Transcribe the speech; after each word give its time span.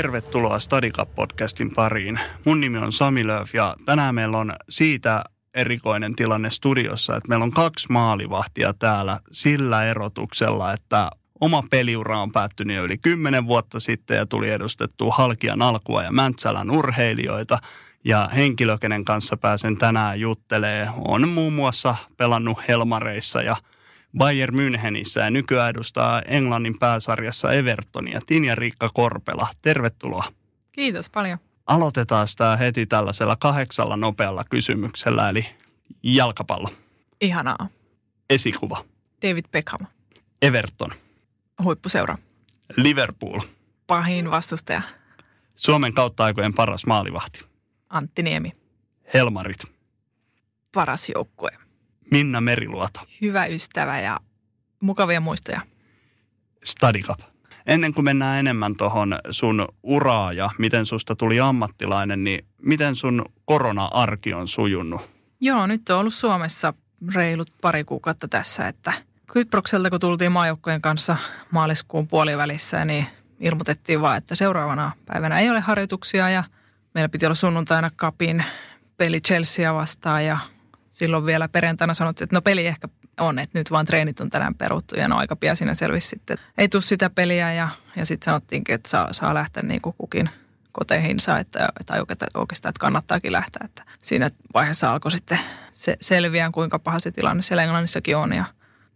Tervetuloa 0.00 0.58
Stadika-podcastin 0.58 1.74
pariin. 1.74 2.20
Mun 2.46 2.60
nimi 2.60 2.78
on 2.78 2.92
Sami 2.92 3.26
Lööf 3.26 3.54
ja 3.54 3.76
tänään 3.84 4.14
meillä 4.14 4.38
on 4.38 4.52
siitä 4.68 5.22
erikoinen 5.54 6.16
tilanne 6.16 6.50
studiossa, 6.50 7.16
että 7.16 7.28
meillä 7.28 7.42
on 7.42 7.50
kaksi 7.50 7.86
maalivahtia 7.90 8.74
täällä 8.78 9.18
sillä 9.32 9.84
erotuksella, 9.84 10.72
että 10.72 11.10
oma 11.40 11.62
peliura 11.70 12.20
on 12.20 12.32
päättynyt 12.32 12.76
jo 12.76 12.84
yli 12.84 12.98
kymmenen 12.98 13.46
vuotta 13.46 13.80
sitten 13.80 14.16
ja 14.16 14.26
tuli 14.26 14.50
edustettua 14.50 15.14
Halkian 15.14 15.62
alkua 15.62 16.02
ja 16.02 16.12
Mäntsälän 16.12 16.70
urheilijoita. 16.70 17.58
Ja 18.04 18.30
henkilö, 18.36 18.78
kenen 18.78 19.04
kanssa 19.04 19.36
pääsen 19.36 19.76
tänään 19.76 20.20
juttelee, 20.20 20.88
on 20.96 21.28
muun 21.28 21.52
muassa 21.52 21.96
pelannut 22.16 22.58
Helmareissa 22.68 23.42
ja 23.42 23.56
Bayern 24.18 24.54
Münchenissä 24.54 25.20
ja 25.20 25.30
nykyään 25.30 25.70
edustaa 25.70 26.22
Englannin 26.22 26.78
pääsarjassa 26.78 27.52
Evertonia. 27.52 28.20
Tinja 28.26 28.54
Riikka 28.54 28.90
Korpela, 28.94 29.48
tervetuloa. 29.62 30.24
Kiitos 30.72 31.10
paljon. 31.10 31.38
Aloitetaan 31.66 32.26
tämä 32.36 32.56
heti 32.56 32.86
tällaisella 32.86 33.36
kahdeksalla 33.36 33.96
nopealla 33.96 34.44
kysymyksellä, 34.50 35.28
eli 35.28 35.46
jalkapallo. 36.02 36.70
Ihanaa. 37.20 37.68
Esikuva. 38.30 38.84
David 39.22 39.44
Beckham. 39.52 39.86
Everton. 40.42 40.90
Huippuseura. 41.64 42.18
Liverpool. 42.76 43.40
Pahin 43.86 44.30
vastustaja. 44.30 44.82
Suomen 45.56 45.94
kautta 45.94 46.24
aikojen 46.24 46.54
paras 46.54 46.86
maalivahti. 46.86 47.40
Antti 47.88 48.22
Niemi. 48.22 48.52
Helmarit. 49.14 49.64
Paras 50.72 51.08
joukkue. 51.14 51.50
Minna 52.10 52.40
Meriluoto. 52.40 53.00
Hyvä 53.20 53.46
ystävä 53.46 54.00
ja 54.00 54.20
mukavia 54.80 55.20
muistoja. 55.20 55.60
Stadikap. 56.64 57.20
Ennen 57.66 57.94
kuin 57.94 58.04
mennään 58.04 58.38
enemmän 58.38 58.76
tuohon 58.76 59.18
sun 59.30 59.68
uraa 59.82 60.32
ja 60.32 60.50
miten 60.58 60.86
susta 60.86 61.16
tuli 61.16 61.40
ammattilainen, 61.40 62.24
niin 62.24 62.44
miten 62.62 62.96
sun 62.96 63.24
korona-arki 63.44 64.34
on 64.34 64.48
sujunut? 64.48 65.00
Joo, 65.40 65.66
nyt 65.66 65.90
on 65.90 65.98
ollut 65.98 66.14
Suomessa 66.14 66.74
reilut 67.14 67.48
pari 67.62 67.84
kuukautta 67.84 68.28
tässä, 68.28 68.68
että 68.68 68.92
Kyprokselta 69.32 69.90
kun 69.90 70.00
tultiin 70.00 70.32
maajoukkojen 70.32 70.80
kanssa 70.80 71.16
maaliskuun 71.50 72.08
puolivälissä, 72.08 72.84
niin 72.84 73.06
ilmoitettiin 73.40 74.00
vaan, 74.00 74.18
että 74.18 74.34
seuraavana 74.34 74.92
päivänä 75.06 75.40
ei 75.40 75.50
ole 75.50 75.60
harjoituksia 75.60 76.30
ja 76.30 76.44
meillä 76.94 77.08
piti 77.08 77.26
olla 77.26 77.34
sunnuntaina 77.34 77.90
kapin 77.96 78.44
peli 78.96 79.20
Chelsea 79.20 79.74
vastaan 79.74 80.24
ja 80.24 80.38
silloin 81.00 81.26
vielä 81.26 81.48
perjantaina 81.48 81.94
sanottiin, 81.94 82.24
että 82.24 82.36
no 82.36 82.42
peli 82.42 82.66
ehkä 82.66 82.88
on, 83.20 83.38
että 83.38 83.58
nyt 83.58 83.70
vaan 83.70 83.86
treenit 83.86 84.20
on 84.20 84.30
tänään 84.30 84.54
peruttu 84.54 84.96
ja 84.96 85.08
no 85.08 85.16
aika 85.16 85.36
pian 85.36 85.56
siinä 85.56 85.74
selvisi 85.74 86.08
sitten, 86.08 86.34
että 86.34 86.46
ei 86.58 86.68
tule 86.68 86.82
sitä 86.82 87.10
peliä 87.10 87.52
ja, 87.52 87.68
ja 87.96 88.04
sitten 88.06 88.24
sanottiinkin, 88.24 88.74
että 88.74 88.88
saa, 88.88 89.12
saa 89.12 89.34
lähteä 89.34 89.62
niin 89.62 89.80
kuin 89.80 89.94
kukin 89.98 90.30
koteihinsa, 90.72 91.38
että, 91.38 91.68
tai 91.86 92.00
oikeastaan, 92.34 92.70
että 92.70 92.80
kannattaakin 92.80 93.32
lähteä. 93.32 93.62
Että 93.64 93.82
siinä 94.02 94.30
vaiheessa 94.54 94.92
alkoi 94.92 95.10
sitten 95.10 95.38
se 95.72 95.96
selviää, 96.00 96.50
kuinka 96.50 96.78
paha 96.78 96.98
se 96.98 97.10
tilanne 97.10 97.42
siellä 97.42 97.62
Englannissakin 97.62 98.16
on 98.16 98.32
ja 98.32 98.44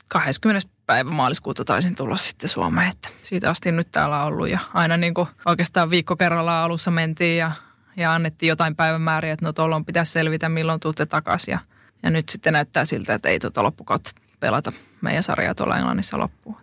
20. 0.08 0.68
päivä 0.86 1.11
maaliskuuta 1.11 1.64
taisin 1.64 1.94
tulla 1.94 2.16
sitten 2.16 2.48
Suomeen, 2.48 2.91
että 2.91 3.08
siitä 3.22 3.50
asti 3.50 3.72
nyt 3.72 3.89
täällä 3.92 4.20
on 4.20 4.27
ollut 4.27 4.48
ja 4.48 4.58
aina 4.74 4.96
niin 4.96 5.14
kuin 5.14 5.28
oikeastaan 5.46 5.91
viikko 5.91 6.16
kerrallaan 6.16 6.64
alussa 6.64 6.91
mentiin 6.91 7.39
ja, 7.39 7.52
ja 7.96 8.14
annettiin 8.14 8.48
jotain 8.48 8.77
päivämääriä, 8.77 9.33
että 9.33 9.44
no 9.44 9.52
tuolloin 9.52 9.84
pitäisi 9.84 10.12
selvitä, 10.12 10.48
milloin 10.48 10.80
tuutte 10.80 11.06
takaisin 11.06 11.58
ja 12.05 12.10
nyt 12.10 12.29
sitten 12.29 12.52
näyttää 12.52 12.84
siltä, 12.84 13.14
että 13.14 13.29
ei 13.29 13.39
tuota 13.39 13.62
loppukautta 13.62 14.11
pelata 14.40 14.73
meidän 15.01 15.23
sarjaa 15.23 15.55
tuolla 15.55 15.77
Englannissa 15.77 16.18
loppuun. 16.18 16.56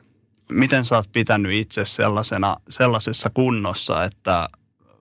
Miten 0.51 0.85
sä 0.85 0.95
oot 0.95 1.11
pitänyt 1.11 1.51
itse 1.51 1.85
sellaisena, 1.85 2.57
sellaisessa 2.69 3.29
kunnossa, 3.33 4.03
että 4.03 4.49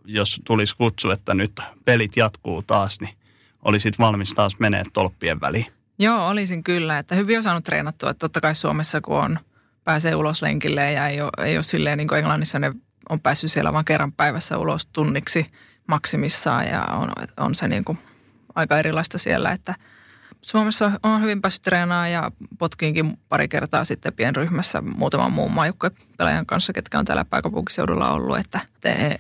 jos 0.05 0.41
tulisi 0.45 0.77
kutsu, 0.77 1.11
että 1.11 1.35
nyt 1.35 1.61
pelit 1.85 2.17
jatkuu 2.17 2.63
taas, 2.63 3.01
niin 3.01 3.15
olisit 3.63 3.99
valmis 3.99 4.35
taas 4.35 4.59
menee 4.59 4.83
tolppien 4.93 5.41
väliin? 5.41 5.67
Joo, 5.99 6.29
olisin 6.29 6.65
kyllä. 6.65 6.99
Että 6.99 7.15
hyvin 7.15 7.37
on 7.37 7.43
saanut 7.43 7.65
treenattua. 7.65 8.11
Että 8.11 8.21
totta 8.21 8.41
kai 8.41 8.55
Suomessa, 8.55 9.01
kun 9.01 9.17
on, 9.17 9.39
pääsee 9.85 10.15
ulos 10.15 10.43
lenkille 10.43 10.93
ja 10.93 11.09
ei 11.09 11.21
ole, 11.21 11.31
ei 11.47 11.57
ole 11.57 11.63
silleen 11.63 11.99
niin 11.99 12.09
kuin 12.09 12.19
Englannissa 12.19 12.59
ne 12.59 12.73
on 13.09 13.21
päässyt 13.21 13.53
siellä 13.53 13.73
vain 13.73 13.85
kerran 13.85 14.13
päivässä 14.13 14.59
ulos 14.59 14.87
tunniksi 14.87 15.47
maksimissaan 15.87 16.67
ja 16.67 16.85
on, 16.85 17.13
on 17.37 17.55
se 17.55 17.69
niin 17.69 17.85
kuin 17.85 17.99
aika 18.55 18.79
erilaista 18.79 19.19
siellä, 19.19 19.53
että– 19.53 19.75
Suomessa 20.43 20.93
on 21.03 21.23
hyvin 21.23 21.41
päässyt 21.41 21.63
treenaamaan 21.63 22.13
ja 22.13 22.31
potkiinkin 22.59 23.19
pari 23.29 23.49
kertaa 23.49 23.85
sitten 23.85 24.13
pienryhmässä 24.13 24.81
muutaman 24.81 25.33
muun 25.33 25.53
pelaajan 26.17 26.47
kanssa, 26.47 26.73
ketkä 26.73 26.99
on 26.99 27.05
täällä 27.05 27.25
pääkaupunkiseudulla 27.25 28.11
ollut, 28.11 28.39
että 28.39 28.61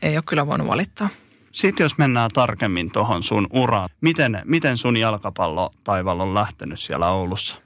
ei 0.02 0.16
ole 0.16 0.24
kyllä 0.28 0.46
voinut 0.46 0.68
valittaa. 0.68 1.08
Sitten 1.52 1.84
jos 1.84 1.98
mennään 1.98 2.30
tarkemmin 2.34 2.92
tuohon 2.92 3.22
sun 3.22 3.46
uraan, 3.52 3.88
miten, 4.00 4.42
miten 4.44 4.78
sun 4.78 4.96
jalkapallo 4.96 5.70
taival 5.84 6.20
on 6.20 6.34
lähtenyt 6.34 6.80
siellä 6.80 7.10
Oulussa? 7.10 7.56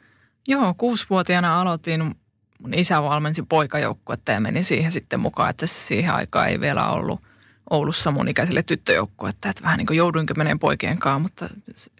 Joo, 0.48 0.74
kuusivuotiaana 0.78 1.60
aloitin, 1.60 2.14
mun 2.58 2.74
isä 2.74 3.02
valmensi 3.02 3.42
poikajoukkuetta 3.42 4.32
ja 4.32 4.40
menin 4.40 4.64
siihen 4.64 4.92
sitten 4.92 5.20
mukaan, 5.20 5.50
että 5.50 5.66
siihen 5.66 6.14
aikaan 6.14 6.48
ei 6.48 6.60
vielä 6.60 6.90
ollut– 6.90 7.20
Oulussa 7.70 8.10
mun 8.10 8.28
ikäiselle 8.28 8.62
tyttöjoukkuetta, 8.62 9.48
että 9.48 9.62
vähän 9.62 9.78
niin 9.78 9.86
kuin 9.86 9.96
jouduinkin 9.96 10.38
meneen 10.38 10.58
poikien 10.58 10.98
kanssa, 10.98 11.18
mutta 11.18 11.48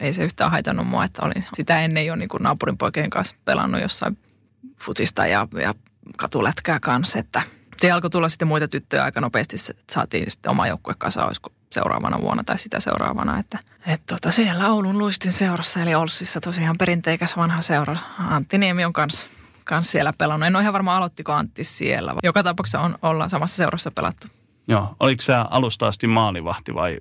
ei 0.01 0.13
se 0.13 0.25
yhtään 0.25 0.51
haitannut 0.51 0.87
mua, 0.87 1.05
että 1.05 1.27
olin 1.27 1.45
sitä 1.55 1.81
ennen 1.81 2.07
jo 2.07 2.17
niin 2.17 2.29
kuin 2.29 2.43
naapurin 2.43 2.79
poikien 2.79 3.11
kanssa 3.11 3.35
pelannut 3.45 3.81
jossain 3.81 4.19
futista 4.81 5.27
ja, 5.27 5.49
ja 5.63 5.75
katulätkää 6.17 6.81
kanssa, 6.81 7.19
että 7.19 7.43
se 7.81 7.91
alkoi 7.91 8.11
tulla 8.11 8.29
sitten 8.29 8.49
muita 8.49 8.69
tyttöjä 8.69 9.05
aika 9.05 9.21
nopeasti, 9.21 9.57
että 9.71 9.95
saatiin 9.95 10.31
sitten 10.31 10.51
oma 10.51 10.67
joukkue 10.67 10.95
kasa, 10.99 11.27
olisiko 11.27 11.53
seuraavana 11.73 12.21
vuonna 12.21 12.45
tai 12.45 12.59
sitä 12.59 12.81
seuraavana. 12.81 13.39
Että, 13.39 13.59
että 13.87 14.15
tota, 14.15 14.31
siellä 14.31 14.71
Oulun 14.71 14.99
luistin 14.99 15.33
seurassa, 15.33 15.81
eli 15.83 15.95
Olssissa 15.95 16.41
tosiaan 16.41 16.79
perinteikäs 16.79 17.37
vanha 17.37 17.61
seura. 17.61 17.97
Antti 18.19 18.59
Niemi 18.59 18.85
on 18.85 18.93
kanssa 18.93 19.27
kans 19.65 19.91
siellä 19.91 20.13
pelannut. 20.19 20.47
En 20.47 20.57
ole 20.57 20.63
ihan 20.63 20.73
varma 20.73 20.97
aloittiko 20.97 21.33
Antti 21.33 21.65
siellä. 21.65 22.15
Joka 22.23 22.43
tapauksessa 22.43 22.81
on, 22.81 22.99
ollaan 23.03 23.31
samassa 23.31 23.57
seurassa 23.57 23.91
pelattu. 23.91 24.29
Joo. 24.69 24.97
Oliko 25.01 25.23
sä 25.23 25.47
alusta 25.51 25.89
asti 25.89 26.07
maalivahti 26.07 26.75
vai 26.75 26.99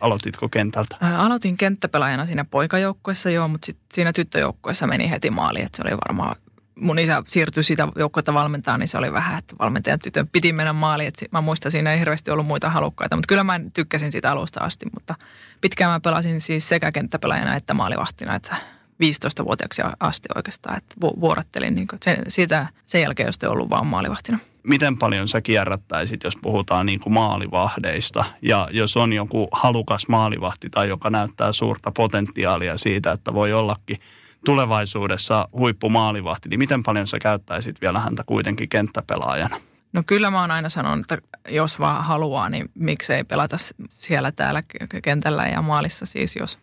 aloititko 0.00 0.48
kentältä? 0.48 0.96
Ää, 1.00 1.18
aloitin 1.18 1.56
kenttäpelaajana 1.56 2.26
siinä 2.26 2.44
poikajoukkuessa 2.44 3.30
joo, 3.30 3.48
mutta 3.48 3.66
sit 3.66 3.78
siinä 3.92 4.12
tyttöjoukkuessa 4.12 4.86
meni 4.86 5.10
heti 5.10 5.30
maali, 5.30 5.62
että 5.62 5.76
se 5.76 5.82
oli 5.82 5.96
varmaan 6.08 6.36
mun 6.80 6.98
isä 6.98 7.22
siirtyi 7.26 7.62
sitä 7.62 7.88
joukkuetta 7.96 8.34
valmentaa, 8.34 8.78
niin 8.78 8.88
se 8.88 8.98
oli 8.98 9.12
vähän, 9.12 9.38
että 9.38 9.56
valmentajan 9.58 9.98
tytön 9.98 10.28
piti 10.28 10.52
mennä 10.52 10.72
maaliin. 10.72 11.12
Mä 11.32 11.40
muistan, 11.40 11.72
siinä 11.72 11.92
ei 11.92 11.98
hirveästi 11.98 12.30
ollut 12.30 12.46
muita 12.46 12.70
halukkaita, 12.70 13.16
mutta 13.16 13.28
kyllä 13.28 13.44
mä 13.44 13.60
tykkäsin 13.74 14.12
sitä 14.12 14.32
alusta 14.32 14.60
asti. 14.60 14.86
Mutta 14.94 15.14
pitkään 15.60 15.90
mä 15.90 16.00
pelasin 16.00 16.40
siis 16.40 16.68
sekä 16.68 16.92
kenttäpelaajana 16.92 17.56
että 17.56 17.74
maalivahtina, 17.74 18.34
että 18.34 18.56
15-vuotiaaksi 19.02 19.82
asti 20.00 20.28
oikeastaan, 20.34 20.78
että 20.78 20.94
vuorottelin. 21.00 21.74
Niin 21.74 21.88
sen, 22.02 22.22
siitä, 22.28 22.66
sen 22.86 23.02
jälkeen, 23.02 23.26
jos 23.26 23.38
ollut 23.48 23.70
vaan 23.70 23.86
maalivahtina 23.86 24.38
miten 24.62 24.98
paljon 24.98 25.28
sä 25.28 25.40
kierrättäisit, 25.40 26.24
jos 26.24 26.36
puhutaan 26.42 26.86
niin 26.86 27.00
kuin 27.00 27.12
maalivahdeista. 27.12 28.24
Ja 28.42 28.68
jos 28.72 28.96
on 28.96 29.12
joku 29.12 29.48
halukas 29.52 30.08
maalivahti 30.08 30.70
tai 30.70 30.88
joka 30.88 31.10
näyttää 31.10 31.52
suurta 31.52 31.92
potentiaalia 31.96 32.76
siitä, 32.76 33.12
että 33.12 33.34
voi 33.34 33.52
ollakin 33.52 34.00
tulevaisuudessa 34.44 35.48
huippumaalivahti, 35.52 36.48
niin 36.48 36.58
miten 36.58 36.82
paljon 36.82 37.06
sä 37.06 37.18
käyttäisit 37.18 37.80
vielä 37.80 38.00
häntä 38.00 38.22
kuitenkin 38.26 38.68
kenttäpelaajana? 38.68 39.56
No 39.92 40.02
kyllä 40.06 40.30
mä 40.30 40.40
oon 40.40 40.50
aina 40.50 40.68
sanonut, 40.68 41.12
että 41.12 41.28
jos 41.48 41.80
vaan 41.80 42.04
haluaa, 42.04 42.48
niin 42.48 42.70
miksei 42.74 43.24
pelata 43.24 43.56
siellä 43.88 44.32
täällä 44.32 44.62
kentällä 45.02 45.46
ja 45.46 45.62
maalissa 45.62 46.06
siis, 46.06 46.36
jos 46.36 46.58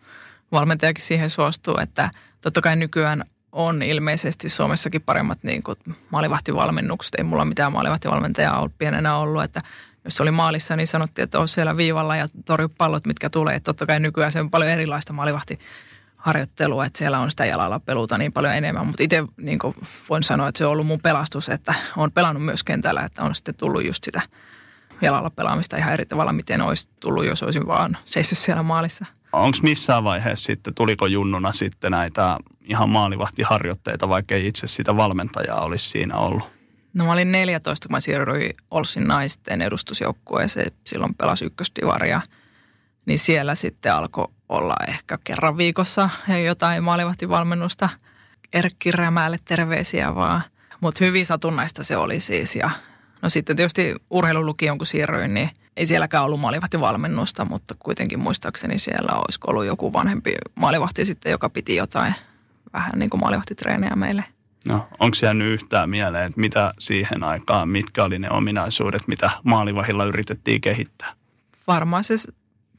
valmentajakin 0.52 1.04
siihen 1.04 1.30
suostuu, 1.30 1.78
että 1.78 2.10
totta 2.40 2.60
kai 2.60 2.76
nykyään 2.76 3.24
on 3.52 3.82
ilmeisesti 3.82 4.48
Suomessakin 4.48 5.02
paremmat 5.02 5.38
niin 5.42 5.62
kuin 5.62 5.78
maalivahtivalmennukset. 6.10 7.14
Ei 7.14 7.24
mulla 7.24 7.44
mitään 7.44 7.72
maalivahtivalmentajaa 7.72 8.58
ollut 8.58 8.78
pienenä 8.78 9.16
ollut, 9.16 9.42
että 9.42 9.60
jos 10.04 10.20
oli 10.20 10.30
maalissa, 10.30 10.76
niin 10.76 10.86
sanottiin, 10.86 11.22
että 11.22 11.38
on 11.38 11.48
siellä 11.48 11.76
viivalla 11.76 12.16
ja 12.16 12.26
torju 12.44 12.68
pallot, 12.78 13.06
mitkä 13.06 13.30
tulee. 13.30 13.54
Että 13.54 13.64
totta 13.64 13.86
kai 13.86 14.00
nykyään 14.00 14.32
se 14.32 14.40
on 14.40 14.50
paljon 14.50 14.70
erilaista 14.70 15.12
maalivahtiharjoittelua, 15.12 16.84
että 16.84 16.98
siellä 16.98 17.18
on 17.18 17.30
sitä 17.30 17.46
jalalla 17.46 17.80
peluta 17.80 18.18
niin 18.18 18.32
paljon 18.32 18.54
enemmän. 18.54 18.86
Mutta 18.86 19.02
itse 19.02 19.24
niin 19.36 19.58
voin 20.08 20.22
sanoa, 20.22 20.48
että 20.48 20.58
se 20.58 20.66
on 20.66 20.72
ollut 20.72 20.86
mun 20.86 21.00
pelastus, 21.00 21.48
että 21.48 21.74
on 21.96 22.12
pelannut 22.12 22.44
myös 22.44 22.64
kentällä, 22.64 23.02
että 23.02 23.24
on 23.24 23.34
sitten 23.34 23.54
tullut 23.54 23.84
just 23.84 24.04
sitä 24.04 24.22
jalalla 25.02 25.30
pelaamista 25.30 25.76
ihan 25.76 25.92
eri 25.92 26.06
tavalla, 26.06 26.32
miten 26.32 26.60
olisi 26.60 26.88
tullut, 27.00 27.26
jos 27.26 27.42
olisin 27.42 27.66
vaan 27.66 27.96
seissyt 28.04 28.38
siellä 28.38 28.62
maalissa. 28.62 29.06
Onko 29.32 29.58
missään 29.62 30.04
vaiheessa 30.04 30.46
sitten, 30.46 30.74
tuliko 30.74 31.06
junnuna 31.06 31.52
sitten 31.52 31.90
näitä 31.90 32.38
ihan 32.64 32.88
maalivahtiharjoitteita, 32.88 34.08
vaikka 34.08 34.34
ei 34.34 34.46
itse 34.46 34.66
sitä 34.66 34.96
valmentajaa 34.96 35.60
olisi 35.60 35.88
siinä 35.88 36.16
ollut? 36.16 36.58
No 36.94 37.04
mä 37.04 37.12
olin 37.12 37.32
14, 37.32 37.88
kun 37.88 37.94
mä 37.94 38.00
siirryin 38.00 38.52
Olsin 38.70 39.04
naisten 39.04 39.62
edustusjoukkueeseen. 39.62 40.72
Silloin 40.86 41.14
pelasi 41.14 41.44
ykköstivaria. 41.44 42.20
Niin 43.06 43.18
siellä 43.18 43.54
sitten 43.54 43.94
alkoi 43.94 44.28
olla 44.48 44.74
ehkä 44.88 45.18
kerran 45.24 45.56
viikossa 45.56 46.10
jotain 46.44 46.84
maalivahtivalmennusta. 46.84 47.88
Erkki 48.52 48.90
Rämäälle 48.90 49.36
terveisiä 49.44 50.14
vaan. 50.14 50.42
Mutta 50.80 51.04
hyvin 51.04 51.26
satunnaista 51.26 51.84
se 51.84 51.96
oli 51.96 52.20
siis. 52.20 52.56
Ja 52.56 52.70
no 53.22 53.28
sitten 53.28 53.56
tietysti 53.56 53.94
urheilulukion 54.10 54.78
kun 54.78 54.86
siirryin, 54.86 55.34
niin 55.34 55.50
ei 55.78 55.86
sielläkään 55.86 56.24
ollut 56.24 56.40
maalivahtivalmennusta, 56.40 57.44
mutta 57.44 57.74
kuitenkin 57.78 58.18
muistaakseni 58.18 58.78
siellä 58.78 59.12
olisi 59.12 59.38
ollut 59.46 59.66
joku 59.66 59.92
vanhempi 59.92 60.34
maalivahti 60.54 61.04
sitten, 61.04 61.32
joka 61.32 61.48
piti 61.48 61.76
jotain 61.76 62.14
vähän 62.72 62.92
niin 62.96 63.10
kuin 63.10 63.20
maalivahtitreeniä 63.20 63.96
meille. 63.96 64.24
No, 64.64 64.88
onko 64.98 65.16
jäänyt 65.22 65.48
yhtään 65.48 65.90
mieleen, 65.90 66.26
että 66.26 66.40
mitä 66.40 66.72
siihen 66.78 67.24
aikaan, 67.24 67.68
mitkä 67.68 68.04
oli 68.04 68.18
ne 68.18 68.30
ominaisuudet, 68.30 69.08
mitä 69.08 69.30
maalivahilla 69.44 70.04
yritettiin 70.04 70.60
kehittää? 70.60 71.12
Varmaan 71.66 72.04
se, 72.04 72.14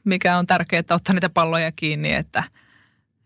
mikä 0.04 0.36
on 0.36 0.46
tärkeää, 0.46 0.80
että 0.80 0.94
ottaa 0.94 1.14
niitä 1.14 1.28
palloja 1.28 1.72
kiinni, 1.72 2.12
että, 2.12 2.44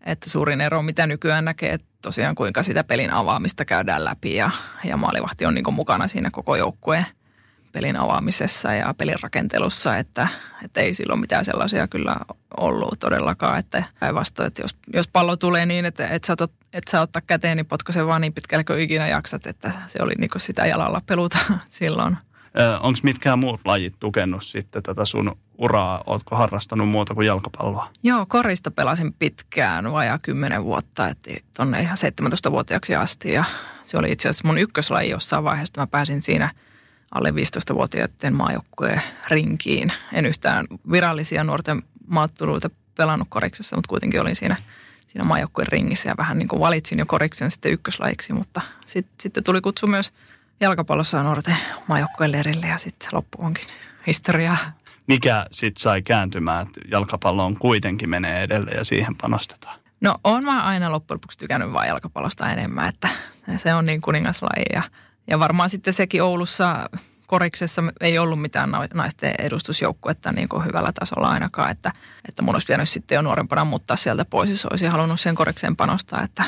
että 0.05 0.29
suurin 0.29 0.61
ero, 0.61 0.81
mitä 0.81 1.07
nykyään 1.07 1.45
näkee, 1.45 1.73
että 1.73 1.87
tosiaan 2.01 2.35
kuinka 2.35 2.63
sitä 2.63 2.83
pelin 2.83 3.13
avaamista 3.13 3.65
käydään 3.65 4.05
läpi 4.05 4.35
ja, 4.35 4.51
ja 4.83 4.97
maalivahti 4.97 5.45
on 5.45 5.53
niin 5.53 5.73
mukana 5.73 6.07
siinä 6.07 6.29
koko 6.31 6.55
joukkueen– 6.55 7.05
pelin 7.75 7.97
avaamisessa 7.97 8.73
ja 8.73 8.93
pelin 8.93 9.15
rakentelussa, 9.23 9.97
että, 9.97 10.27
että 10.65 10.81
ei 10.81 10.93
silloin 10.93 11.19
mitään 11.19 11.45
sellaisia 11.45 11.87
kyllä 11.87 12.15
ollut 12.57 12.99
todellakaan, 12.99 13.59
että 13.59 13.83
päinvastoin, 13.99 14.47
että 14.47 14.61
jos, 14.61 14.75
jos 14.93 15.07
pallo 15.07 15.37
tulee 15.37 15.65
niin, 15.65 15.85
että 15.85 16.07
et 16.07 16.23
sä, 16.23 16.35
et 16.73 16.83
sä 16.91 17.01
ottaa 17.01 17.21
käteen, 17.27 17.57
niin 17.57 17.65
potkaise 17.65 18.05
vaan 18.05 18.21
niin 18.21 18.33
pitkälle 18.33 18.63
kuin 18.63 18.79
ikinä 18.79 19.07
jaksat, 19.07 19.47
että 19.47 19.71
se 19.87 19.99
oli 20.03 20.13
niin 20.17 20.29
sitä 20.37 20.65
jalalla 20.65 21.01
peluta 21.05 21.37
silloin. 21.69 22.17
Onko 22.79 22.99
mitkään 23.03 23.39
muut 23.39 23.61
lajit 23.65 23.95
tukenut 23.99 24.43
sitten 24.43 24.83
tätä 24.83 25.05
sun 25.05 25.37
uraa? 25.57 26.03
Oletko 26.05 26.35
harrastanut 26.35 26.89
muuta 26.89 27.13
kuin 27.13 27.27
jalkapalloa? 27.27 27.89
Joo, 28.03 28.25
korista 28.29 28.71
pelasin 28.71 29.13
pitkään, 29.13 29.91
vajaa 29.91 30.19
kymmenen 30.19 30.63
vuotta, 30.63 31.07
että 31.07 31.31
tuonne 31.55 31.81
ihan 31.81 31.97
17-vuotiaaksi 32.23 32.95
asti. 32.95 33.31
Ja 33.31 33.43
se 33.83 33.97
oli 33.97 34.11
itse 34.11 34.29
asiassa 34.29 34.47
mun 34.47 34.57
ykköslaji 34.57 35.09
jossain 35.09 35.43
vaiheessa, 35.43 35.81
mä 35.81 35.87
pääsin 35.87 36.21
siinä– 36.21 36.49
alle 37.11 37.31
15-vuotiaiden 37.31 38.35
maajoukkueen 38.35 39.01
rinkiin. 39.29 39.91
En 40.13 40.25
yhtään 40.25 40.67
virallisia 40.91 41.43
nuorten 41.43 41.83
maatteluita 42.07 42.69
pelannut 42.97 43.27
koriksessa, 43.31 43.75
mutta 43.75 43.89
kuitenkin 43.89 44.21
olin 44.21 44.35
siinä, 44.35 44.55
siinä 45.07 45.23
maajoukkueen 45.23 45.67
ringissä 45.67 46.09
ja 46.09 46.17
vähän 46.17 46.37
niin 46.37 46.47
kuin 46.47 46.59
valitsin 46.59 46.99
jo 46.99 47.05
koriksen 47.05 47.51
sitten 47.51 47.71
ykköslajiksi, 47.71 48.33
mutta 48.33 48.61
sit, 48.85 49.07
sitten 49.19 49.43
tuli 49.43 49.61
kutsu 49.61 49.87
myös 49.87 50.13
jalkapallossa 50.59 51.23
nuorten 51.23 51.57
maajoukkueen 51.87 52.31
lerille 52.31 52.67
ja 52.67 52.77
sitten 52.77 53.09
loppu 53.11 53.37
onkin 53.41 53.65
historiaa. 54.07 54.57
Mikä 55.07 55.45
sitten 55.51 55.81
sai 55.81 56.01
kääntymään, 56.01 56.67
että 56.67 56.81
jalkapalloon 56.91 57.57
kuitenkin 57.57 58.09
menee 58.09 58.43
edelleen 58.43 58.77
ja 58.77 58.83
siihen 58.83 59.15
panostetaan? 59.15 59.79
No 60.01 60.15
on 60.23 60.43
mä 60.43 60.63
aina 60.63 60.91
loppujen 60.91 61.15
lopuksi 61.15 61.37
tykännyt 61.37 61.73
vaan 61.73 61.87
jalkapallosta 61.87 62.51
enemmän, 62.51 62.89
että 62.89 63.09
se, 63.31 63.57
se 63.57 63.73
on 63.73 63.85
niin 63.85 64.01
kuningaslaji 64.01 64.65
ja– 64.73 64.81
ja 65.27 65.39
varmaan 65.39 65.69
sitten 65.69 65.93
sekin 65.93 66.23
Oulussa 66.23 66.89
koriksessa 67.27 67.83
ei 68.01 68.17
ollut 68.17 68.41
mitään 68.41 68.71
naisten 68.93 69.35
edustusjoukkuetta 69.39 70.31
niin 70.31 70.49
kuin 70.49 70.65
hyvällä 70.65 70.91
tasolla 70.99 71.29
ainakaan, 71.29 71.71
että, 71.71 71.91
että 72.27 72.41
mun 72.41 72.55
olisi 72.55 72.67
pitänyt 72.67 72.89
sitten 72.89 73.15
jo 73.15 73.21
nuorempana 73.21 73.65
muuttaa 73.65 73.95
sieltä 73.95 74.25
pois, 74.25 74.49
jos 74.49 74.65
olisi 74.65 74.85
halunnut 74.85 75.19
sen 75.19 75.35
korikseen 75.35 75.75
panostaa, 75.75 76.23
että 76.23 76.43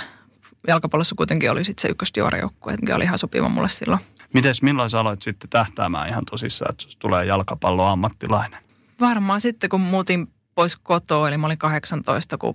jalkapallossa 0.68 1.15
kuitenkin 1.15 1.51
oli 1.51 1.63
sitten 1.63 1.81
se 1.81 1.88
ykkösdivarijoukkue, 1.88 2.77
mikä 2.77 2.95
oli 2.95 3.03
ihan 3.03 3.18
sopiva 3.18 3.50
mulle 3.50 3.69
silloin. 3.69 4.01
Mites, 4.33 4.62
milloin 4.62 4.89
sä 4.89 5.00
aloit 5.00 5.21
sitten 5.21 5.50
tähtäämään 5.50 6.09
ihan 6.09 6.25
tosissaan, 6.25 6.71
että 6.71 6.85
tulee 7.00 7.25
jalkapallo 7.25 7.85
ammattilainen? 7.85 8.63
Varmaan 9.00 9.41
sitten, 9.41 9.69
kun 9.69 9.81
muutin 9.81 10.27
pois 10.56 10.77
kotoa, 10.77 11.27
eli 11.27 11.38
mä 11.38 11.45
olin 11.45 11.57
18, 11.57 12.38
kun 12.38 12.53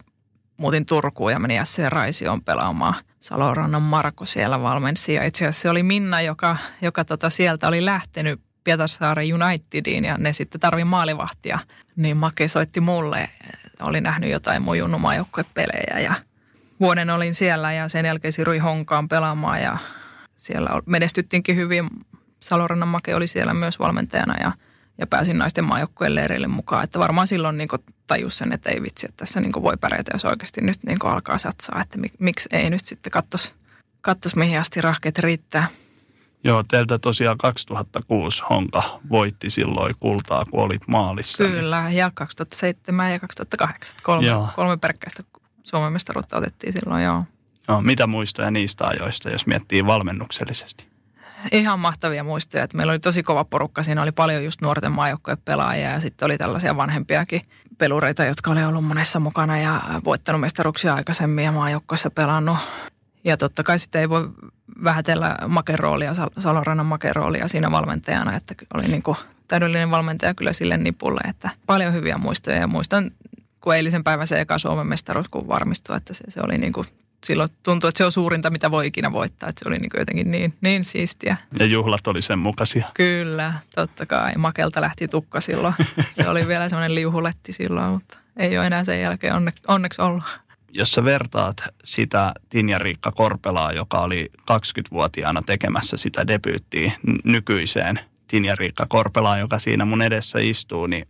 muutin 0.62 0.87
Turkuun 0.87 1.32
ja 1.32 1.38
menin 1.38 1.67
SC 1.67 1.82
Raisioon 1.88 2.43
pelaamaan. 2.43 2.94
Salorannan 3.20 3.82
Marko 3.82 4.25
siellä 4.25 4.62
valmensi 4.62 5.14
ja 5.14 5.25
itse 5.25 5.44
asiassa 5.44 5.62
se 5.62 5.70
oli 5.70 5.82
Minna, 5.82 6.20
joka, 6.20 6.56
joka 6.82 7.05
tota 7.05 7.31
sieltä 7.31 7.69
oli 7.69 7.85
lähtenyt 7.85 8.41
Pietarsaaren 8.64 9.35
Unitediin 9.35 10.05
ja 10.05 10.19
ne 10.19 10.32
sitten 10.32 10.61
tarvi 10.61 10.85
maalivahtia. 10.85 11.59
Niin 11.97 12.17
Make 12.17 12.49
soitti 12.49 12.81
mulle, 12.81 13.29
oli 13.81 14.00
nähnyt 14.00 14.31
jotain 14.31 14.62
mun 14.62 14.76
pelejä 15.55 15.99
ja 15.99 16.14
vuoden 16.81 17.11
olin 17.11 17.35
siellä 17.35 17.73
ja 17.73 17.88
sen 17.88 18.06
jälkeen 18.06 18.32
siirryin 18.32 18.62
Honkaan 18.62 19.09
pelaamaan 19.09 19.62
ja 19.62 19.79
siellä 20.37 20.82
menestyttiinkin 20.87 21.56
hyvin. 21.56 21.91
Salorannan 22.41 22.88
Make 22.88 23.14
oli 23.14 23.26
siellä 23.26 23.55
myös 23.55 23.79
valmentajana 23.79 24.35
ja– 24.41 24.53
ja 24.98 25.06
pääsin 25.06 25.38
naisten 25.38 25.64
maajoukkueen 25.64 26.14
leireille 26.14 26.46
mukaan. 26.48 26.84
Että 26.84 26.98
varmaan 26.98 27.26
silloin 27.26 27.58
niin 27.58 27.68
tajus 28.06 28.38
sen, 28.38 28.52
että 28.52 28.70
ei 28.70 28.82
vitsi, 28.82 29.06
että 29.06 29.16
tässä 29.16 29.40
niin 29.40 29.52
voi 29.52 29.76
pärjätä, 29.76 30.10
jos 30.14 30.24
oikeasti 30.24 30.60
nyt 30.60 30.78
niin 30.86 30.98
alkaa 31.04 31.38
satsaa. 31.38 31.80
Että 31.80 31.98
miksi 32.18 32.48
ei 32.52 32.70
nyt 32.70 32.84
sitten 32.84 33.10
kattos, 33.10 33.54
kattos 34.00 34.36
mihin 34.36 34.60
asti 34.60 34.80
rahkeet 34.80 35.18
riittää. 35.18 35.68
Joo, 36.44 36.62
teiltä 36.68 36.98
tosiaan 36.98 37.38
2006 37.38 38.42
Honka 38.50 39.00
voitti 39.10 39.50
silloin 39.50 39.94
kultaa, 40.00 40.44
kun 40.44 40.60
olit 40.60 40.82
maalissa. 40.88 41.44
Niin- 41.44 41.54
Kyllä, 41.54 41.84
niin... 41.88 41.96
ja 41.96 42.10
2007 42.14 43.12
ja 43.12 43.18
2008. 43.18 43.96
Kolme, 44.02 44.26
kolme 44.56 44.76
peräkkäistä 44.76 45.22
Suomen 45.62 45.92
mestaruutta 45.92 46.36
otettiin 46.36 46.72
silloin, 46.72 47.04
joo. 47.04 47.24
No, 47.68 47.80
mitä 47.80 48.06
muistoja 48.06 48.50
niistä 48.50 48.86
ajoista, 48.86 49.30
jos 49.30 49.46
miettii 49.46 49.86
valmennuksellisesti? 49.86 50.91
Ihan 51.52 51.80
mahtavia 51.80 52.24
muistoja. 52.24 52.64
Että 52.64 52.76
meillä 52.76 52.90
oli 52.90 52.98
tosi 52.98 53.22
kova 53.22 53.44
porukka. 53.44 53.82
Siinä 53.82 54.02
oli 54.02 54.12
paljon 54.12 54.44
just 54.44 54.60
nuorten 54.62 54.92
maajoukkojen 54.92 55.38
pelaajia 55.44 55.90
ja 55.90 56.00
sitten 56.00 56.26
oli 56.26 56.38
tällaisia 56.38 56.76
vanhempiakin 56.76 57.42
pelureita, 57.78 58.24
jotka 58.24 58.50
oli 58.50 58.64
ollut 58.64 58.84
monessa 58.84 59.20
mukana 59.20 59.58
ja 59.58 59.82
voittanut 60.04 60.40
mestaruksia 60.40 60.94
aikaisemmin 60.94 61.44
ja 61.44 61.52
maajoukkoissa 61.52 62.10
pelannut. 62.10 62.58
Ja 63.24 63.36
totta 63.36 63.62
kai 63.62 63.78
sitten 63.78 64.00
ei 64.00 64.08
voi 64.08 64.28
vähätellä 64.84 65.36
makeroolia, 65.48 66.12
Salorannan 66.38 66.86
makeroolia 66.86 67.48
siinä 67.48 67.70
valmentajana, 67.70 68.36
että 68.36 68.54
oli 68.74 68.82
niin 68.82 69.02
kuin 69.02 69.16
täydellinen 69.48 69.90
valmentaja 69.90 70.34
kyllä 70.34 70.52
sille 70.52 70.76
nipulle, 70.76 71.20
että 71.28 71.50
paljon 71.66 71.92
hyviä 71.94 72.18
muistoja 72.18 72.56
ja 72.56 72.66
muistan 72.66 73.10
kun 73.62 73.74
eilisen 73.74 74.04
päivän 74.04 74.26
se 74.26 74.40
eka 74.40 74.58
Suomen 74.58 74.86
mestaruus, 74.86 75.28
kun 75.28 75.48
varmistui, 75.48 75.96
että 75.96 76.14
se, 76.14 76.24
se 76.28 76.40
oli 76.40 76.58
niin 76.58 76.72
kuin 76.72 76.86
silloin 77.26 77.48
tuntui, 77.62 77.88
että 77.88 77.98
se 77.98 78.04
on 78.04 78.12
suurinta, 78.12 78.50
mitä 78.50 78.70
voi 78.70 78.86
ikinä 78.86 79.12
voittaa. 79.12 79.48
Että 79.48 79.60
se 79.62 79.69
oli 79.69 79.78
niin 79.78 79.90
jotenkin 79.98 80.30
niin, 80.30 80.54
niin 80.60 80.84
siistiä. 80.84 81.36
Ja 81.58 81.66
juhlat 81.66 82.06
oli 82.06 82.22
sen 82.22 82.38
mukaisia. 82.38 82.88
Kyllä, 82.94 83.54
totta 83.74 84.06
kai. 84.06 84.32
Makelta 84.38 84.80
lähti 84.80 85.08
tukka 85.08 85.40
silloin. 85.40 85.74
Se 86.14 86.28
oli 86.28 86.48
vielä 86.48 86.68
semmoinen 86.68 86.94
liuhuletti 86.94 87.52
silloin, 87.52 87.92
mutta 87.92 88.18
ei 88.37 88.58
ole 88.58 88.66
enää 88.66 88.85
sen 88.85 89.00
jälkeen 89.00 89.35
onne, 89.35 89.52
onneksi 89.68 90.02
ollut. 90.02 90.25
Jos 90.75 90.92
sä 90.92 91.04
vertaat 91.04 91.64
sitä 91.85 92.32
Tinja 92.49 92.78
Riikka 92.78 93.12
Korpelaa, 93.12 93.73
joka 93.73 94.00
oli 94.00 94.30
20-vuotiaana 94.40 95.42
tekemässä 95.42 95.97
sitä 95.97 96.26
debyyttiä 96.26 96.92
nykyiseen 97.25 98.00
Tinja 98.28 98.54
Riikka 98.54 98.87
Korpelaan, 98.88 99.40
joka 99.40 99.58
siinä 99.58 99.85
mun 99.85 100.02
edessä 100.02 100.38
istuu, 100.38 100.87
niin 100.87 101.08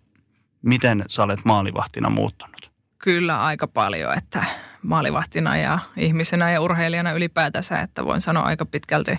miten 0.62 1.04
sä 1.08 1.22
olet 1.22 1.40
maalivahtina 1.44 2.10
muuttunut? 2.10 2.70
Kyllä 2.98 3.44
aika 3.44 3.66
paljon, 3.66 4.18
että 4.18 4.44
maalivahtina 4.82 5.56
ja 5.56 5.78
ihmisenä 5.96 6.52
ja 6.52 6.60
urheilijana 6.60 7.12
ylipäätänsä, 7.12 7.80
että 7.80 8.04
voin 8.04 8.20
sanoa 8.20 8.42
aika 8.42 8.66
pitkälti 8.66 9.18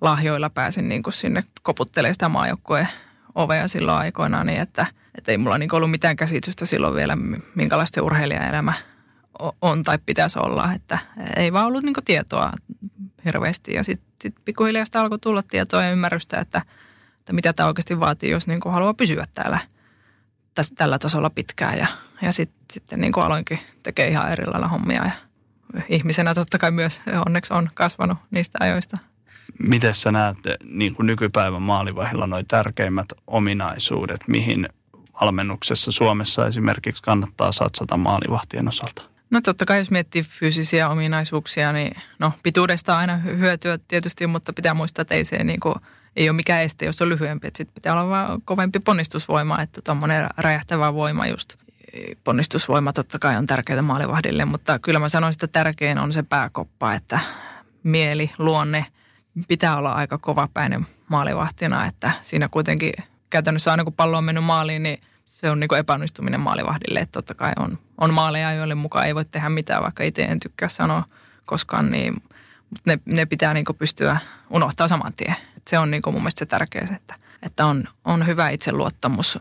lahjoilla 0.00 0.50
pääsin 0.50 0.88
niin 0.88 1.02
kuin 1.02 1.14
sinne 1.14 1.44
koputtelemaan 1.62 2.14
sitä 2.14 2.28
maajoukkueen 2.28 2.88
ovea 3.34 3.68
silloin 3.68 3.98
aikoinaan, 3.98 4.46
niin 4.46 4.60
että, 4.60 4.86
että 5.14 5.32
ei 5.32 5.38
mulla 5.38 5.58
niin 5.58 5.74
ollut 5.74 5.90
mitään 5.90 6.16
käsitystä 6.16 6.66
silloin 6.66 6.94
vielä, 6.94 7.16
minkälaista 7.54 7.94
se 7.94 8.00
urheilijaelämä 8.00 8.72
on 9.62 9.82
tai 9.82 9.98
pitäisi 10.06 10.38
olla, 10.38 10.72
että 10.72 10.98
ei 11.36 11.52
vaan 11.52 11.66
ollut 11.66 11.82
niin 11.82 11.94
tietoa 12.04 12.52
hirveästi. 13.24 13.74
Ja 13.74 13.84
sitten 13.84 14.12
sit 14.22 14.34
pikkuhiljaa 14.44 14.84
sitä 14.84 15.00
alkoi 15.00 15.18
tulla 15.18 15.42
tietoa 15.42 15.82
ja 15.82 15.92
ymmärrystä, 15.92 16.40
että, 16.40 16.62
että 17.18 17.32
mitä 17.32 17.52
tämä 17.52 17.66
oikeasti 17.66 18.00
vaatii, 18.00 18.30
jos 18.30 18.46
niin 18.46 18.60
haluaa 18.64 18.94
pysyä 18.94 19.24
täällä 19.34 19.58
tässä, 20.54 20.74
tällä 20.74 20.98
tasolla 20.98 21.30
pitkään 21.30 21.78
ja, 21.78 21.86
ja 22.22 22.32
sit, 22.32 22.50
sitten 22.72 23.00
niin 23.00 23.12
kuin 23.12 23.26
aloinkin 23.26 23.58
tekee 23.82 24.08
ihan 24.08 24.32
eri 24.32 24.46
lailla 24.46 24.68
hommia 24.68 25.04
ja 25.04 25.10
ihmisenä 25.88 26.34
totta 26.34 26.58
kai 26.58 26.70
myös 26.70 27.00
onneksi 27.26 27.54
on 27.54 27.70
kasvanut 27.74 28.18
niistä 28.30 28.58
ajoista. 28.60 28.98
Miten 29.58 29.94
sä 29.94 30.12
näet 30.12 30.36
niin 30.64 30.94
kuin 30.94 31.06
nykypäivän 31.06 31.62
maalivahilla 31.62 32.26
noin 32.26 32.46
tärkeimmät 32.46 33.08
ominaisuudet, 33.26 34.20
mihin 34.28 34.66
valmennuksessa 35.20 35.92
Suomessa 35.92 36.46
esimerkiksi 36.46 37.02
kannattaa 37.02 37.52
satsata 37.52 37.96
maalivahtien 37.96 38.68
osalta? 38.68 39.02
No 39.30 39.40
totta 39.40 39.66
kai 39.66 39.78
jos 39.78 39.90
miettii 39.90 40.22
fyysisiä 40.22 40.88
ominaisuuksia, 40.88 41.72
niin 41.72 41.96
no 42.18 42.32
pituudesta 42.42 42.98
aina 42.98 43.16
hyötyä 43.16 43.78
tietysti, 43.88 44.26
mutta 44.26 44.52
pitää 44.52 44.74
muistaa, 44.74 45.02
että 45.02 45.14
ei 45.14 45.24
se 45.24 45.44
niin 45.44 45.60
kuin– 45.60 45.74
ei 46.16 46.28
ole 46.28 46.36
mikään 46.36 46.62
este, 46.62 46.86
jos 46.86 47.02
on 47.02 47.08
lyhyempi. 47.08 47.46
Sitten 47.46 47.74
pitää 47.74 47.92
olla 47.92 48.08
vaan 48.08 48.42
kovempi 48.42 48.78
ponnistusvoima, 48.78 49.62
että 49.62 49.80
tuommoinen 49.82 50.26
räjähtävä 50.36 50.94
voima 50.94 51.26
just. 51.26 51.54
Ponnistusvoima 52.24 52.92
totta 52.92 53.18
kai 53.18 53.36
on 53.36 53.46
tärkeää 53.46 53.82
maalivahdille, 53.82 54.44
mutta 54.44 54.78
kyllä 54.78 54.98
mä 54.98 55.08
sanoisin, 55.08 55.36
että 55.36 55.46
tärkein 55.46 55.98
on 55.98 56.12
se 56.12 56.22
pääkoppa, 56.22 56.94
että 56.94 57.20
mieli, 57.82 58.30
luonne 58.38 58.86
pitää 59.48 59.76
olla 59.76 59.92
aika 59.92 60.18
kovapäinen 60.18 60.86
maalivahtina, 61.08 61.86
että 61.86 62.12
siinä 62.20 62.48
kuitenkin 62.48 62.92
käytännössä 63.30 63.70
aina 63.70 63.84
kun 63.84 63.92
pallo 63.92 64.18
on 64.18 64.24
mennyt 64.24 64.44
maaliin, 64.44 64.82
niin 64.82 65.00
se 65.24 65.50
on 65.50 65.60
niin 65.60 65.74
epäonnistuminen 65.78 66.40
maalivahdille. 66.40 67.00
Että 67.00 67.12
totta 67.12 67.34
kai 67.34 67.52
on, 67.58 67.78
on 67.98 68.14
maaleja, 68.14 68.52
joille 68.52 68.74
mukaan 68.74 69.06
ei 69.06 69.14
voi 69.14 69.24
tehdä 69.24 69.48
mitään, 69.48 69.82
vaikka 69.82 70.04
itse 70.04 70.22
en 70.22 70.40
tykkää 70.40 70.68
sanoa 70.68 71.04
koskaan, 71.44 71.90
niin, 71.90 72.14
mutta 72.70 72.82
ne, 72.86 72.98
ne 73.04 73.26
pitää 73.26 73.54
niin 73.54 73.64
pystyä 73.78 74.20
unohtaa 74.50 74.88
saman 74.88 75.12
tien. 75.12 75.36
Et 75.56 75.68
se 75.68 75.78
on 75.78 75.90
niin 75.90 76.02
mun 76.06 76.14
mielestä 76.14 76.38
se 76.38 76.46
tärkeä, 76.46 76.88
että, 76.96 77.14
että 77.42 77.66
on, 77.66 77.84
on 78.04 78.26
hyvä 78.26 78.48
itseluottamus 78.48 79.38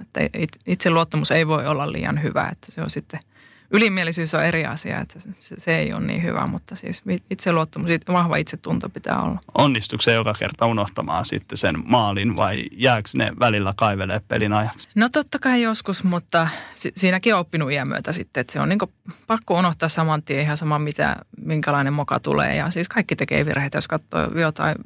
että 0.00 0.20
itse 0.66 0.90
luottamus 0.90 1.30
ei 1.30 1.46
voi 1.46 1.66
olla 1.66 1.92
liian 1.92 2.22
hyvä, 2.22 2.48
että 2.52 2.72
se 2.72 2.82
on 2.82 2.90
sitten– 2.90 3.20
ylimielisyys 3.70 4.34
on 4.34 4.44
eri 4.44 4.66
asia, 4.66 5.00
että 5.00 5.20
se, 5.20 5.54
se 5.58 5.78
ei 5.78 5.92
ole 5.92 6.06
niin 6.06 6.22
hyvä, 6.22 6.46
mutta 6.46 6.76
siis 6.76 7.02
itseluottamus, 7.30 7.90
vahva 8.08 8.36
itsetunto 8.36 8.88
pitää 8.88 9.22
olla. 9.22 9.40
Onnistuuko 9.54 10.02
se 10.02 10.12
joka 10.12 10.34
kerta 10.38 10.66
unohtamaan 10.66 11.24
sitten 11.24 11.58
sen 11.58 11.76
maalin 11.84 12.36
vai 12.36 12.64
jääkö 12.72 13.08
ne 13.14 13.32
välillä 13.38 13.74
kaivelee 13.76 14.20
pelin 14.28 14.52
ajaksi? 14.52 14.88
No 14.96 15.08
totta 15.08 15.38
kai 15.38 15.62
joskus, 15.62 16.04
mutta 16.04 16.48
si- 16.74 16.92
siinäkin 16.96 17.34
on 17.34 17.40
oppinut 17.40 17.70
iän 17.70 17.88
myötä 17.88 18.12
sitten, 18.12 18.40
että 18.40 18.52
se 18.52 18.60
on 18.60 18.68
niin 18.68 18.78
pakko 19.26 19.58
unohtaa 19.58 19.88
saman 19.88 20.22
tien 20.22 20.40
ihan 20.40 20.56
sama, 20.56 20.78
mitä, 20.78 21.16
minkälainen 21.40 21.92
moka 21.92 22.20
tulee. 22.20 22.56
Ja 22.56 22.70
siis 22.70 22.88
kaikki 22.88 23.16
tekee 23.16 23.46
virheitä, 23.46 23.78
jos 23.78 23.88
katsoo 23.88 24.38
jotain 24.38 24.76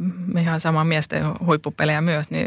ihan 0.41 0.61
samaa 0.61 0.85
miesten 0.85 1.25
huippupelejä 1.47 2.01
myös, 2.01 2.31
niin 2.31 2.47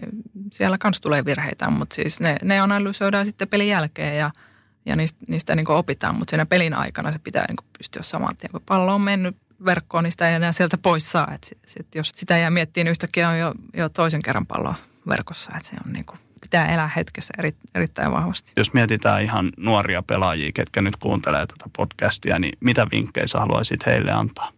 siellä 0.56 0.78
kanssa 0.78 1.04
tulee 1.04 1.26
virheitä, 1.26 1.70
mutta 1.70 1.96
siis 1.96 2.20
ne, 2.20 2.36
ne 2.44 2.60
analysoidaan 2.60 3.26
sitten 3.26 3.48
pelin 3.48 3.68
jälkeen 3.68 4.18
ja– 4.18 4.32
ja 4.86 4.96
niistä, 4.96 5.20
niistä 5.28 5.56
niin 5.56 5.72
opitaan, 5.72 6.16
mutta 6.16 6.32
siinä 6.32 6.46
pelin 6.46 6.74
aikana 6.74 7.12
se 7.12 7.20
pitää 7.20 7.46
niin 7.48 7.70
pystyä 7.78 8.02
saman 8.02 8.38
tien. 8.38 8.52
Kun 8.52 8.62
pallo 8.66 8.96
on 8.96 9.02
mennyt 9.02 9.38
verkkoon, 9.66 10.04
niin 10.04 10.12
sitä 10.12 10.30
ei 10.30 10.36
enää 10.36 10.52
sieltä 10.52 10.78
pois 10.78 11.12
saa. 11.12 11.32
Et 11.34 11.44
sit, 11.44 11.58
sit 11.66 11.96
jos 11.96 12.12
sitä 12.16 12.38
jää 12.38 12.50
miettimään, 12.50 12.86
niin 12.86 12.92
yhtäkkiä 12.92 13.30
on 13.30 13.40
jo, 13.40 13.54
jo 13.74 13.90
toisen 13.90 14.22
kerran 14.22 14.46
pallo 14.46 14.76
verkossa. 15.08 15.52
Et 15.58 15.64
se 15.64 15.76
on 15.86 15.94
niin 15.94 16.06
kuin, 16.06 16.20
pitää 16.42 16.74
elää 16.74 16.92
hetkessä 16.96 17.34
eri, 17.38 17.56
erittäin 17.76 18.12
vahvasti. 18.12 18.54
Jos 18.58 18.74
mietitään 18.74 19.24
ihan 19.24 19.52
nuoria 19.58 20.04
pelaajia, 20.04 20.52
ketkä 20.54 20.82
nyt 20.82 20.98
kuuntelee 20.98 21.48
tätä 21.48 21.70
podcastia, 21.78 22.40
niin 22.40 22.58
mitä 22.60 22.88
vinkkejä 22.92 23.28
sä 23.28 23.40
haluaisit 23.40 23.86
heille 23.86 24.12
antaa? 24.12 24.52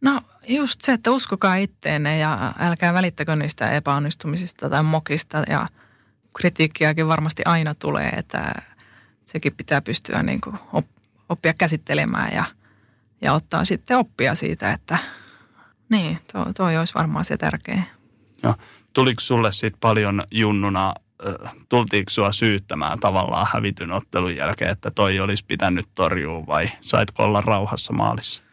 No 0.00 0.20
just 0.48 0.80
se, 0.80 0.92
että 0.92 1.10
uskokaa 1.10 1.56
itteenne 1.56 2.18
ja 2.18 2.52
älkää 2.58 2.94
välittäkö 2.94 3.36
niistä 3.36 3.70
epäonnistumisista 3.70 4.70
tai 4.70 4.82
mokista 4.82 5.42
ja 5.48 5.66
kritiikkiäkin 6.36 7.08
varmasti 7.08 7.42
aina 7.44 7.74
tulee, 7.74 8.08
että 8.08 8.54
sekin 9.24 9.54
pitää 9.56 9.80
pystyä 9.80 10.22
niin 10.22 10.40
kuin 10.40 10.56
oppia 11.28 11.54
käsittelemään 11.54 12.32
ja, 12.32 12.44
ja 13.20 13.32
ottaa 13.32 13.64
sitten 13.64 13.98
oppia 13.98 14.34
siitä, 14.34 14.72
että 14.72 14.98
niin, 15.88 16.18
tuo, 16.32 16.46
toi 16.56 16.76
olisi 16.76 16.94
varmaan 16.94 17.24
se 17.24 17.36
tärkeä. 17.36 17.82
Ja 18.42 18.56
tuliko 18.92 19.20
sulle 19.20 19.52
sitten 19.52 19.80
paljon 19.80 20.22
junnuna, 20.30 20.94
tultiinko 21.68 22.10
sua 22.10 22.32
syyttämään 22.32 23.00
tavallaan 23.00 23.46
hävityn 23.52 23.92
ottelun 23.92 24.36
jälkeen, 24.36 24.70
että 24.70 24.90
toi 24.90 25.20
olisi 25.20 25.44
pitänyt 25.48 25.86
torjua 25.94 26.46
vai 26.46 26.70
saitko 26.80 27.22
olla 27.22 27.40
rauhassa 27.40 27.92
maalissa? 27.92 28.47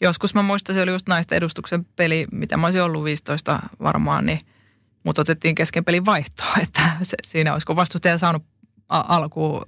Joskus 0.00 0.34
mä 0.34 0.42
muistan, 0.42 0.74
se 0.74 0.82
oli 0.82 0.90
just 0.90 1.08
naisten 1.08 1.36
edustuksen 1.36 1.86
peli, 1.96 2.26
mitä 2.32 2.56
mä 2.56 2.66
olisin 2.66 2.82
ollut 2.82 3.04
15 3.04 3.60
varmaan, 3.82 4.26
niin 4.26 4.40
mut 5.04 5.18
otettiin 5.18 5.54
kesken 5.54 5.84
pelin 5.84 6.04
vaihtoa, 6.04 6.54
että 6.62 6.82
se, 7.02 7.16
siinä 7.24 7.52
olisiko 7.52 7.76
vastustaja 7.76 8.18
saanut 8.18 8.42
alkuun 8.88 9.64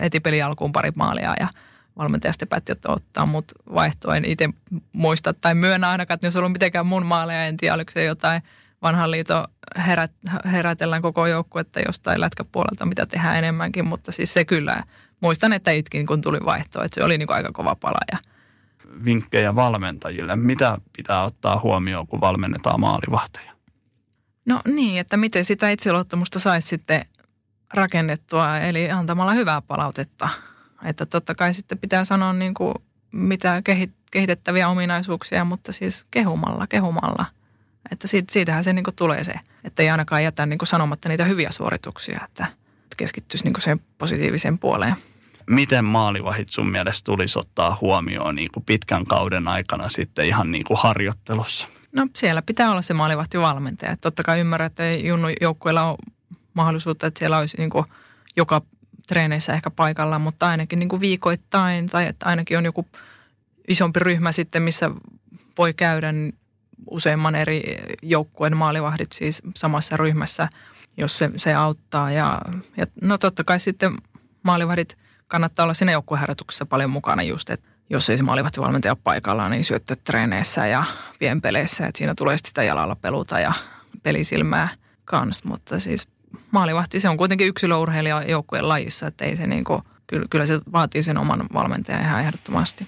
heti 0.00 0.20
peli 0.20 0.42
alkuun 0.42 0.72
pari 0.72 0.92
maalia 0.94 1.34
ja 1.40 1.48
valmentaja 1.96 2.32
sitten 2.32 2.48
päätti, 2.48 2.72
että 2.72 2.92
ottaa 2.92 3.26
mut 3.26 3.52
vaihtoa. 3.74 4.16
En 4.16 4.24
itse 4.24 4.48
muista 4.92 5.34
tai 5.34 5.54
myönnä 5.54 5.88
ainakaan, 5.88 6.14
että 6.14 6.26
jos 6.26 6.36
ollut 6.36 6.52
mitenkään 6.52 6.86
mun 6.86 7.06
maaleja, 7.06 7.44
en 7.44 7.56
tiedä, 7.56 7.74
oliko 7.74 7.90
se 7.90 8.04
jotain 8.04 8.42
vanhan 8.82 9.10
liiton 9.10 9.44
herät, 9.86 10.12
herätellään 10.52 11.02
koko 11.02 11.26
joukkuetta 11.26 11.80
jostain 11.80 12.20
lätkäpuolelta, 12.20 12.86
mitä 12.86 13.06
tehdään 13.06 13.36
enemmänkin, 13.36 13.84
mutta 13.84 14.12
siis 14.12 14.34
se 14.34 14.44
kyllä, 14.44 14.82
muistan, 15.20 15.52
että 15.52 15.70
itkin 15.70 16.06
kun 16.06 16.20
tuli 16.20 16.38
vaihto, 16.44 16.82
että 16.82 16.94
se 16.94 17.04
oli 17.04 17.18
niin 17.18 17.32
aika 17.32 17.52
kova 17.52 17.74
pala. 17.74 18.00
Ja... 18.12 18.18
Vinkkejä 19.04 19.54
valmentajille, 19.54 20.36
mitä 20.36 20.78
pitää 20.96 21.24
ottaa 21.24 21.60
huomioon, 21.60 22.06
kun 22.06 22.20
valmennetaan 22.20 22.80
maalivahteja? 22.80 23.52
No 24.46 24.60
niin, 24.68 25.00
että 25.00 25.16
miten 25.16 25.44
sitä 25.44 25.70
itseluottamusta 25.70 26.38
saisi 26.38 26.68
sitten 26.68 27.04
rakennettua, 27.74 28.58
eli 28.58 28.90
antamalla 28.90 29.32
hyvää 29.32 29.62
palautetta. 29.62 30.28
Että 30.84 31.06
totta 31.06 31.34
kai 31.34 31.54
sitten 31.54 31.78
pitää 31.78 32.04
sanoa 32.04 32.32
niin 32.32 32.54
kuin 32.54 32.74
mitä 33.12 33.62
kehitettäviä 34.10 34.68
ominaisuuksia, 34.68 35.44
mutta 35.44 35.72
siis 35.72 36.06
kehumalla, 36.10 36.66
kehumalla. 36.66 37.26
Että 37.92 38.08
siitä, 38.08 38.32
siitähän 38.32 38.64
se 38.64 38.72
niin 38.72 38.84
kuin 38.84 38.96
tulee 38.96 39.24
se, 39.24 39.34
että 39.64 39.82
ei 39.82 39.90
ainakaan 39.90 40.24
jätä 40.24 40.46
niin 40.46 40.58
kuin 40.58 40.66
sanomatta 40.66 41.08
niitä 41.08 41.24
hyviä 41.24 41.50
suorituksia, 41.50 42.20
että 42.24 42.46
keskittyisi 42.96 43.44
niin 43.44 43.52
kuin 43.52 43.62
sen 43.62 43.80
positiivisen 43.98 44.58
puoleen. 44.58 44.96
Miten 45.50 45.84
maalivahit 45.84 46.50
sun 46.50 46.70
mielestä 46.70 47.04
tulisi 47.04 47.38
ottaa 47.38 47.78
huomioon 47.80 48.34
niin 48.34 48.50
kuin 48.54 48.64
pitkän 48.64 49.04
kauden 49.04 49.48
aikana 49.48 49.88
sitten 49.88 50.26
ihan 50.26 50.52
niin 50.52 50.64
kuin 50.64 50.78
harjoittelussa? 50.82 51.68
No 51.92 52.06
siellä 52.16 52.42
pitää 52.42 52.70
olla 52.70 52.82
se 52.82 52.94
maalivahtivalmentaja. 52.94 53.96
Totta 53.96 54.22
kai 54.22 54.40
ymmärrän, 54.40 54.66
että 54.66 54.90
junnu 54.90 55.28
joukkueella 55.40 55.90
ole 55.90 55.98
mahdollisuutta, 56.54 57.06
että 57.06 57.18
siellä 57.18 57.38
olisi 57.38 57.56
niin 57.56 57.70
kuin 57.70 57.84
joka 58.36 58.62
treeneissä 59.08 59.52
ehkä 59.52 59.70
paikalla, 59.70 60.18
mutta 60.18 60.46
ainakin 60.46 60.78
niin 60.78 60.88
kuin 60.88 61.00
viikoittain 61.00 61.86
tai 61.86 62.06
että 62.06 62.26
ainakin 62.26 62.58
on 62.58 62.64
joku 62.64 62.86
isompi 63.68 64.00
ryhmä 64.00 64.32
sitten, 64.32 64.62
missä 64.62 64.90
voi 65.58 65.74
käydä 65.74 66.12
useamman 66.90 67.34
eri 67.34 67.62
joukkueen 68.02 68.56
maalivahdit 68.56 69.12
siis 69.12 69.42
samassa 69.56 69.96
ryhmässä, 69.96 70.48
jos 70.96 71.18
se, 71.18 71.30
se 71.36 71.54
auttaa. 71.54 72.10
Ja, 72.10 72.40
ja 72.76 72.86
no 73.02 73.18
totta 73.18 73.44
kai 73.44 73.60
sitten 73.60 73.96
maalivahdit 74.42 74.98
kannattaa 75.30 75.64
olla 75.64 75.74
siinä 75.74 75.92
joukkueharjoituksessa 75.92 76.66
paljon 76.66 76.90
mukana 76.90 77.22
just, 77.22 77.50
että 77.50 77.68
jos 77.90 78.10
ei 78.10 78.16
se 78.16 78.22
maalivahtivalmentaja 78.22 78.92
ole 78.92 78.98
paikalla, 79.04 79.48
niin 79.48 79.64
syöttötreeneissä 79.64 80.66
ja 80.66 80.84
pienpeleissä, 81.18 81.86
että 81.86 81.98
siinä 81.98 82.14
tulee 82.16 82.36
sitä 82.36 82.62
jalalla 82.62 82.96
peluta 82.96 83.40
ja 83.40 83.52
pelisilmää 84.02 84.68
kanssa, 85.04 85.48
mutta 85.48 85.80
siis 85.80 86.08
maalivahti, 86.50 87.00
se 87.00 87.08
on 87.08 87.16
kuitenkin 87.16 87.46
yksilöurheilija 87.46 88.22
joukkueen 88.22 88.68
lajissa, 88.68 89.06
että 89.06 89.24
ei 89.24 89.36
se 89.36 89.46
niin 89.46 89.64
kuin, 89.64 89.82
kyllä, 90.06 90.26
kyllä 90.30 90.46
se 90.46 90.60
vaatii 90.72 91.02
sen 91.02 91.18
oman 91.18 91.46
valmentajan 91.52 92.02
ihan 92.02 92.20
ehdottomasti. 92.20 92.86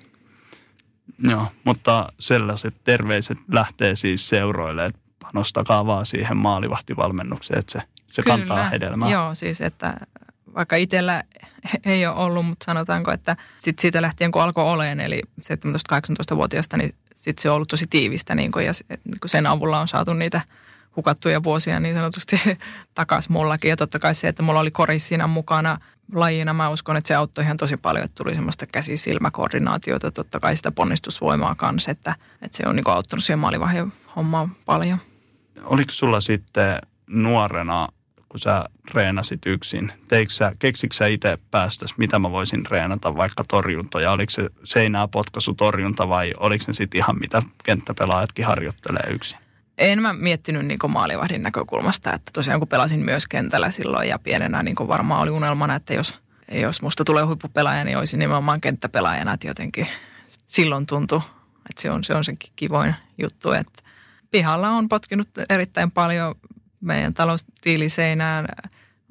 Joo, 1.19 1.47
mutta 1.65 2.13
sellaiset 2.19 2.75
terveiset 2.85 3.39
lähtee 3.53 3.97
siis 3.97 4.29
seuroille, 4.29 4.87
että 4.87 5.01
panostakaa 5.23 5.87
vaan 5.87 6.07
siihen 6.07 6.37
maalivahtivalmennukseen, 6.37 7.59
että 7.59 7.73
se, 7.73 7.83
se 8.07 8.23
kyllä, 8.23 8.39
kantaa 8.39 8.69
hedelmää. 8.69 9.11
Joo, 9.11 9.35
siis 9.35 9.61
että 9.61 9.95
vaikka 10.54 10.76
itsellä 10.76 11.25
ei 11.85 12.06
ole 12.06 12.16
ollut, 12.16 12.47
mutta 12.47 12.64
sanotaanko, 12.64 13.11
että 13.11 13.37
sit 13.59 13.78
siitä 13.78 14.02
lähtien 14.02 14.32
kun 14.32 14.42
alkoi 14.42 14.64
oleen, 14.64 15.00
eli 15.00 15.23
17-18-vuotiaasta, 15.40 16.76
niin 16.76 16.94
sitten 17.14 17.42
se 17.42 17.50
on 17.50 17.56
ollut 17.56 17.68
tosi 17.68 17.87
tiivistä 17.87 18.35
niin 18.35 18.52
kun, 18.52 18.64
ja 18.64 18.73
niin 18.88 19.21
kun 19.21 19.28
sen 19.28 19.47
avulla 19.47 19.80
on 19.80 19.88
saatu 19.88 20.12
niitä– 20.14 20.40
hukattuja 20.97 21.42
vuosia 21.42 21.80
niin 21.80 21.94
sanotusti 21.94 22.40
takaisin 22.94 23.32
mullakin. 23.32 23.68
Ja 23.68 23.76
totta 23.76 23.99
kai 23.99 24.14
se, 24.14 24.28
että 24.28 24.42
mulla 24.42 24.61
oli 24.61 24.71
kori 24.71 24.99
siinä 24.99 25.26
mukana 25.26 25.78
lajina, 26.12 26.52
mä 26.52 26.68
uskon, 26.68 26.97
että 26.97 27.09
se 27.09 27.14
auttoi 27.14 27.44
ihan 27.44 27.56
tosi 27.56 27.76
paljon, 27.76 28.04
että 28.04 28.25
tuli 28.25 28.35
semmoista 28.35 28.66
käsi-silmäkoordinaatiota, 28.66 30.11
totta 30.11 30.40
kai 30.40 30.56
sitä 30.56 30.71
ponnistusvoimaa 30.71 31.54
kanssa, 31.54 31.90
että, 31.90 32.14
että 32.42 32.56
se 32.56 32.66
on 32.66 32.76
niin 32.76 32.88
auttanut 32.88 33.25
siihen 33.25 33.38
maalivahden 33.38 33.92
hommaan 34.16 34.56
paljon. 34.64 34.99
Oliko 35.64 35.92
sulla 35.92 36.21
sitten 36.21 36.78
nuorena, 37.06 37.88
kun 38.33 38.41
sä 38.41 38.65
reenasit 38.95 39.47
yksin, 39.47 39.93
sä, 40.29 40.53
keksikö 40.59 40.95
sä 40.95 41.07
itse 41.07 41.39
päästäs, 41.51 41.99
mitä 41.99 42.19
mä 42.19 42.31
voisin 42.31 42.67
reenata, 42.67 43.17
vaikka 43.17 43.45
torjuntoja? 43.49 44.12
Oliko 44.12 44.31
se 44.31 44.49
seinää 44.65 45.09
potkaisu 45.09 45.55
torjunta 45.55 46.09
vai 46.09 46.35
oliko 46.37 46.65
se 46.65 46.73
sitten 46.73 46.99
ihan 46.99 47.17
mitä 47.21 47.43
kenttäpelaajatkin 47.65 48.45
harjoittelee 48.45 49.11
yksin? 49.11 49.39
en 49.79 50.03
mä 50.03 50.12
miettinyt 50.12 50.67
niin 50.67 50.79
maalivahdin 50.89 51.43
näkökulmasta, 51.43 52.12
että 52.12 52.31
tosiaan 52.35 52.61
kun 52.61 52.69
pelasin 52.69 53.01
myös 53.01 53.29
kentällä 53.29 53.71
silloin 53.71 54.09
ja 54.09 54.19
pienenä 54.19 54.62
niin 54.62 54.77
varmaan 54.89 55.21
oli 55.21 55.31
unelmana, 55.31 55.75
että 55.75 55.95
jos, 55.95 56.15
jos 56.53 56.83
musta 56.83 57.05
tulee 57.05 57.25
huippupelaaja, 57.25 57.85
niin 57.85 57.99
olisin 57.99 58.19
nimenomaan 58.19 58.61
kenttäpelaajana, 58.61 59.33
että 59.33 59.47
jotenkin 59.47 59.87
silloin 60.47 60.87
tuntui, 60.87 61.21
että 61.71 61.83
se 61.83 61.91
on 61.91 62.05
se, 62.05 62.15
on 62.15 62.25
se 62.25 62.33
kivoin 62.57 62.95
juttu, 63.19 63.53
että 63.53 63.83
pihalla 64.31 64.71
on 64.71 64.89
potkinut 64.89 65.29
erittäin 65.51 65.91
paljon 65.91 66.35
meidän 66.83 67.15
taloustiiliseinään 67.15 68.47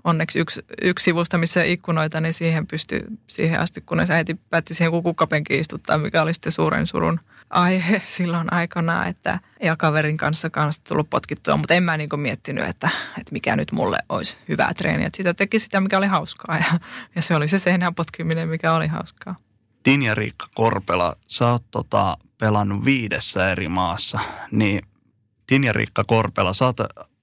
onneksi 0.04 0.40
yksi, 0.40 0.62
yksi 0.82 1.04
sivusta, 1.04 1.38
missä 1.38 1.64
ikkunoita, 1.64 2.22
niin 2.22 2.34
siihen 2.34 2.68
pystyi 2.68 3.02
siihen 3.28 3.60
asti, 3.60 3.82
kunnes 3.82 4.12
äiti 4.12 4.36
päätti 4.50 4.74
siihen 4.74 5.04
kukkapenkiin 5.04 5.60
istuttaa, 5.60 5.98
mikä 5.98 6.22
oli 6.22 6.34
sitten 6.34 6.52
suuren 6.52 6.88
surun 6.88 7.20
aihe 7.50 8.02
silloin 8.18 8.54
aikana, 8.54 9.06
että 9.06 9.40
ja 9.64 9.76
kaverin 9.76 10.18
kanssa 10.18 10.50
kanssa 10.50 10.82
tullut 10.88 11.10
potkittua, 11.10 11.58
mutta 11.58 11.74
en 11.74 11.84
mä 11.84 11.98
niin 11.98 12.10
miettinyt, 12.16 12.66
että, 12.66 12.90
että 13.20 13.32
mikä 13.32 13.56
nyt 13.56 13.72
mulle 13.72 13.98
olisi 14.10 14.38
hyvää 14.50 14.74
treeniä. 14.74 15.08
Että 15.08 15.18
sitä 15.18 15.34
teki 15.34 15.60
sitä, 15.60 15.82
mikä 15.82 15.98
oli 15.98 16.08
hauskaa 16.08 16.58
ja, 16.58 16.80
ja 17.16 17.22
se 17.22 17.36
oli 17.36 17.48
se 17.48 17.60
seinään 17.60 17.96
potkiminen, 17.96 18.50
mikä 18.50 18.74
oli 18.74 18.88
hauskaa. 18.88 19.36
Tinja 19.84 20.16
Riikka 20.16 20.48
Korpela, 20.56 21.16
sä 21.28 21.48
oot 21.48 21.64
tota, 21.72 22.18
pelannut 22.38 22.86
viidessä 22.86 23.52
eri 23.52 23.68
maassa, 23.68 24.20
niin 24.52 24.82
Tinja 25.48 25.74
Riikka 25.74 26.04
Korpela, 26.04 26.54
sä 26.54 26.66
oot 26.66 26.78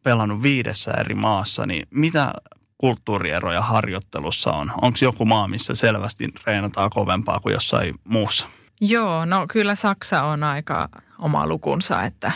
pelannut 0.08 0.42
viidessä 0.42 0.90
eri 0.90 1.14
maassa, 1.14 1.66
niin 1.66 1.88
mitä 1.90 2.32
kulttuurieroja 2.78 3.60
harjoittelussa 3.62 4.52
on? 4.52 4.72
Onko 4.82 4.98
joku 5.02 5.24
maa, 5.24 5.48
missä 5.48 5.74
selvästi 5.74 6.28
treenataan 6.28 6.90
kovempaa 6.90 7.40
kuin 7.40 7.52
jossain 7.52 7.94
muussa? 8.04 8.48
Joo, 8.80 9.24
no 9.24 9.46
kyllä 9.50 9.74
Saksa 9.74 10.22
on 10.22 10.42
aika 10.42 10.88
oma 11.22 11.46
lukunsa, 11.46 12.02
että 12.02 12.32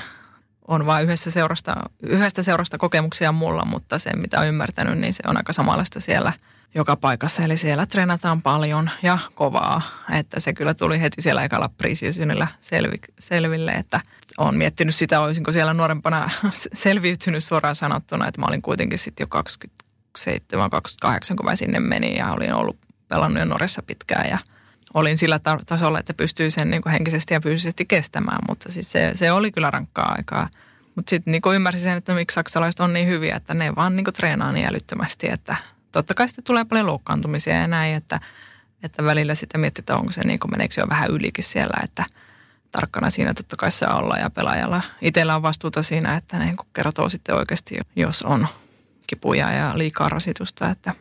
on 0.69 0.87
vain 0.87 1.05
yhdessä 1.05 1.31
seurasta, 1.31 1.76
yhdestä 2.02 2.43
seurasta 2.43 2.79
kokemuksia 2.79 3.33
mulla, 3.33 3.64
mutta 3.64 3.99
se 3.99 4.11
mitä 4.17 4.38
olen 4.38 4.49
ymmärtänyt, 4.49 4.99
niin 4.99 5.12
se 5.12 5.23
on 5.26 5.37
aika 5.37 5.52
samanlaista 5.52 6.00
siellä. 6.00 6.33
Joka 6.75 6.97
paikassa. 6.97 7.43
Eli 7.43 7.57
siellä 7.57 7.87
treenataan 7.87 8.43
paljon 8.43 8.91
ja 9.02 9.19
kovaa. 9.35 9.83
Että 10.12 10.41
se 10.41 10.52
kyllä 10.52 10.75
tuli 10.75 11.00
heti 11.00 11.23
siellä 11.23 11.45
ekalla 11.45 11.71
preseasonilla 11.79 12.49
selvi, 12.61 12.97
selville, 13.19 13.73
että 13.73 14.00
olen 14.38 14.57
miettinyt 14.57 14.95
sitä, 14.95 15.21
olisinko 15.21 15.52
siellä 15.52 15.75
nuorempana 15.75 16.31
selviytynyt 16.73 17.45
suoraan 17.45 17.75
sanottuna, 17.75 18.29
että 18.29 18.41
mä 18.41 18.47
olin 18.47 18.62
kuitenkin 18.62 18.99
sitten 18.99 19.26
jo 19.33 19.43
27-28, 20.19 21.37
kun 21.37 21.47
mä 21.47 21.57
sinne 21.57 21.81
menin 21.81 22.17
ja 22.17 22.33
olin 22.33 22.55
ollut 22.55 22.76
pelannut 23.09 23.38
jo 23.38 23.45
Noressa 23.45 23.83
pitkään 23.83 24.29
ja 24.29 24.38
olin 24.95 25.19
sillä 25.19 25.41
tasolla, 25.67 25.99
että 25.99 26.14
pystyi 26.14 26.50
sen 26.50 26.71
niin 26.71 26.83
kuin 26.83 26.93
henkisesti 26.93 27.35
ja 27.35 27.41
fyysisesti 27.41 27.85
kestämään, 27.85 28.38
mutta 28.49 28.73
siis 28.73 28.93
se, 28.93 29.11
se 29.14 29.33
oli 29.33 29.52
kyllä 29.52 29.71
rankkaa 29.71 30.12
aikaa. 30.12 30.49
Mutta 30.95 31.11
sitten 31.11 31.33
niin 31.33 31.55
ymmärsin 31.55 31.83
sen, 31.83 31.97
että 31.97 32.14
miksi 32.14 32.35
saksalaiset 32.35 32.81
on 32.81 32.93
niin 32.93 33.09
hyviä, 33.09 33.37
että 33.37 33.55
ne 33.55 33.76
vaan 33.76 33.97
niin 33.97 34.05
treenaa 34.17 34.52
niin 34.52 34.69
älyttömästi, 34.69 35.29
että 35.31 35.57
totta 35.92 36.14
kai 36.14 36.28
sitten 36.28 36.44
tulee 36.44 36.64
paljon 36.64 36.87
loukkaantumisia 36.87 37.54
ja 37.54 37.66
näin, 37.66 37.94
että, 37.94 38.20
että 38.82 39.04
välillä 39.04 39.34
sitä 39.34 39.58
miettii, 39.58 39.82
että 39.82 39.96
onko 39.96 40.12
se 40.12 40.25
niin 40.25 40.40
kuin, 40.40 40.50
meneekö 40.50 40.75
jo 40.80 40.88
vähän 40.88 41.11
ylikin 41.11 41.44
siellä, 41.44 41.76
että 41.84 42.04
tarkkana 42.70 43.11
siinä 43.11 43.34
totta 43.34 43.56
kai 43.56 43.70
saa 43.70 43.99
olla 43.99 44.16
ja 44.16 44.30
pelaajalla. 44.30 44.82
Itsellä 45.02 45.37
on 45.37 45.42
vastuuta 45.42 45.82
siinä, 45.82 46.16
että 46.16 46.38
niin 46.38 46.56
kertoo 46.72 47.08
sitten 47.08 47.34
oikeasti, 47.34 47.78
jos 47.96 48.22
on 48.22 48.49
kipuja 49.06 49.52
ja 49.52 49.78
liikaa 49.78 50.08
rasitusta, 50.08 50.70
että 50.70 50.94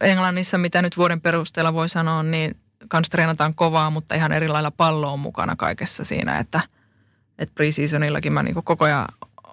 Englannissa, 0.00 0.58
mitä 0.58 0.82
nyt 0.82 0.96
vuoden 0.96 1.20
perusteella 1.20 1.72
voi 1.72 1.88
sanoa, 1.88 2.22
niin 2.22 2.56
kans 2.88 3.10
treenataan 3.10 3.54
kovaa, 3.54 3.90
mutta 3.90 4.14
ihan 4.14 4.32
eri 4.32 4.48
lailla 4.48 4.70
pallo 4.70 5.12
on 5.12 5.20
mukana 5.20 5.56
kaikessa 5.56 6.04
siinä, 6.04 6.38
että, 6.38 6.60
että 7.38 7.54
preseasonillakin 7.54 8.32
mä 8.32 8.42
niin 8.42 8.54
koko 8.54 8.84
ajan 8.84 9.06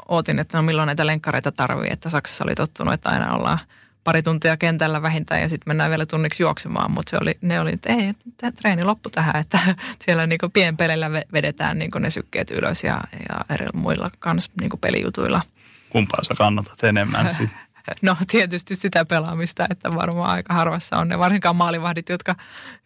ootin, 0.08 0.40
että 0.40 0.58
no 0.58 0.64
milloin 0.64 0.88
näitä 0.88 1.06
lenkkareita 1.06 1.52
tarvii, 1.52 1.90
että 1.92 2.10
Saksassa 2.10 2.44
oli 2.44 2.56
tottunut, 2.56 2.94
että 2.94 3.10
aina 3.10 3.34
ollaan 3.34 3.60
pari 4.04 4.24
tuntia 4.24 4.58
kentällä 4.58 5.02
vähintään 5.02 5.42
ja 5.42 5.50
sitten 5.50 5.70
mennään 5.70 5.90
vielä 5.90 6.06
tunniksi 6.06 6.44
juoksemaan, 6.44 6.92
mutta 6.92 7.10
se 7.10 7.18
oli, 7.22 7.38
ne 7.42 7.60
oli, 7.60 7.74
että 7.74 7.94
ei, 7.94 8.14
tämä 8.38 8.52
treeni 8.52 8.84
loppu 8.84 9.10
tähän, 9.10 9.36
että 9.36 9.60
siellä 10.06 10.28
niin 10.28 10.40
pienpelillä 10.54 11.12
vedetään 11.34 11.80
niin 11.80 11.92
ne 12.00 12.10
sykkeet 12.10 12.52
ylös 12.52 12.84
ja, 12.84 13.02
ja 13.30 13.56
eri 13.56 13.66
muilla 13.74 14.12
kans 14.20 14.50
niin 14.62 14.72
pelijutuilla. 14.82 15.42
Kumpaa 15.90 16.24
sä 16.24 16.34
kannatat 16.38 16.84
enemmän 16.84 17.36
sitten? 17.36 17.58
No 18.02 18.18
tietysti 18.32 18.76
sitä 18.76 19.06
pelaamista, 19.06 19.66
että 19.70 19.96
varmaan 19.96 20.30
aika 20.30 20.54
harvassa 20.54 20.98
on 20.98 21.08
ne 21.08 21.20
varsinkaan 21.20 21.56
maalivahdit, 21.56 22.10
jotka 22.10 22.36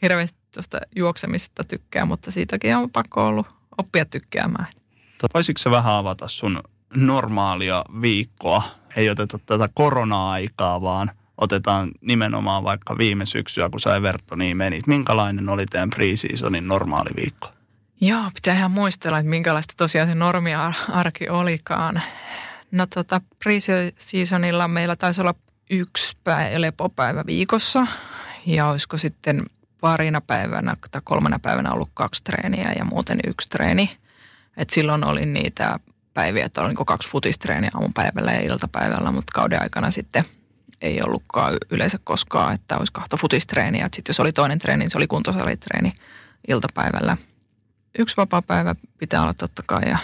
hirveästi 0.02 0.40
tuosta 0.54 0.80
juoksemista 0.96 1.64
tykkää, 1.64 2.06
mutta 2.06 2.32
siitäkin 2.32 2.76
on 2.76 2.90
pakko 2.90 3.28
ollut 3.28 3.48
oppia 3.78 4.06
tykkäämään. 4.06 4.68
Voisitko 5.34 5.60
se 5.60 5.72
vähän 5.72 5.94
avata 5.94 6.28
sun 6.28 6.64
normaalia 6.96 7.86
viikkoa? 8.02 8.64
Ei 8.96 9.10
oteta 9.10 9.40
tätä 9.46 9.70
korona-aikaa, 9.74 10.82
vaan 10.82 11.12
otetaan 11.38 11.92
nimenomaan 12.02 12.64
vaikka 12.64 12.98
viime 12.98 13.26
syksyä, 13.26 13.70
kun 13.70 13.80
sä 13.80 13.96
Evertoniin 13.96 14.58
menit. 14.58 14.88
Minkälainen 14.88 15.50
oli 15.50 15.66
teidän 15.66 15.90
pre-seasonin 15.90 16.68
normaali 16.68 17.10
viikko? 17.16 17.48
Joo, 18.02 18.32
pitää 18.36 18.58
ihan 18.58 18.72
muistella, 18.72 19.20
että 19.20 19.30
minkälaista 19.30 19.74
tosiaan 19.78 20.08
se 20.08 20.16
normiarki 20.16 21.30
olikaan. 21.30 22.02
No 22.72 22.86
tota, 22.86 23.22
pre-seasonilla 23.40 24.68
meillä 24.68 24.96
taisi 24.96 25.22
olla 25.22 25.36
yksi 25.70 26.18
päivä, 26.24 26.62
lepopäivä 26.62 27.24
viikossa 27.26 27.88
ja 28.46 28.68
olisiko 28.68 28.98
sitten 28.98 29.42
parina 29.82 30.22
päivänä 30.22 30.76
tai 30.92 31.02
kolmena 31.04 31.40
päivänä 31.40 31.72
ollut 31.72 31.90
kaksi 31.94 32.24
treeniä 32.24 32.74
ja 32.80 32.86
muuten 32.86 33.20
yksi 33.28 33.50
treeni. 33.50 33.98
Et 34.58 34.70
silloin 34.70 35.06
oli 35.06 35.26
niitä 35.26 35.80
päiviä, 36.14 36.46
että 36.46 36.62
oli 36.62 36.74
niin 36.74 36.86
kaksi 36.86 37.10
futistreeniä 37.10 37.70
aamupäivällä 37.74 38.32
ja 38.32 38.42
iltapäivällä, 38.42 39.12
mutta 39.12 39.32
kauden 39.34 39.62
aikana 39.62 39.92
sitten 39.92 40.24
ei 40.82 41.02
ollutkaan 41.02 41.58
yleensä 41.70 42.00
koskaan, 42.04 42.54
että 42.54 42.78
olisi 42.78 42.94
kahta 42.94 43.18
futistreeniä. 43.18 43.88
Sitten 43.94 44.14
jos 44.14 44.20
oli 44.20 44.32
toinen 44.32 44.60
treeni, 44.60 44.80
niin 44.80 44.90
se 44.92 44.98
oli 44.98 45.08
kuntosalitreeni 45.08 45.94
iltapäivällä. 46.48 47.18
Yksi 48.00 48.18
vapaa 48.18 48.42
päivä 48.42 48.76
pitää 48.98 49.22
olla 49.22 49.34
totta 49.34 49.64
kai 49.66 49.90
ja 49.90 49.98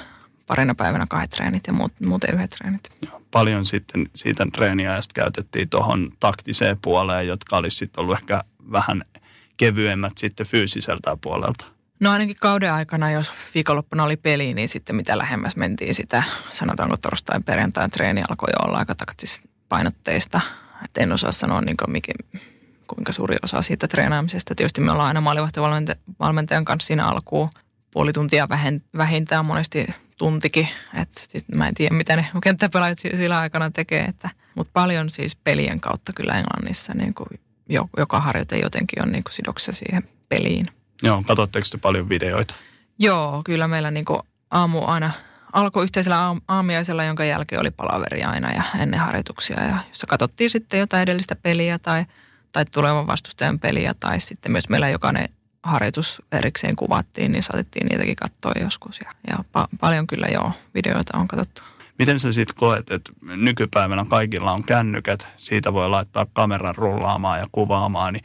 parina 0.47 0.75
päivänä 0.75 1.05
kahdet 1.09 1.29
treenit 1.29 1.67
ja 1.67 1.73
muut, 1.73 1.91
muuten 2.05 2.35
yhdet 2.35 2.49
treenit. 2.49 2.89
Paljon 3.31 3.65
sitten 3.65 4.09
siitä 4.15 4.47
treeniajasta 4.53 5.13
käytettiin 5.13 5.69
tuohon 5.69 6.11
taktiseen 6.19 6.77
puoleen, 6.81 7.27
jotka 7.27 7.57
olisi 7.57 7.77
sitten 7.77 8.01
ollut 8.01 8.17
ehkä 8.19 8.43
vähän 8.71 9.01
kevyemmät 9.57 10.17
sitten 10.17 10.47
fyysiseltä 10.47 11.17
puolelta. 11.21 11.65
No 11.99 12.11
ainakin 12.11 12.35
kauden 12.39 12.73
aikana, 12.73 13.11
jos 13.11 13.33
viikonloppuna 13.55 14.03
oli 14.03 14.17
peli, 14.17 14.53
niin 14.53 14.69
sitten 14.69 14.95
mitä 14.95 15.17
lähemmäs 15.17 15.55
mentiin 15.55 15.93
sitä, 15.93 16.23
sanotaanko 16.51 16.97
torstain 16.97 17.43
perjantain 17.43 17.91
treeni 17.91 18.23
alkoi 18.29 18.49
olla 18.65 18.77
aika 18.77 18.95
painotteista. 19.69 20.41
Et 20.85 20.97
en 20.97 21.11
osaa 21.11 21.31
sanoa 21.31 21.61
niin 21.61 21.77
kuin 21.77 21.91
mikä, 21.91 22.13
kuinka 22.87 23.11
suuri 23.11 23.35
osa 23.43 23.61
siitä 23.61 23.87
treenaamisesta. 23.87 24.55
Tietysti 24.55 24.81
me 24.81 24.91
ollaan 24.91 25.07
aina 25.07 25.21
maalivahtivalmentajan 25.21 26.65
kanssa 26.65 26.87
siinä 26.87 27.07
alkuun 27.07 27.49
puoli 27.91 28.13
tuntia 28.13 28.47
vähintään 28.97 29.45
monesti 29.45 29.87
tuntikin. 30.17 30.67
Et 31.01 31.09
mä 31.55 31.67
en 31.67 31.73
tiedä, 31.73 31.95
mitä 31.95 32.15
ne 32.15 32.27
kenttäpelaajat 32.43 32.99
sillä 32.99 33.39
aikana 33.39 33.71
tekee. 33.71 34.05
Että, 34.05 34.29
mutta 34.55 34.71
paljon 34.73 35.09
siis 35.09 35.35
pelien 35.35 35.79
kautta 35.79 36.11
kyllä 36.15 36.33
Englannissa 36.33 36.93
niin 36.93 37.13
kuin 37.13 37.39
joka 37.97 38.19
harjoite 38.19 38.57
jotenkin 38.57 39.03
on 39.03 39.11
niin 39.11 39.23
kuin 39.23 39.33
sidoksissa 39.33 39.71
siihen 39.71 40.03
peliin. 40.29 40.65
Joo, 41.03 41.23
katsotteko 41.27 41.67
te 41.71 41.77
paljon 41.77 42.09
videoita? 42.09 42.55
Joo, 42.99 43.41
kyllä 43.45 43.67
meillä 43.67 43.91
niin 43.91 44.05
kuin 44.05 44.19
aamu 44.51 44.85
aina 44.85 45.11
alkoi 45.53 45.83
yhteisellä 45.83 46.35
aamiaisella, 46.47 47.03
jonka 47.03 47.25
jälkeen 47.25 47.61
oli 47.61 47.71
palaveri 47.71 48.23
aina 48.23 48.51
ja 48.51 48.63
ennen 48.79 48.99
harjoituksia. 48.99 49.63
Ja 49.63 49.77
jossa 49.87 50.07
katsottiin 50.07 50.49
sitten 50.49 50.79
jotain 50.79 51.03
edellistä 51.03 51.35
peliä 51.35 51.79
tai, 51.79 52.05
tai 52.51 52.65
tulevan 52.65 53.07
vastustajan 53.07 53.59
peliä 53.59 53.93
tai 53.99 54.19
sitten 54.19 54.51
myös 54.51 54.69
meillä 54.69 54.89
jokainen 54.89 55.29
harjoitus 55.63 56.21
erikseen 56.31 56.75
kuvattiin, 56.75 57.31
niin 57.31 57.43
saatettiin 57.43 57.87
niitäkin 57.87 58.15
katsoa 58.15 58.51
joskus. 58.61 58.99
Ja, 58.99 59.11
ja 59.27 59.37
pa- 59.37 59.77
paljon 59.79 60.07
kyllä 60.07 60.27
joo, 60.27 60.51
videoita 60.73 61.17
on 61.17 61.27
katsottu. 61.27 61.61
Miten 61.99 62.19
sä 62.19 62.31
sitten 62.31 62.55
koet, 62.55 62.91
että 62.91 63.11
nykypäivänä 63.21 64.05
kaikilla 64.09 64.51
on 64.51 64.63
kännykät, 64.63 65.27
siitä 65.37 65.73
voi 65.73 65.89
laittaa 65.89 66.25
kameran 66.33 66.75
rullaamaan 66.75 67.39
ja 67.39 67.47
kuvaamaan, 67.51 68.13
niin 68.13 68.23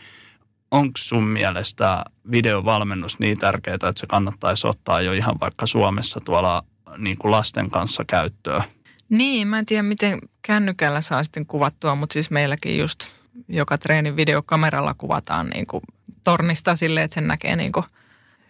onko 0.74 0.92
sun 0.96 1.24
mielestä 1.24 2.04
videovalmennus 2.30 3.18
niin 3.18 3.38
tärkeää, 3.38 3.74
että 3.74 3.92
se 3.96 4.06
kannattaisi 4.06 4.66
ottaa 4.66 5.00
jo 5.00 5.12
ihan 5.12 5.40
vaikka 5.40 5.66
Suomessa 5.66 6.20
tuolla 6.20 6.64
niin 6.98 7.16
kuin 7.18 7.30
lasten 7.30 7.70
kanssa 7.70 8.04
käyttöön? 8.06 8.62
Niin, 9.08 9.48
mä 9.48 9.58
en 9.58 9.66
tiedä 9.66 9.82
miten 9.82 10.18
kännykällä 10.42 11.00
saa 11.00 11.24
sitten 11.24 11.46
kuvattua, 11.46 11.94
mutta 11.94 12.12
siis 12.12 12.30
meilläkin 12.30 12.78
just 12.78 13.00
joka 13.48 13.78
treeni 13.78 14.16
videokameralla 14.16 14.94
kuvataan 14.94 15.50
niin 15.50 15.66
kuin 15.66 15.82
tornista 16.24 16.76
silleen, 16.76 17.04
että 17.04 17.14
sen 17.14 17.28
näkee 17.28 17.56
niin 17.56 17.72
kuin 17.72 17.84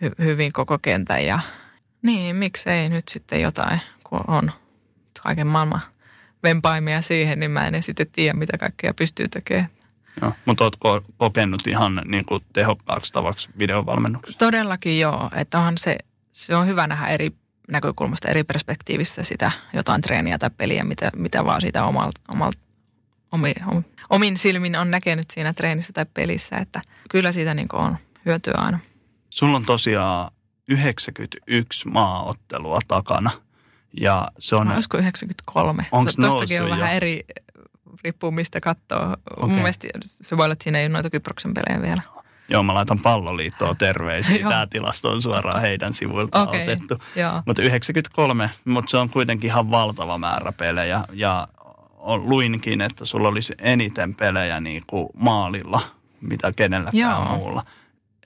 hy- 0.04 0.24
hyvin 0.24 0.52
koko 0.52 0.78
kentän 0.78 1.24
ja 1.24 1.38
niin, 2.02 2.36
miksei 2.36 2.88
nyt 2.88 3.08
sitten 3.08 3.40
jotain, 3.40 3.80
kun 4.04 4.20
on 4.26 4.52
kaiken 5.22 5.46
maailman 5.46 5.80
vempaimia 6.42 7.02
siihen, 7.02 7.40
niin 7.40 7.50
mä 7.50 7.66
en 7.66 7.82
sitten 7.82 8.06
tiedä, 8.12 8.38
mitä 8.38 8.58
kaikkea 8.58 8.94
pystyy 8.94 9.28
tekemään. 9.28 9.73
Joo, 10.22 10.32
mutta 10.44 10.64
oletko 10.64 11.02
kokenut 11.16 11.66
ihan 11.66 12.02
niin 12.04 12.24
kuin 12.24 12.44
tehokkaaksi 12.52 13.12
tavaksi 13.12 13.48
videovalmennuksessa? 13.58 14.38
Todellakin 14.38 15.00
joo, 15.00 15.30
että 15.36 15.58
onhan 15.58 15.78
se, 15.78 15.98
se 16.32 16.56
on 16.56 16.66
hyvä 16.66 16.86
nähdä 16.86 17.08
eri 17.08 17.32
näkökulmasta, 17.68 18.28
eri 18.28 18.44
perspektiivistä 18.44 19.22
sitä 19.22 19.50
jotain 19.72 20.00
treeniä 20.00 20.38
tai 20.38 20.50
peliä, 20.56 20.84
mitä, 20.84 21.10
mitä 21.16 21.44
vaan 21.44 21.60
siitä 21.60 21.84
omalta, 21.84 22.20
omalta 22.28 22.58
omi, 23.32 23.54
omin 24.10 24.36
silmin 24.36 24.76
on 24.76 24.90
näkenyt 24.90 25.30
siinä 25.30 25.52
treenissä 25.52 25.92
tai 25.92 26.06
pelissä, 26.14 26.56
että 26.56 26.80
kyllä 27.10 27.32
siitä 27.32 27.54
niin 27.54 27.68
on 27.72 27.96
hyötyä 28.26 28.54
aina. 28.56 28.78
Sulla 29.30 29.56
on 29.56 29.64
tosiaan 29.64 30.30
91 30.68 31.88
maaottelua 31.88 32.78
takana. 32.88 33.30
Ja 34.00 34.28
se 34.38 34.56
on... 34.56 34.72
Olisiko 34.72 34.98
93? 34.98 35.86
Onko 35.92 36.10
Tuostakin 36.16 36.62
on 36.62 36.68
jo? 36.68 36.74
vähän 36.76 36.92
eri, 36.92 37.24
riippuu 38.04 38.30
mistä 38.30 38.60
katsoo. 38.60 39.02
Okay. 39.02 39.48
Mun 39.48 39.54
mielestä 39.54 39.88
se 40.22 40.36
voi 40.36 40.44
olla, 40.44 40.52
että 40.52 40.62
siinä 40.62 40.78
ei 40.78 40.84
ole 40.84 40.92
noita 40.92 41.10
Kyproksen 41.10 41.54
pelejä 41.54 41.82
vielä. 41.82 42.02
Joo, 42.48 42.62
mä 42.62 42.74
laitan 42.74 42.98
palloliittoon 42.98 43.76
terveisiä. 43.86 44.48
Tämä 44.48 44.66
tilasto 44.70 45.10
on 45.10 45.22
suoraan 45.22 45.60
heidän 45.60 45.94
sivuilta 45.94 46.42
okay, 46.42 46.62
otettu. 46.62 46.98
Mutta 47.46 47.62
93, 47.62 48.50
mutta 48.64 48.90
se 48.90 48.96
on 48.96 49.10
kuitenkin 49.10 49.48
ihan 49.48 49.70
valtava 49.70 50.18
määrä 50.18 50.52
pelejä. 50.52 51.04
Ja 51.12 51.48
luinkin, 52.16 52.80
että 52.80 53.04
sulla 53.04 53.28
olisi 53.28 53.54
eniten 53.58 54.14
pelejä 54.14 54.60
niin 54.60 54.82
kuin 54.86 55.08
maalilla, 55.16 55.82
mitä 56.20 56.52
kenelläkään 56.52 57.26
Joo. 57.26 57.36
muulla. 57.36 57.64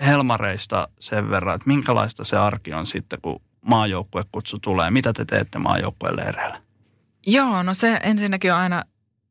Helmareista 0.01 0.89
sen 1.01 1.31
verran, 1.31 1.55
että 1.55 1.69
minkälaista 1.69 2.25
se 2.25 2.37
arki 2.37 2.75
on 2.75 2.87
sitten, 2.87 3.19
kun 3.23 3.43
maajoukkuekutsu 3.61 4.59
tulee. 4.59 4.91
Mitä 4.91 5.13
te 5.13 5.25
teette 5.25 5.59
maajoukkueen 5.59 6.17
leireillä? 6.17 6.61
Joo, 7.27 7.63
no 7.63 7.75
se 7.75 8.01
ensinnäkin 8.03 8.53
on 8.53 8.59
aina 8.59 8.83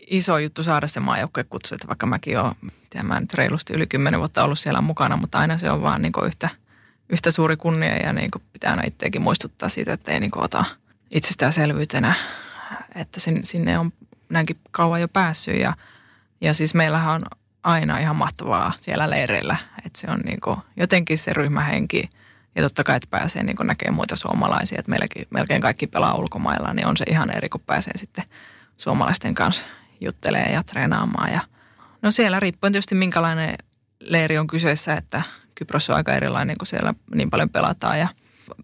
iso 0.08 0.38
juttu 0.38 0.63
saada 0.63 0.88
se 0.88 1.00
maajoukkuekutsu, 1.00 1.76
että 1.76 1.88
vaikka 1.88 2.06
mäkin 2.06 2.39
olen, 2.39 2.56
tiedän, 2.89 3.08
mä 3.08 3.20
nyt 3.20 3.34
reilusti 3.34 3.74
yli 3.74 3.88
kymmenen 3.88 4.20
vuotta 4.20 4.43
ollut 4.43 4.60
siellä 4.60 4.82
mukana, 4.82 5.17
mutta 5.17 5.38
aina 5.38 5.58
se 5.58 5.72
on 5.72 5.82
vaan 5.82 6.02
niin 6.02 6.13
yhtä, 6.26 6.50
yhtä 7.10 7.32
suuri 7.32 7.58
kunnia 7.58 7.96
ja 7.96 8.13
niin 8.13 8.32
pitää 8.54 8.72
aina 8.72 8.84
itseäkin 8.86 9.22
muistuttaa 9.22 9.70
siitä, 9.70 9.93
että 9.93 10.12
ei 10.12 10.20
niin 10.20 10.38
ota 10.38 10.65
itsestäänselvyytenä, 11.12 12.15
että 12.96 13.20
sinne 13.43 13.80
on 13.80 13.93
näinkin 14.30 14.60
kauan 14.72 15.02
jo 15.02 15.08
päässyt 15.08 15.60
ja, 15.60 15.74
ja 16.41 16.54
siis 16.54 16.74
meillähän 16.74 17.15
on 17.15 17.22
aina 17.63 17.98
ihan 17.98 18.15
mahtavaa 18.15 18.74
siellä 18.78 19.10
leireillä. 19.10 19.58
Että 19.86 20.00
se 20.00 20.08
on 20.12 20.20
niin 20.20 20.41
kuin, 20.41 20.58
jotenkin 20.78 21.17
se 21.17 21.34
ryhmähenki 21.34 22.10
ja 22.56 22.63
totta 22.63 22.84
kai, 22.84 22.96
että 22.96 23.08
pääsee 23.12 23.43
niin 23.43 23.58
näkemään 23.63 23.96
muita 23.96 24.15
suomalaisia. 24.15 24.80
Että 24.80 24.89
meilläkin, 24.89 25.28
melkein 25.30 25.62
kaikki 25.62 25.88
pelaa 25.88 26.15
ulkomailla, 26.15 26.74
niin 26.74 26.88
on 26.88 26.98
se 26.98 27.06
ihan 27.10 27.38
eri, 27.38 27.50
kun 27.50 27.62
pääsee 27.65 27.98
sitten 27.98 28.26
suomalaisten 28.78 29.36
kanssa 29.36 29.63
juttelemaan 30.02 30.54
ja 30.54 30.64
treenaamaan. 30.64 31.32
Ja, 31.32 31.42
no 32.02 32.12
siellä 32.12 32.40
riippuen 32.40 32.74
tietysti 32.74 32.96
minkälainen 32.96 33.56
leiri 34.00 34.38
on 34.38 34.48
kyseessä, 34.48 34.94
että 34.94 35.22
Kypros 35.56 35.90
on 35.90 35.96
aika 35.96 36.14
erilainen, 36.14 36.58
kun 36.58 36.68
siellä 36.68 36.94
niin 37.16 37.30
paljon 37.30 37.50
pelataan 37.50 38.00
ja 38.00 38.08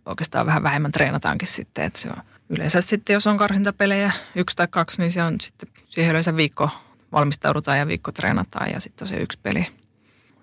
oikeastaan 0.05 0.45
vähän 0.45 0.63
vähemmän 0.63 0.91
treenataankin 0.91 1.47
sitten. 1.47 1.83
Että 1.83 1.99
se 1.99 2.09
on 2.09 2.23
yleensä 2.49 2.81
sitten, 2.81 3.13
jos 3.13 3.27
on 3.27 3.37
karsintapelejä 3.37 4.11
yksi 4.35 4.55
tai 4.55 4.67
kaksi, 4.69 5.01
niin 5.01 5.11
se 5.11 5.23
on 5.23 5.41
sitten 5.41 5.69
siihen 5.89 6.11
yleensä 6.11 6.35
viikko 6.35 6.69
valmistaudutaan 7.11 7.79
ja 7.79 7.87
viikko 7.87 8.11
treenataan 8.11 8.71
ja 8.71 8.79
sitten 8.79 9.05
on 9.05 9.07
se 9.09 9.15
yksi 9.15 9.39
peli. 9.43 9.67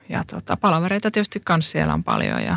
Ja 0.09 0.24
tota, 0.24 0.57
palavereita 0.57 1.11
tietysti 1.11 1.40
myös 1.48 1.70
siellä 1.70 1.94
on 1.94 2.05
paljon 2.05 2.42
ja 2.42 2.57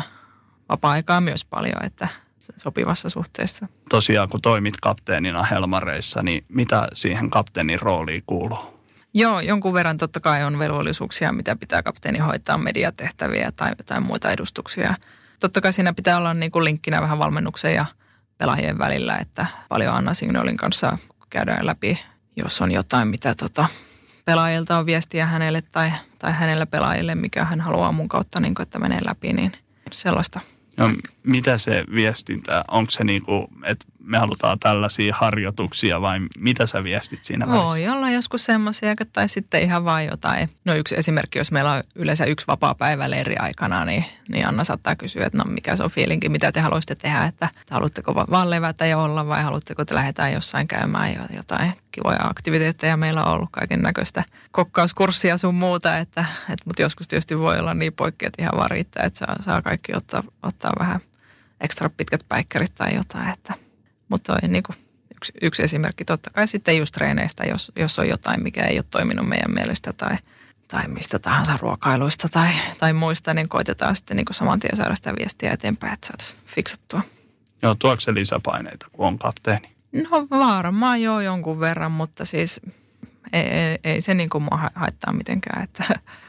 vapaa-aikaa 0.68 1.20
myös 1.20 1.44
paljon, 1.44 1.84
että 1.84 2.08
sopivassa 2.56 3.08
suhteessa. 3.08 3.68
Tosiaan, 3.88 4.28
kun 4.28 4.40
toimit 4.42 4.74
kapteenina 4.82 5.42
Helmareissa, 5.42 6.22
niin 6.22 6.44
mitä 6.48 6.88
siihen 6.94 7.30
kapteenin 7.30 7.82
rooliin 7.82 8.22
kuuluu? 8.26 8.74
Joo, 9.14 9.40
jonkun 9.40 9.74
verran 9.74 9.96
totta 9.96 10.20
kai 10.20 10.44
on 10.44 10.58
velvollisuuksia, 10.58 11.32
mitä 11.32 11.56
pitää 11.56 11.82
kapteeni 11.82 12.18
hoitaa, 12.18 12.58
mediatehtäviä 12.58 13.52
tai 13.56 13.72
jotain 13.78 14.02
muita 14.02 14.30
edustuksia. 14.30 14.94
Totta 15.40 15.60
kai 15.60 15.72
siinä 15.72 15.92
pitää 15.92 16.18
olla 16.18 16.34
niin 16.34 16.50
kuin 16.50 16.64
linkkinä 16.64 17.00
vähän 17.00 17.18
valmennuksen 17.18 17.74
ja 17.74 17.84
pelaajien 18.38 18.78
välillä, 18.78 19.18
että 19.18 19.46
paljon 19.68 19.94
Anna 19.94 20.14
Signolin 20.14 20.56
kanssa 20.56 20.98
käydään 21.30 21.66
läpi, 21.66 22.00
jos 22.36 22.60
on 22.60 22.72
jotain, 22.72 23.08
mitä 23.08 23.34
tota, 23.34 23.66
pelaajilta 24.24 24.78
on 24.78 24.86
viestiä 24.86 25.26
hänelle 25.26 25.62
tai, 25.72 25.92
tai 26.18 26.32
hänellä 26.32 26.66
pelaajille, 26.66 27.14
mikä 27.14 27.44
hän 27.44 27.60
haluaa 27.60 27.92
mun 27.92 28.08
kautta, 28.08 28.40
niin 28.40 28.54
kuin, 28.54 28.62
että 28.62 28.78
menee 28.78 28.98
läpi, 29.04 29.32
niin 29.32 29.52
sellaista– 29.92 30.40
No, 30.76 30.92
mitä 31.24 31.58
se 31.58 31.84
viestintä, 31.94 32.64
onko 32.68 32.90
se 32.90 33.04
niin 33.04 33.22
kuin, 33.22 33.46
että 33.64 33.86
me 34.04 34.18
halutaan 34.18 34.58
tällaisia 34.58 35.14
harjoituksia 35.18 36.00
vai 36.00 36.20
mitä 36.38 36.66
sä 36.66 36.84
viestit 36.84 37.24
siinä 37.24 37.48
välissä? 37.48 37.66
Voi 37.66 37.88
olla 37.88 38.10
joskus 38.10 38.44
semmoisia, 38.44 38.94
tai 39.12 39.28
sitten 39.28 39.62
ihan 39.62 39.84
vain 39.84 40.08
jotain. 40.08 40.48
No 40.64 40.74
yksi 40.74 40.96
esimerkki, 40.96 41.38
jos 41.38 41.52
meillä 41.52 41.72
on 41.72 41.82
yleensä 41.94 42.24
yksi 42.24 42.46
vapaa 42.46 42.74
päivä 42.74 43.10
leiri 43.10 43.36
aikana, 43.36 43.84
niin, 43.84 44.04
niin 44.28 44.48
Anna 44.48 44.64
saattaa 44.64 44.96
kysyä, 44.96 45.26
että 45.26 45.38
no 45.38 45.44
mikä 45.44 45.76
se 45.76 45.82
on 45.82 45.90
fiilinki, 45.90 46.28
mitä 46.28 46.52
te 46.52 46.60
haluaisitte 46.60 46.94
tehdä, 46.94 47.24
että 47.24 47.48
haluatteko 47.70 48.14
vaan 48.14 48.50
levätä 48.50 48.86
ja 48.86 48.98
olla 48.98 49.26
vai 49.26 49.42
haluatteko 49.42 49.84
te 49.84 49.94
lähdetään 49.94 50.32
jossain 50.32 50.68
käymään 50.68 51.12
ja 51.12 51.36
jotain 51.36 51.72
kivoja 51.92 52.18
aktiviteetteja. 52.22 52.96
Meillä 52.96 53.24
on 53.24 53.34
ollut 53.34 53.48
kaiken 53.52 53.82
näköistä 53.82 54.24
kokkauskurssia 54.52 55.36
sun 55.36 55.54
muuta, 55.54 55.98
että, 55.98 56.24
että, 56.40 56.64
mutta 56.64 56.82
joskus 56.82 57.08
tietysti 57.08 57.38
voi 57.38 57.58
olla 57.58 57.74
niin 57.74 57.92
poikki, 57.92 58.26
että 58.26 58.42
ihan 58.42 58.56
vaan 58.56 58.70
riittää, 58.70 59.06
että 59.06 59.18
saa, 59.18 59.36
saa 59.40 59.62
kaikki 59.62 59.92
ottaa, 59.96 60.22
ottaa 60.42 60.72
vähän 60.78 61.00
ekstra 61.64 61.90
pitkät 61.96 62.24
päikkerit 62.28 62.74
tai 62.74 62.94
jotain, 62.94 63.28
että– 63.28 63.54
mutta 64.08 64.32
toi 64.32 64.48
niin 64.48 64.62
kuin 64.62 64.76
yksi, 65.16 65.32
yksi 65.42 65.62
esimerkki 65.62 66.04
totta 66.04 66.30
kai 66.30 66.48
sitten 66.48 66.76
just 66.76 66.94
treeneistä, 66.94 67.44
jos, 67.44 67.72
jos 67.76 67.98
on 67.98 68.08
jotain, 68.08 68.42
mikä 68.42 68.64
ei 68.64 68.78
ole 68.78 68.84
toiminut 68.90 69.28
meidän 69.28 69.54
mielestä 69.54 69.92
tai, 69.92 70.16
tai 70.68 70.88
mistä 70.88 71.18
tahansa 71.18 71.58
ruokailuista 71.60 72.28
tai, 72.28 72.50
tai 72.78 72.92
muista, 72.92 73.34
niin 73.34 73.48
koitetaan 73.48 73.96
sitten 73.96 74.16
niin 74.16 74.24
kuin 74.24 74.34
saman 74.34 74.60
tien 74.60 74.76
saada 74.76 74.94
sitä 74.94 75.14
viestiä 75.18 75.52
eteenpäin, 75.52 75.92
että 75.92 76.06
saataisiin 76.06 76.40
fiksattua. 76.46 77.02
Joo, 77.62 77.74
tuoko 77.74 78.00
se 78.00 78.14
lisäpaineita, 78.14 78.86
kun 78.92 79.06
on 79.06 79.18
kapteeni? 79.18 79.74
No 79.92 80.26
varmaan 80.30 81.02
joo 81.02 81.20
jonkun 81.20 81.60
verran, 81.60 81.92
mutta 81.92 82.24
siis 82.24 82.60
ei, 83.32 83.42
ei, 83.42 83.78
ei 83.84 84.00
se 84.00 84.14
niin 84.14 84.30
kuin 84.30 84.44
mua 84.44 84.70
haittaa 84.74 85.12
mitenkään, 85.12 85.64
että 85.64 85.84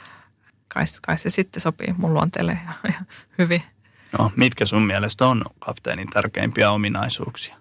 kai, 0.74 0.84
kai 1.02 1.17
se 1.17 1.30
sitten 1.30 1.62
sopii 1.62 1.93
mun 1.98 2.13
luonteelle 2.13 2.60
ja, 2.65 2.91
ja 2.91 3.06
hyvin. 3.38 3.63
No, 4.19 4.32
mitkä 4.36 4.65
sun 4.65 4.82
mielestä 4.82 5.28
on 5.28 5.41
kapteenin 5.60 6.10
tärkeimpiä 6.10 6.71
ominaisuuksia? 6.71 7.56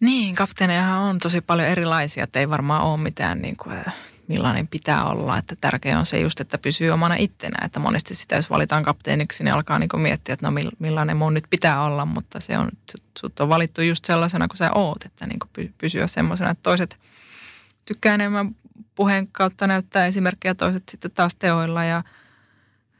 Niin, 0.00 0.34
kapteeneja 0.34 0.96
on 0.96 1.18
tosi 1.18 1.40
paljon 1.40 1.68
erilaisia, 1.68 2.24
että 2.24 2.40
ei 2.40 2.50
varmaan 2.50 2.82
ole 2.82 3.00
mitään 3.00 3.42
niin 3.42 3.56
kuin, 3.56 3.84
millainen 4.28 4.68
pitää 4.68 5.04
olla. 5.04 5.38
Että 5.38 5.56
tärkeää 5.60 5.98
on 5.98 6.06
se 6.06 6.20
just, 6.20 6.40
että 6.40 6.58
pysyy 6.58 6.90
omana 6.90 7.14
ittenä. 7.14 7.64
Että 7.64 7.80
monesti 7.80 8.14
sitä, 8.14 8.36
jos 8.36 8.50
valitaan 8.50 8.82
kapteeniksi, 8.82 9.44
niin 9.44 9.54
alkaa 9.54 9.78
niin 9.78 9.88
miettiä, 9.96 10.32
että 10.32 10.50
no 10.50 10.54
millainen 10.78 11.16
mun 11.16 11.34
nyt 11.34 11.44
pitää 11.50 11.82
olla. 11.82 12.06
Mutta 12.06 12.40
se 12.40 12.58
on, 12.58 12.68
sut 13.18 13.40
on 13.40 13.48
valittu 13.48 13.82
just 13.82 14.04
sellaisena 14.04 14.48
kuin 14.48 14.58
sä 14.58 14.72
oot, 14.72 15.04
että 15.04 15.26
niin 15.26 15.38
kuin 15.38 15.74
pysyä 15.78 16.06
semmoisena, 16.06 16.50
että 16.50 16.62
toiset 16.62 16.98
tykkää 17.84 18.14
enemmän 18.14 18.56
puheen 18.94 19.28
kautta 19.28 19.66
näyttää 19.66 20.06
esimerkkejä, 20.06 20.54
toiset 20.54 20.88
sitten 20.88 21.10
taas 21.10 21.34
teoilla 21.34 21.84
ja, 21.84 22.02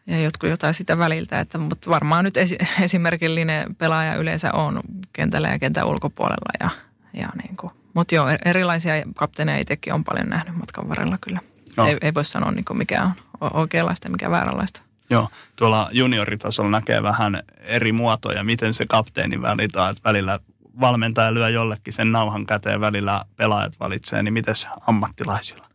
ja 0.07 0.21
jotkut 0.21 0.51
jotain 0.51 0.75
sitä 0.75 0.99
väliltä. 0.99 1.41
Että, 1.41 1.59
mutta 1.59 1.91
varmaan 1.91 2.25
nyt 2.25 2.35
esimerkillinen 2.81 3.77
pelaaja 3.77 4.15
yleensä 4.15 4.53
on 4.53 4.81
kentällä 5.12 5.49
ja 5.49 5.59
kentän 5.59 5.87
ulkopuolella 5.87 6.53
ja 6.61 6.71
ja 7.15 7.29
niin 7.43 7.57
kuin, 7.57 7.73
mutta 7.95 8.15
joo, 8.15 8.27
erilaisia 8.45 8.93
kapteeneja 9.15 9.59
itsekin 9.59 9.93
on 9.93 10.05
paljon 10.05 10.29
nähnyt 10.29 10.57
matkan 10.57 10.88
varrella 10.88 11.19
kyllä. 11.21 11.41
Ei, 11.87 11.97
ei 12.01 12.15
voi 12.15 12.25
sanoa 12.25 12.53
niin 12.53 12.65
kuin 12.65 12.79
mikä 12.79 13.03
on 13.03 13.57
oikeanlaista 13.57 14.07
ja 14.07 14.12
mikä 14.12 14.31
vääränlaista. 14.31 14.83
Joo, 15.11 15.29
tuolla 15.57 15.88
junioritasolla 15.93 16.71
näkee 16.71 17.03
vähän 17.03 17.43
eri 17.61 17.93
muotoja, 17.93 18.45
miten 18.45 18.75
se 18.75 18.87
kapteeni 18.87 19.43
välitaan, 19.43 19.91
että 19.91 20.03
välillä 20.05 20.41
valmentaja 20.81 21.35
lyö 21.35 21.49
jollekin 21.49 21.93
sen 21.93 22.12
nauhan 22.12 22.47
käteen, 22.47 22.81
välillä 22.81 23.23
pelaajat 23.37 23.81
valitsee, 23.81 24.23
niin 24.23 24.33
miten 24.33 24.55
ammattilaisilla? 24.87 25.67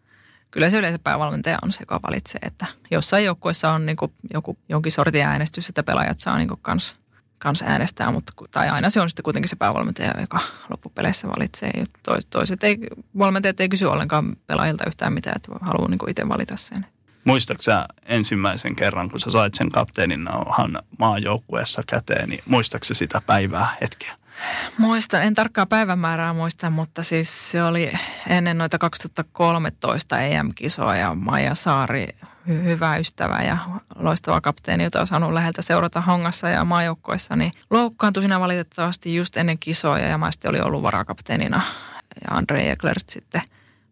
Kyllä 0.57 0.69
se 0.69 0.77
yleensä 0.77 0.99
päävalmentaja 0.99 1.57
on 1.61 1.71
se, 1.71 1.79
joka 1.79 1.99
valitsee, 2.07 2.39
että 2.41 2.65
jossain 2.91 3.25
joukkueessa 3.25 3.71
on 3.71 3.85
niin 3.85 3.97
kuin 3.97 4.11
joku, 4.33 4.57
jonkin 4.69 4.91
sortin 4.91 5.21
äänestys, 5.21 5.69
että 5.69 5.83
pelaajat 5.83 6.19
saa 6.19 6.37
niin 6.37 6.49
kanssa– 6.61 6.95
kanssa 7.39 7.65
äänestää, 7.65 8.11
mutta, 8.11 8.31
tai 8.51 8.69
aina 8.69 8.89
se 8.89 9.01
on 9.01 9.09
sitten 9.09 9.23
kuitenkin 9.23 9.49
se 9.49 9.55
päävalmentaja, 9.55 10.21
joka 10.21 10.39
loppupeleissä 10.69 11.27
valitsee. 11.27 11.71
Toiset 12.29 12.63
ei, 12.63 12.77
valmentajat 13.17 13.59
ei 13.59 13.69
kysy 13.69 13.85
ollenkaan 13.85 14.35
pelaajilta 14.47 14.83
yhtään 14.87 15.13
mitään, 15.13 15.35
että 15.35 15.51
haluaa 15.61 15.89
niin 15.89 16.09
itse 16.09 16.29
valita 16.29 16.57
sen. 16.57 16.85
Muistatko 17.23 17.63
ensimmäisen 18.05 18.75
kerran, 18.75 19.09
kun 19.09 19.19
sä 19.19 19.31
sait 19.31 19.55
sen 19.55 19.71
kapteenin 19.71 20.23
nauhan 20.23 20.79
maajoukkueessa 20.99 21.83
käteen, 21.87 22.29
niin 22.29 22.43
muistatko 22.45 22.93
sitä 22.93 23.21
päivää 23.25 23.77
hetkeä? 23.81 24.15
Muistan, 24.77 25.23
en 25.23 25.33
tarkkaa 25.33 25.65
päivämäärää 25.65 26.33
muista, 26.33 26.69
mutta 26.69 27.03
siis 27.03 27.51
se 27.51 27.63
oli 27.63 27.91
ennen 28.27 28.57
noita 28.57 28.77
2013 28.77 30.19
EM-kisoa 30.19 30.95
ja 30.95 31.15
Maija 31.15 31.55
Saari 31.55 32.07
hy- 32.47 32.63
hyvä 32.63 32.97
ystävä 32.97 33.41
ja 33.41 33.57
loistava 33.95 34.41
kapteeni, 34.41 34.83
jota 34.83 34.99
on 34.99 35.07
saanut 35.07 35.33
läheltä 35.33 35.61
seurata 35.61 36.01
hongassa 36.01 36.49
ja 36.49 36.65
maajoukkoissa, 36.65 37.35
niin 37.35 37.51
loukkaantui 37.69 38.23
siinä 38.23 38.39
valitettavasti 38.39 39.15
just 39.15 39.37
ennen 39.37 39.59
kisoja 39.59 40.07
ja 40.07 40.17
mä 40.17 40.31
sitten 40.31 40.49
oli 40.49 40.59
ollut 40.59 40.83
varakapteenina. 40.83 41.61
Ja 42.21 42.35
Andre 42.37 42.71
Eklert 42.71 43.09
sitten 43.09 43.41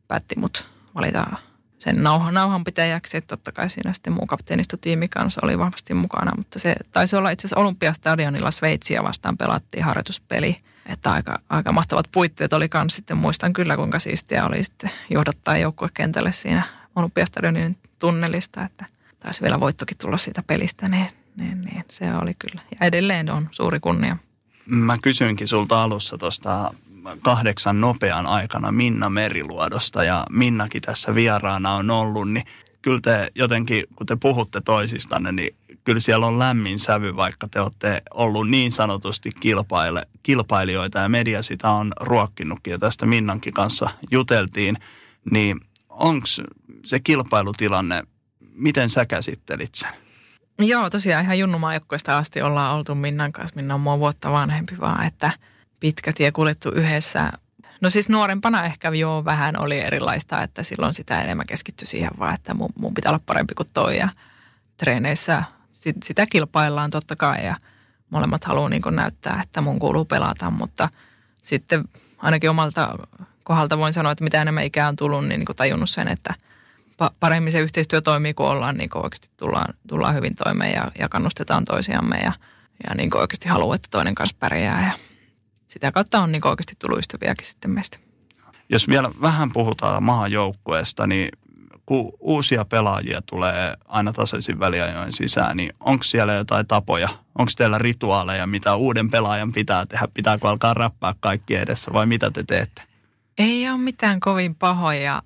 päätti 0.07 0.35
mut 0.37 0.65
valita 0.95 1.25
sen 1.85 2.03
nauhan, 2.03 2.33
nauhanpitäjäksi, 2.33 3.17
että 3.17 3.37
totta 3.37 3.51
kai 3.51 3.69
siinä 3.69 3.93
sitten 3.93 4.13
muu 4.13 4.25
kapteenistotiimi 4.25 5.07
kanssa 5.07 5.41
oli 5.43 5.59
vahvasti 5.59 5.93
mukana, 5.93 6.31
mutta 6.37 6.59
se 6.59 6.75
taisi 6.91 7.15
olla 7.15 7.29
itse 7.29 7.47
asiassa 7.47 7.61
Olympiastadionilla 7.61 8.51
Sveitsiä 8.51 9.03
vastaan 9.03 9.37
pelattiin 9.37 9.83
harjoituspeli. 9.83 10.61
Että 10.85 11.11
aika, 11.11 11.39
aika 11.49 11.71
mahtavat 11.71 12.07
puitteet 12.11 12.53
oli 12.53 12.69
kanssa 12.69 12.95
sitten, 12.95 13.17
muistan 13.17 13.53
kyllä 13.53 13.75
kuinka 13.75 13.99
siistiä 13.99 14.45
oli 14.45 14.63
sitten 14.63 14.91
johdattaa 15.09 15.57
joukkuekentälle 15.57 16.31
siinä 16.31 16.63
Olympiastadionin 16.95 17.77
tunnelista, 17.99 18.63
että 18.63 18.85
taisi 19.19 19.41
vielä 19.41 19.59
voittokin 19.59 19.97
tulla 19.97 20.17
siitä 20.17 20.43
pelistä, 20.47 20.87
niin, 20.87 21.09
niin, 21.35 21.61
niin 21.61 21.85
se 21.89 22.13
oli 22.21 22.33
kyllä. 22.33 22.61
Ja 22.71 22.87
edelleen 22.87 23.29
on 23.29 23.49
suuri 23.51 23.79
kunnia. 23.79 24.17
Mä 24.65 24.97
kysyinkin 25.01 25.47
sulta 25.47 25.83
alussa 25.83 26.17
tuosta 26.17 26.73
kahdeksan 27.21 27.81
nopean 27.81 28.27
aikana 28.27 28.71
Minna 28.71 29.09
Meriluodosta 29.09 30.03
ja 30.03 30.25
Minnakin 30.31 30.81
tässä 30.81 31.15
vieraana 31.15 31.73
on 31.73 31.91
ollut, 31.91 32.31
niin 32.31 32.45
kyllä 32.81 32.99
te 33.01 33.31
jotenkin, 33.35 33.83
kun 33.95 34.07
te 34.07 34.15
puhutte 34.15 34.61
toisistanne, 34.61 35.31
niin 35.31 35.55
kyllä 35.83 35.99
siellä 35.99 36.27
on 36.27 36.39
lämmin 36.39 36.79
sävy, 36.79 37.15
vaikka 37.15 37.47
te 37.47 37.61
olette 37.61 38.01
ollut 38.13 38.49
niin 38.49 38.71
sanotusti 38.71 39.31
kilpaile, 39.39 40.07
kilpailijoita 40.23 40.99
ja 40.99 41.09
media 41.09 41.43
sitä 41.43 41.69
on 41.69 41.93
ruokkinutkin 41.99 42.71
ja 42.71 42.79
tästä 42.79 43.05
Minnankin 43.05 43.53
kanssa 43.53 43.89
juteltiin, 44.11 44.77
niin 45.31 45.59
onko 45.89 46.27
se 46.85 46.99
kilpailutilanne, 46.99 48.03
miten 48.53 48.89
sä 48.89 49.05
käsittelit 49.05 49.75
sen? 49.75 49.89
Joo, 50.59 50.89
tosiaan 50.89 51.23
ihan 51.23 51.39
junnumaajoukkoista 51.39 52.17
asti 52.17 52.41
ollaan 52.41 52.75
oltu 52.75 52.95
Minnan 52.95 53.31
kanssa. 53.31 53.55
Minna 53.55 53.73
on 53.73 53.81
mua 53.81 53.99
vuotta 53.99 54.31
vanhempi 54.31 54.75
vaan, 54.79 55.05
että 55.05 55.31
pitkä 55.85 56.13
tie 56.13 56.31
kuljettu 56.31 56.69
yhdessä. 56.69 57.31
No 57.81 57.89
siis 57.89 58.09
nuorempana 58.09 58.65
ehkä 58.65 58.89
jo 58.89 59.21
vähän 59.25 59.59
oli 59.59 59.79
erilaista, 59.79 60.41
että 60.41 60.63
silloin 60.63 60.93
sitä 60.93 61.21
enemmän 61.21 61.47
keskittyi 61.47 61.87
siihen 61.87 62.11
vaan, 62.19 62.35
että 62.35 62.53
mun, 62.53 62.69
mun 62.79 62.93
pitää 62.93 63.09
olla 63.09 63.21
parempi 63.25 63.55
kuin 63.55 63.69
toi. 63.73 63.97
Ja 63.97 64.09
treeneissä 64.77 65.43
sit, 65.71 65.95
sitä 66.03 66.25
kilpaillaan 66.25 66.89
totta 66.89 67.15
kai 67.15 67.45
ja 67.45 67.55
molemmat 68.09 68.43
haluaa 68.43 68.69
niin 68.69 68.81
näyttää, 68.91 69.41
että 69.43 69.61
mun 69.61 69.79
kuuluu 69.79 70.05
pelata, 70.05 70.51
mutta 70.51 70.89
sitten 71.43 71.83
ainakin 72.17 72.49
omalta 72.49 72.95
kohdalta 73.43 73.77
voin 73.77 73.93
sanoa, 73.93 74.11
että 74.11 74.23
mitä 74.23 74.41
enemmän 74.41 74.65
ikää 74.65 74.87
on 74.87 74.95
tullut, 74.95 75.27
niin, 75.27 75.39
niin 75.39 75.55
tajunnut 75.55 75.89
sen, 75.89 76.07
että– 76.07 76.33
paremmin 77.19 77.51
se 77.51 77.59
yhteistyö 77.59 78.01
toimii, 78.01 78.33
kun 78.33 78.45
ollaan, 78.45 78.77
niin 78.77 78.89
oikeasti 78.93 79.29
tullaan, 79.37 79.73
tullaan 79.87 80.15
hyvin 80.15 80.35
toimeen 80.35 80.73
ja, 80.73 80.91
ja 80.99 81.09
kannustetaan 81.09 81.65
toisiamme 81.65 82.17
ja, 82.17 82.33
ja 82.89 82.95
niin 82.95 83.17
oikeasti 83.17 83.49
haluaa, 83.49 83.75
että 83.75 83.87
toinen 83.91 84.15
kanssa 84.15 84.37
pärjää. 84.39 84.85
Ja 84.85 85.04
sitä 85.67 85.91
kautta 85.91 86.19
on 86.19 86.31
niin 86.31 86.47
oikeasti 86.47 86.75
tullut 86.79 86.99
ystäviäkin 86.99 87.45
sitten 87.45 87.71
meistä. 87.71 87.99
Jos 88.69 88.87
vielä 88.87 89.11
vähän 89.21 89.51
puhutaan 89.51 90.03
maajoukkueesta, 90.03 91.07
niin 91.07 91.29
kun 91.85 92.13
uusia 92.19 92.65
pelaajia 92.65 93.21
tulee 93.21 93.73
aina 93.85 94.13
tasaisin 94.13 94.59
väliajoin 94.59 95.13
sisään, 95.13 95.57
niin 95.57 95.73
onko 95.79 96.03
siellä 96.03 96.33
jotain 96.33 96.67
tapoja? 96.67 97.09
Onko 97.35 97.51
teillä 97.57 97.77
rituaaleja, 97.77 98.47
mitä 98.47 98.75
uuden 98.75 99.09
pelaajan 99.09 99.51
pitää 99.51 99.85
tehdä? 99.85 100.07
Pitääkö 100.13 100.47
alkaa 100.49 100.73
räppää 100.73 101.13
kaikki 101.19 101.55
edessä 101.55 101.93
vai 101.93 102.05
mitä 102.05 102.31
te 102.31 102.43
teette? 102.43 102.81
Ei 103.37 103.69
ole 103.69 103.77
mitään 103.77 104.19
kovin 104.19 104.55
pahoja 104.55 105.21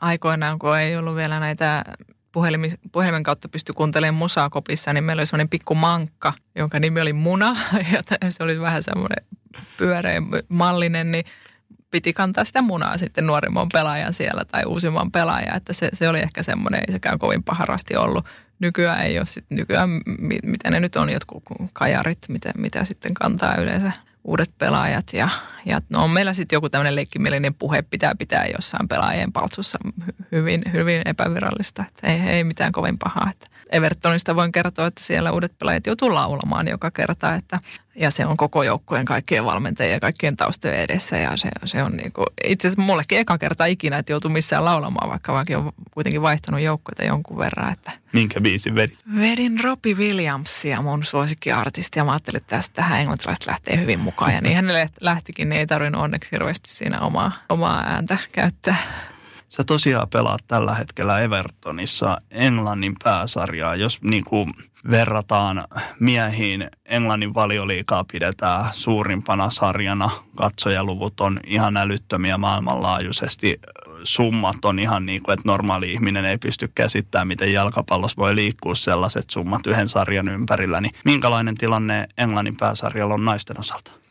aikoinaan, 0.00 0.58
kun 0.58 0.78
ei 0.78 0.96
ollut 0.96 1.16
vielä 1.16 1.40
näitä 1.40 1.84
puhelimen 2.92 3.22
kautta 3.22 3.48
pysty 3.48 3.72
kuuntelemaan 3.72 4.18
musaa 4.18 4.50
kopissa, 4.50 4.92
niin 4.92 5.04
meillä 5.04 5.20
oli 5.20 5.26
semmoinen 5.26 5.48
pikku 5.48 5.74
mankka, 5.74 6.32
jonka 6.54 6.80
nimi 6.80 7.00
oli 7.00 7.12
Muna. 7.12 7.56
Ja 7.92 8.30
se 8.30 8.44
oli 8.44 8.60
vähän 8.60 8.82
semmoinen 8.82 9.24
pyöreä 9.76 10.22
mallinen, 10.48 11.12
niin 11.12 11.24
piti 11.90 12.12
kantaa 12.12 12.44
sitä 12.44 12.62
munaa 12.62 12.98
sitten 12.98 13.26
nuorimman 13.26 13.68
pelaajan 13.72 14.12
siellä 14.12 14.44
tai 14.44 14.62
uusimman 14.66 15.10
pelaajan. 15.10 15.56
Että 15.56 15.72
se, 15.72 15.88
se 15.92 16.08
oli 16.08 16.18
ehkä 16.20 16.42
semmoinen, 16.42 16.80
ei 16.80 16.92
sekään 16.92 17.18
kovin 17.18 17.42
paharasti 17.42 17.96
ollut. 17.96 18.26
Nykyään 18.58 19.06
ei 19.06 19.18
ole 19.18 19.26
sitten, 19.26 19.56
nykyään 19.56 19.90
mitä 20.42 20.70
ne 20.70 20.80
nyt 20.80 20.96
on, 20.96 21.10
jotkut 21.10 21.42
kajarit, 21.72 22.18
mitä, 22.28 22.52
mitä 22.56 22.84
sitten 22.84 23.14
kantaa 23.14 23.56
yleensä 23.56 23.92
uudet 24.24 24.50
pelaajat. 24.58 25.06
Ja, 25.12 25.28
ja 25.66 25.80
no 25.88 26.04
on 26.04 26.10
meillä 26.10 26.34
sitten 26.34 26.56
joku 26.56 26.68
tämmöinen 26.68 26.96
leikkimielinen 26.96 27.54
puhe 27.54 27.82
pitää 27.82 28.14
pitää 28.14 28.46
jossain 28.46 28.88
pelaajien 28.88 29.32
paltsussa 29.32 29.78
hyvin, 30.32 30.62
hyvin 30.72 31.02
epävirallista. 31.04 31.84
Että 31.88 32.06
ei, 32.06 32.20
ei 32.20 32.44
mitään 32.44 32.72
kovin 32.72 32.98
pahaa. 32.98 33.30
Että 33.30 33.46
Evertonista 33.72 34.36
voin 34.36 34.52
kertoa, 34.52 34.86
että 34.86 35.04
siellä 35.04 35.32
uudet 35.32 35.58
pelaajat 35.58 35.86
joutuu 35.86 36.14
laulamaan 36.14 36.68
joka 36.68 36.90
kerta, 36.90 37.34
että, 37.34 37.58
ja 37.94 38.10
se 38.10 38.26
on 38.26 38.36
koko 38.36 38.62
joukkueen 38.62 39.04
kaikkien 39.04 39.44
valmentajien 39.44 39.94
ja 39.94 40.00
kaikkien 40.00 40.36
taustojen 40.36 40.80
edessä 40.80 41.16
ja 41.16 41.36
se, 41.36 41.50
se 41.64 41.82
on 41.82 41.92
niin 41.92 42.12
kuin, 42.12 42.26
itse 42.44 42.68
asiassa 42.68 42.82
mullekin 42.82 43.18
eka 43.18 43.38
kerta 43.38 43.64
ikinä, 43.64 43.98
että 43.98 44.12
joutuu 44.12 44.30
missään 44.30 44.64
laulamaan, 44.64 45.10
vaikka 45.10 45.32
vaikka 45.32 45.58
on 45.58 45.72
kuitenkin 45.90 46.22
vaihtanut 46.22 46.60
joukkoita 46.60 47.04
jonkun 47.04 47.38
verran. 47.38 47.72
Että 47.72 47.92
Minkä 48.12 48.40
biisin 48.40 48.74
vedit? 48.74 48.98
Vedin 49.16 49.64
Robbie 49.64 49.94
Williamsia, 49.94 50.82
mun 50.82 51.04
suosikkiartisti 51.04 51.98
ja 51.98 52.04
mä 52.04 52.12
ajattelin, 52.12 52.36
että 52.36 52.56
tästä 52.56 52.74
tähän 52.74 53.00
englantilaiset 53.00 53.46
lähtee 53.46 53.80
hyvin 53.80 54.00
mukaan 54.00 54.34
ja 54.34 54.40
niin 54.40 54.56
hänelle 54.56 54.88
lähtikin, 55.00 55.48
niin 55.52 55.60
ei 55.60 55.66
tarvinnut 55.66 56.02
onneksi 56.02 56.32
hirveästi 56.32 56.70
siinä 56.70 57.00
omaa, 57.00 57.32
omaa 57.48 57.82
ääntä 57.86 58.18
käyttää. 58.32 58.76
Sä 59.48 59.64
tosiaan 59.64 60.08
pelaat 60.08 60.40
tällä 60.48 60.74
hetkellä 60.74 61.20
Evertonissa 61.20 62.18
Englannin 62.30 62.94
pääsarjaa. 63.04 63.76
Jos 63.76 64.02
niin 64.02 64.24
kuin 64.24 64.52
verrataan 64.90 65.64
miehiin, 66.00 66.70
Englannin 66.84 67.34
valioliikaa 67.34 68.04
pidetään 68.12 68.64
suurimpana 68.72 69.50
sarjana. 69.50 70.10
Katsojaluvut 70.36 71.20
on 71.20 71.40
ihan 71.46 71.76
älyttömiä 71.76 72.38
maailmanlaajuisesti. 72.38 73.60
Summat 74.04 74.64
on 74.64 74.78
ihan 74.78 75.06
niin 75.06 75.22
kuin, 75.22 75.32
että 75.32 75.48
normaali 75.48 75.92
ihminen 75.92 76.24
ei 76.24 76.38
pysty 76.38 76.70
käsittämään, 76.74 77.28
miten 77.28 77.52
jalkapallossa 77.52 78.16
voi 78.16 78.34
liikkua 78.34 78.74
sellaiset 78.74 79.30
summat 79.30 79.66
yhden 79.66 79.88
sarjan 79.88 80.28
ympärillä. 80.28 80.80
Niin 80.80 80.94
minkälainen 81.04 81.54
tilanne 81.54 82.06
Englannin 82.18 82.56
pääsarjalla 82.56 83.14
on 83.14 83.24
naisten 83.24 83.60
osalta? 83.60 84.01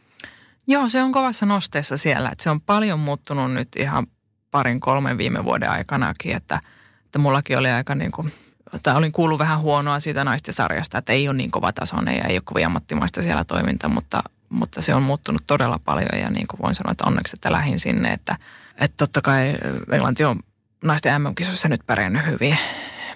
Joo, 0.72 0.90
se 0.90 1.04
on 1.04 1.12
kovassa 1.12 1.46
nosteessa 1.46 1.98
siellä. 1.98 2.30
Että 2.30 2.44
se 2.44 2.50
on 2.50 2.62
paljon 2.62 3.00
muuttunut 3.00 3.54
nyt 3.54 3.68
ihan 3.76 4.08
parin 4.52 4.80
kolmen 4.80 5.18
viime 5.18 5.44
vuoden 5.44 5.70
aikanakin, 5.70 6.36
että, 6.36 6.60
että 7.06 7.20
mullakin 7.20 7.58
oli 7.58 7.70
aika 7.70 7.96
niin 7.96 8.12
kuin, 8.12 8.34
että 8.74 8.96
olin 8.96 9.12
kuullut 9.12 9.40
vähän 9.40 9.60
huonoa 9.60 10.00
siitä 10.00 10.24
naisten 10.24 10.54
sarjasta, 10.54 10.98
että 10.98 11.14
ei 11.14 11.28
ole 11.28 11.38
niin 11.38 11.52
kova 11.52 11.74
tasoinen 11.74 12.18
ja 12.18 12.24
ei 12.24 12.36
ole 12.36 12.42
kovin 12.46 12.66
ammattimaista 12.66 13.22
siellä 13.22 13.44
toiminta, 13.44 13.90
mutta, 13.90 14.24
mutta 14.50 14.82
se 14.82 14.96
on 14.96 15.04
muuttunut 15.04 15.44
todella 15.48 15.80
paljon 15.86 16.20
ja 16.22 16.30
niin 16.30 16.48
kuin 16.48 16.60
voin 16.64 16.76
sanoa, 16.76 16.92
että 16.92 17.08
onneksi, 17.08 17.36
että 17.36 17.52
lähin 17.52 17.80
sinne, 17.80 18.14
että, 18.14 18.38
että 18.78 18.98
totta 18.98 19.22
kai 19.22 19.58
Englanti 19.92 20.24
on 20.24 20.40
naisten 20.84 21.22
MM-kisossa 21.22 21.70
nyt 21.70 21.82
pärjännyt 21.86 22.26
hyvin 22.26 22.58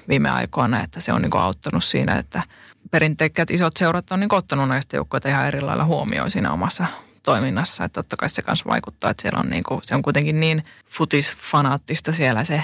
viime 0.07 0.29
aikoina, 0.29 0.83
että 0.83 0.99
se 0.99 1.13
on 1.13 1.21
niin 1.21 1.31
kuin 1.31 1.41
auttanut 1.41 1.83
siinä, 1.83 2.15
että 2.15 2.43
perinteikkäät 2.91 3.51
isot 3.51 3.77
seurat 3.77 4.11
on 4.11 4.19
niin 4.19 4.33
ottanut 4.35 4.69
näistä 4.69 4.97
joukkoita 4.97 5.29
ihan 5.29 5.47
eri 5.47 5.61
lailla 5.61 5.85
huomioon 5.85 6.31
siinä 6.31 6.51
omassa 6.51 7.04
toiminnassa. 7.25 7.83
Että 7.83 8.03
totta 8.03 8.17
kai 8.17 8.29
se 8.29 8.43
myös 8.47 8.65
vaikuttaa, 8.65 9.11
että 9.11 9.21
siellä 9.21 9.39
on 9.39 9.49
niin 9.49 9.63
kuin, 9.63 9.81
se 9.83 9.95
on 9.95 10.01
kuitenkin 10.01 10.39
niin 10.39 10.63
futisfanaattista 10.87 12.11
siellä 12.11 12.43
se, 12.43 12.63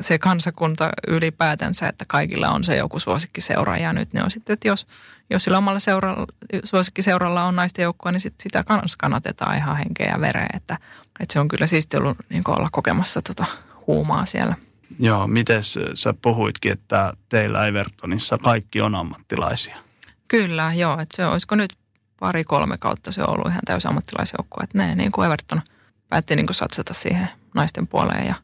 se 0.00 0.18
kansakunta 0.18 0.90
ylipäätänsä, 1.08 1.88
että 1.88 2.04
kaikilla 2.08 2.48
on 2.48 2.64
se 2.64 2.76
joku 2.76 2.98
suosikkiseura. 2.98 3.76
Ja 3.76 3.92
nyt 3.92 4.12
ne 4.12 4.24
on 4.24 4.30
sitten, 4.30 4.54
että 4.54 4.68
jos, 4.68 4.86
jos 5.30 5.44
sillä 5.44 5.58
omalla 5.58 5.78
seuralla, 5.78 6.26
suosikkiseuralla 6.64 7.44
on 7.44 7.56
naisten 7.56 7.82
joukkoa, 7.82 8.12
niin 8.12 8.20
sit 8.20 8.34
sitä 8.42 8.64
kannatetaan 8.98 9.56
ihan 9.56 9.76
henkeä 9.76 10.10
ja 10.10 10.20
vereä. 10.20 10.46
Että, 10.54 10.78
että 11.20 11.32
se 11.32 11.40
on 11.40 11.48
kyllä 11.48 11.66
siisti 11.66 11.96
ollut 11.96 12.16
niin 12.28 12.42
olla 12.46 12.68
kokemassa 12.72 13.22
tota 13.22 13.44
huumaa 13.86 14.26
siellä. 14.26 14.54
Joo, 14.98 15.26
miten 15.26 15.62
sä 15.94 16.14
puhuitkin, 16.22 16.72
että 16.72 17.12
teillä 17.28 17.66
Evertonissa 17.66 18.38
kaikki 18.38 18.80
on 18.80 18.94
ammattilaisia? 18.94 19.76
Kyllä, 20.28 20.72
joo. 20.74 21.00
Että 21.00 21.16
se 21.16 21.26
olisiko 21.26 21.54
nyt 21.54 21.72
pari-kolme 22.24 22.78
kautta 22.78 23.12
se 23.12 23.22
on 23.22 23.30
ollut 23.30 23.48
ihan 23.48 23.60
täysin 23.66 23.88
ammattilaisjoukko. 23.88 24.60
Että 24.62 24.78
ne 24.78 24.94
niin 24.94 25.12
kuin 25.12 25.26
Everton 25.26 25.62
päätti 26.08 26.36
niin 26.36 26.46
kuin 26.46 26.54
satsata 26.54 26.94
siihen 26.94 27.28
naisten 27.54 27.86
puoleen 27.86 28.26
ja 28.26 28.34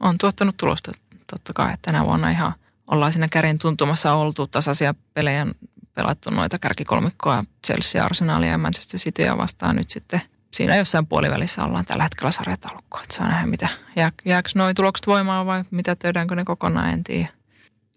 on 0.00 0.18
tuottanut 0.18 0.56
tulosta 0.56 0.92
totta 1.30 1.52
kai. 1.54 1.72
Että 1.74 1.92
tänä 1.92 2.04
vuonna 2.04 2.30
ihan 2.30 2.52
ollaan 2.90 3.12
siinä 3.12 3.28
kärin 3.28 3.58
tuntumassa 3.58 4.14
oltu 4.14 4.46
tasaisia 4.46 4.94
pelejä 5.14 5.46
pelattu 5.94 6.30
noita 6.30 6.58
kärkikolmikkoa 6.58 7.44
Chelsea, 7.66 8.04
Arsenalia 8.04 8.50
ja 8.50 8.58
Manchester 8.58 9.00
Cityä 9.00 9.38
vastaan 9.38 9.76
nyt 9.76 9.90
sitten 9.90 10.20
siinä 10.50 10.76
jossain 10.76 11.06
puolivälissä 11.06 11.64
ollaan 11.64 11.84
tällä 11.84 12.02
hetkellä 12.02 12.30
sarjataulukkoa. 12.30 13.02
Että 13.02 13.16
saa 13.16 13.28
nähdä, 13.28 13.46
mitä, 13.46 13.68
jää, 13.96 14.12
jääkö 14.24 14.48
noin 14.54 14.76
tulokset 14.76 15.06
voimaan 15.06 15.46
vai 15.46 15.64
mitä 15.70 15.96
tehdäänkö 15.96 16.34
ne 16.34 16.44
kokonaan, 16.44 16.90
en 16.90 17.04
tiedä. 17.04 17.28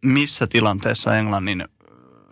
Missä 0.01 0.47
tilanteessa 0.47 1.17
Englannin 1.17 1.65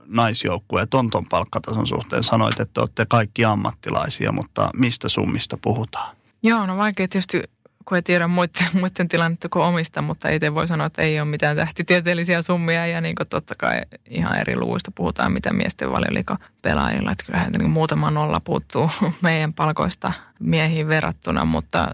naisjoukkueet 0.09 0.93
on 0.93 1.09
ton 1.09 1.25
palkkatason 1.25 1.87
suhteen? 1.87 2.23
Sanoit, 2.23 2.59
että 2.59 2.81
olette 2.81 3.05
kaikki 3.05 3.45
ammattilaisia, 3.45 4.31
mutta 4.31 4.69
mistä 4.75 5.09
summista 5.09 5.57
puhutaan? 5.61 6.15
Joo, 6.43 6.65
no 6.65 6.77
vaikea 6.77 7.07
tietysti, 7.07 7.43
kun 7.85 7.95
ei 7.95 8.01
tiedä 8.01 8.27
muiden, 8.27 8.67
muiden 8.79 9.07
tilannetta 9.07 9.47
kuin 9.49 9.65
omista, 9.65 10.01
mutta 10.01 10.29
itse 10.29 10.53
voi 10.53 10.67
sanoa, 10.67 10.87
että 10.87 11.01
ei 11.01 11.19
ole 11.19 11.29
mitään 11.29 11.57
tähtitieteellisiä 11.57 12.41
summia 12.41 12.87
ja 12.87 13.01
niin 13.01 13.15
totta 13.29 13.53
kai 13.57 13.81
ihan 14.09 14.37
eri 14.37 14.55
luvuista 14.55 14.91
puhutaan, 14.95 15.31
mitä 15.31 15.53
miesten 15.53 15.91
valioliiko 15.91 16.35
pelaajilla. 16.61 17.11
Että 17.11 17.25
kyllähän 17.25 17.51
niin 17.51 17.69
muutama 17.69 18.11
nolla 18.11 18.39
puuttuu 18.39 18.89
meidän 19.21 19.53
palkoista 19.53 20.11
miehiin 20.39 20.87
verrattuna, 20.87 21.45
mutta 21.45 21.87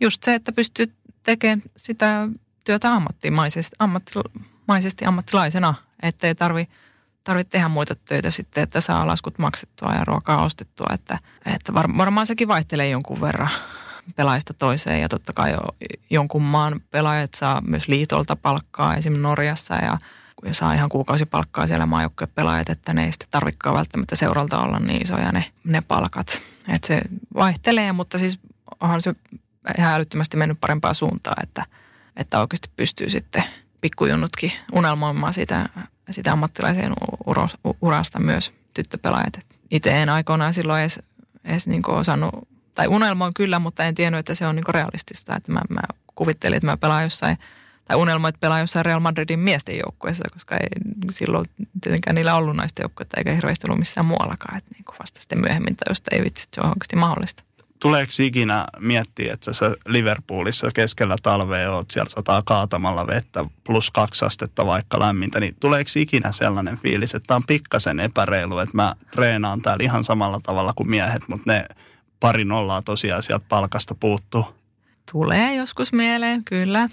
just 0.00 0.22
se, 0.22 0.34
että 0.34 0.52
pystyy 0.52 0.92
tekemään 1.22 1.62
sitä 1.76 2.28
työtä 2.64 2.94
ammattimaisesti, 2.94 3.76
ammattimaisesti 3.78 5.04
ammattilaisena, 5.04 5.74
ettei 6.02 6.34
tarvitse 6.34 6.74
tarvitse 7.26 7.50
tehdä 7.50 7.68
muita 7.68 7.94
töitä 7.94 8.30
sitten, 8.30 8.62
että 8.62 8.80
saa 8.80 9.06
laskut 9.06 9.38
maksettua 9.38 9.92
ja 9.92 10.04
ruokaa 10.04 10.44
ostettua. 10.44 10.86
Että, 10.94 11.18
että 11.54 11.74
var, 11.74 11.96
varmaan 11.96 12.26
sekin 12.26 12.48
vaihtelee 12.48 12.88
jonkun 12.88 13.20
verran 13.20 13.50
pelaajista 14.16 14.54
toiseen 14.54 15.00
ja 15.00 15.08
totta 15.08 15.32
kai 15.32 15.52
jo, 15.52 15.60
jonkun 16.10 16.42
maan 16.42 16.80
pelaajat 16.90 17.34
saa 17.34 17.60
myös 17.60 17.88
liitolta 17.88 18.36
palkkaa 18.36 18.96
esimerkiksi 18.96 19.22
Norjassa 19.22 19.74
ja 19.74 19.98
saa 20.52 20.72
ihan 20.72 20.88
kuukausipalkkaa 20.88 21.66
siellä 21.66 21.86
maajoukkojen 21.86 22.32
pelaajat, 22.34 22.68
että 22.68 22.94
ne 22.94 23.04
ei 23.04 23.12
sitten 23.12 23.28
tarvitsekaan 23.30 23.76
välttämättä 23.76 24.16
seuralta 24.16 24.58
olla 24.58 24.78
niin 24.78 25.02
isoja 25.02 25.32
ne, 25.32 25.44
ne 25.64 25.80
palkat. 25.80 26.40
Että 26.68 26.86
se 26.86 27.00
vaihtelee, 27.34 27.92
mutta 27.92 28.18
siis 28.18 28.38
onhan 28.80 29.02
se 29.02 29.14
ihan 29.78 29.94
älyttömästi 29.94 30.36
mennyt 30.36 30.60
parempaa 30.60 30.94
suuntaan, 30.94 31.42
että, 31.42 31.66
että 32.16 32.40
oikeasti 32.40 32.70
pystyy 32.76 33.10
sitten 33.10 33.44
pikkujunnutkin 33.80 34.52
unelmoimaan 34.72 35.34
sitä 35.34 35.68
sitä 36.10 36.32
ammattilaisen 36.32 36.92
urasta 37.80 38.18
myös 38.18 38.52
tyttöpelaajat. 38.74 39.40
Itse 39.70 40.02
en 40.02 40.08
aikoinaan 40.08 40.54
silloin 40.54 40.80
edes, 40.80 41.00
edes 41.44 41.68
niin 41.68 41.90
osannut, 41.90 42.48
tai 42.74 42.86
unelmoin 42.86 43.34
kyllä, 43.34 43.58
mutta 43.58 43.84
en 43.84 43.94
tiennyt, 43.94 44.18
että 44.18 44.34
se 44.34 44.46
on 44.46 44.56
niin 44.56 44.74
realistista. 44.74 45.36
Että 45.36 45.52
mä, 45.52 45.60
mä 45.68 45.80
kuvittelin, 46.14 46.56
että 46.56 46.66
mä 46.66 46.76
pelaan 46.76 47.02
jossain, 47.02 47.38
tai 47.84 47.96
unelmoin, 47.96 48.28
että 48.28 48.40
pelaan 48.40 48.60
jossain 48.60 48.84
Real 48.84 49.00
Madridin 49.00 49.38
miesten 49.38 49.78
joukkueessa, 49.78 50.24
koska 50.32 50.56
ei 50.56 50.68
silloin 51.10 51.46
tietenkään 51.80 52.14
niillä 52.14 52.34
ollut 52.34 52.56
naisten 52.56 52.82
joukkuetta 52.82 53.16
eikä 53.18 53.34
hirveästi 53.34 53.66
ollut 53.66 53.78
missään 53.78 54.06
muuallakaan. 54.06 54.58
Että 54.58 54.70
niin 54.74 54.98
vasta 55.00 55.20
sitten 55.20 55.40
myöhemmin 55.40 55.76
tajusta 55.76 56.10
ei 56.14 56.24
vitsi, 56.24 56.48
se 56.54 56.60
on 56.60 56.68
oikeasti 56.68 56.96
mahdollista 56.96 57.42
tuleeko 57.80 58.12
ikinä 58.22 58.66
miettiä, 58.78 59.32
että 59.32 59.52
sä 59.52 59.76
Liverpoolissa 59.86 60.70
keskellä 60.74 61.16
talvea 61.22 61.72
oot, 61.72 61.90
siellä 61.90 62.10
sataa 62.10 62.42
kaatamalla 62.44 63.06
vettä 63.06 63.44
plus 63.64 63.90
kaksi 63.90 64.24
astetta 64.24 64.66
vaikka 64.66 65.00
lämmintä, 65.00 65.40
niin 65.40 65.56
tuleeko 65.60 65.90
ikinä 65.96 66.32
sellainen 66.32 66.76
fiilis, 66.76 67.14
että 67.14 67.26
tämä 67.26 67.36
on 67.36 67.46
pikkasen 67.46 68.00
epäreilu, 68.00 68.58
että 68.58 68.76
mä 68.76 68.94
treenaan 69.10 69.62
täällä 69.62 69.84
ihan 69.84 70.04
samalla 70.04 70.40
tavalla 70.42 70.72
kuin 70.76 70.90
miehet, 70.90 71.28
mutta 71.28 71.52
ne 71.52 71.64
pari 72.20 72.44
nollaa 72.44 72.82
tosiaan 72.82 73.22
sieltä 73.22 73.44
palkasta 73.48 73.94
puuttuu? 73.94 74.44
Tulee 75.12 75.54
joskus 75.54 75.92
mieleen, 75.92 76.44
kyllä, 76.44 76.88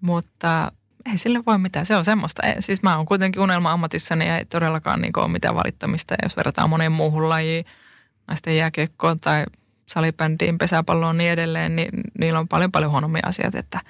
mutta 0.00 0.72
ei 1.10 1.18
sille 1.18 1.40
voi 1.46 1.58
mitään. 1.58 1.86
Se 1.86 1.96
on 1.96 2.04
semmoista. 2.04 2.42
Siis 2.60 2.82
mä 2.82 2.96
oon 2.96 3.06
kuitenkin 3.06 3.42
unelma-ammatissani 3.42 4.26
ja 4.26 4.38
ei 4.38 4.44
todellakaan 4.44 5.00
niin 5.00 5.18
ole 5.18 5.28
mitään 5.28 5.54
valittamista. 5.54 6.14
Jos 6.22 6.36
verrataan 6.36 6.70
moneen 6.70 6.92
muuhun 6.92 7.28
lajiin, 7.28 7.64
naisten 8.28 8.56
jääkiekkoon 8.56 9.20
tai 9.20 9.44
salibändiin, 9.88 10.58
pesäpalloon 10.58 11.16
ja 11.16 11.18
niin 11.18 11.30
edelleen, 11.32 11.76
niin 11.76 11.90
niillä 12.18 12.38
on 12.38 12.48
paljon 12.48 12.72
paljon 12.72 12.90
huonommia 12.90 13.22
asiat, 13.26 13.54
että 13.54 13.80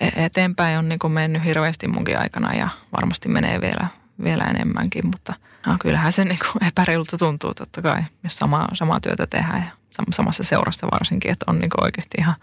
e- 0.00 0.24
eteenpäin 0.24 0.78
on 0.78 0.88
niin 0.88 0.98
kuin 0.98 1.12
mennyt 1.12 1.44
hirveästi 1.44 1.88
munkin 1.88 2.18
aikana 2.18 2.54
ja 2.54 2.68
varmasti 2.92 3.28
menee 3.28 3.60
vielä, 3.60 3.88
vielä 4.24 4.44
enemmänkin, 4.44 5.06
mutta 5.06 5.34
no, 5.66 5.76
kyllähän 5.80 6.12
se 6.12 6.24
niin 6.24 6.38
epäreilulta 6.68 7.18
tuntuu 7.18 7.54
totta 7.54 7.82
kai, 7.82 8.02
jos 8.24 8.36
samaa, 8.36 8.68
samaa 8.74 9.00
työtä 9.00 9.26
tehdään 9.26 9.62
ja 9.62 9.70
samassa 10.10 10.42
seurassa 10.42 10.86
varsinkin, 10.92 11.30
että 11.30 11.44
on 11.48 11.58
niin 11.58 11.70
oikeasti 11.80 12.18
ihan, 12.18 12.34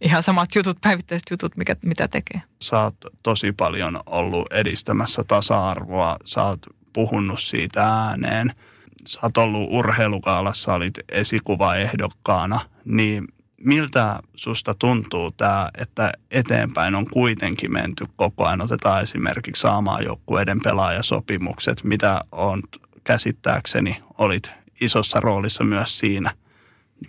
ihan 0.00 0.22
samat 0.22 0.54
jutut, 0.54 0.80
päivittäiset 0.80 1.30
jutut, 1.30 1.56
mikä, 1.56 1.76
mitä 1.84 2.08
tekee. 2.08 2.42
Sä 2.60 2.82
oot 2.82 2.96
tosi 3.22 3.52
paljon 3.52 4.00
ollut 4.06 4.52
edistämässä 4.52 5.24
tasa-arvoa, 5.24 6.16
sä 6.24 6.44
oot 6.44 6.66
puhunut 6.92 7.40
siitä 7.40 7.84
ääneen– 7.84 8.52
sä 9.08 9.18
oot 9.22 9.36
ollut 9.38 9.68
urheilukaalassa, 9.70 10.74
olit 10.74 10.94
esikuvaehdokkaana, 11.08 12.60
niin 12.84 13.24
miltä 13.64 14.20
susta 14.34 14.74
tuntuu 14.74 15.30
tämä, 15.30 15.68
että 15.78 16.12
eteenpäin 16.30 16.94
on 16.94 17.06
kuitenkin 17.10 17.72
menty 17.72 18.06
koko 18.16 18.46
ajan? 18.46 18.60
Otetaan 18.60 19.02
esimerkiksi 19.02 19.60
saamaan 19.60 20.04
joukkueiden 20.04 20.60
pelaajasopimukset, 20.60 21.84
mitä 21.84 22.20
on 22.32 22.62
käsittääkseni, 23.04 24.02
olit 24.18 24.50
isossa 24.80 25.20
roolissa 25.20 25.64
myös 25.64 25.98
siinä. 25.98 26.30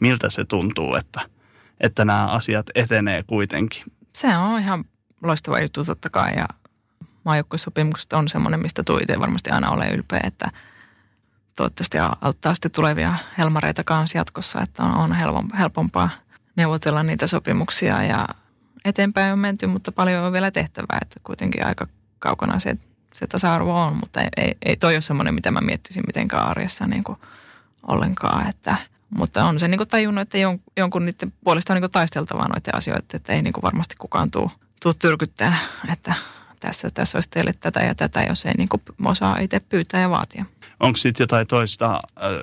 Miltä 0.02 0.30
se 0.30 0.46
tuntuu, 0.46 0.96
että, 0.96 1.22
että 1.80 2.06
nämä 2.06 2.28
asiat 2.28 2.66
etenee 2.76 3.24
kuitenkin? 3.24 3.84
Se 4.14 4.38
on 4.38 4.60
ihan 4.60 4.86
loistava 5.24 5.60
juttu 5.60 5.86
totta 5.86 6.10
kai 6.10 6.36
ja 6.36 6.48
maajoukkuesopimukset 7.24 8.14
on 8.14 8.30
semmoinen, 8.30 8.60
mistä 8.60 8.84
tuu 8.84 8.98
itse 8.98 9.20
varmasti 9.20 9.50
aina 9.50 9.70
ole 9.70 9.90
ylpeä, 9.90 10.22
että– 10.24 10.52
toivottavasti 11.60 11.98
auttaa 12.22 12.54
sitten 12.54 12.72
tulevia 12.72 13.16
helmareita 13.38 13.84
kanssa 13.84 14.18
jatkossa, 14.18 14.62
että 14.62 14.84
on, 14.84 15.16
helpompaa 15.60 16.10
neuvotella 16.56 17.04
niitä 17.04 17.28
sopimuksia 17.28 18.04
ja 18.04 18.28
eteenpäin 18.86 19.34
on 19.34 19.40
menty, 19.40 19.68
mutta 19.68 19.92
paljon 19.92 20.24
on 20.24 20.34
vielä 20.34 20.52
tehtävää, 20.52 21.00
että 21.02 21.16
kuitenkin 21.24 21.66
aika 21.66 21.88
kaukana 22.20 22.60
se, 22.60 22.78
se 23.14 23.28
tasa-arvo 23.28 23.84
on, 23.84 23.98
mutta 23.98 24.22
ei, 24.22 24.28
ei, 24.38 24.58
ei 24.66 24.78
toi 24.78 24.96
ole 24.96 25.02
semmoinen, 25.02 25.34
mitä 25.34 25.52
mä 25.52 25.62
miettisin 25.62 26.04
mitenkään 26.08 26.48
arjessa 26.48 26.88
niin 26.88 27.04
kuin 27.04 27.18
ollenkaan, 27.88 28.50
että 28.50 28.76
mutta 29.10 29.46
on 29.46 29.60
se 29.60 29.68
niin 29.68 29.78
kuin 29.78 29.90
tajunnut, 29.90 30.22
että 30.22 30.38
jon, 30.38 30.60
jonkun 30.78 31.06
niiden 31.06 31.34
puolesta 31.44 31.74
on 31.74 31.82
niin 31.82 31.92
taisteltavaa 31.92 32.48
noiden 32.48 32.76
asioita, 32.76 33.18
että 33.18 33.34
ei 33.34 33.42
niin 33.42 33.54
kuin 33.54 33.64
varmasti 33.64 33.96
kukaan 34.00 34.32
tuu, 34.32 34.52
tuu 34.82 34.94
tyrkyttää, 34.94 35.58
että 35.94 36.14
tässä, 36.60 36.88
tässä 36.94 37.18
olisi 37.18 37.30
teille 37.30 37.54
tätä 37.60 37.80
ja 37.80 37.96
tätä, 37.96 38.24
jos 38.24 38.46
ei 38.46 38.54
niin 38.58 38.70
kuin 38.70 38.82
osaa 39.06 39.38
itse 39.40 39.60
pyytää 39.60 40.02
ja 40.02 40.10
vaatia 40.10 40.46
onko 40.80 40.98
sitten 40.98 41.24
jotain 41.24 41.48
toista, 41.48 41.94
äh, 41.96 42.00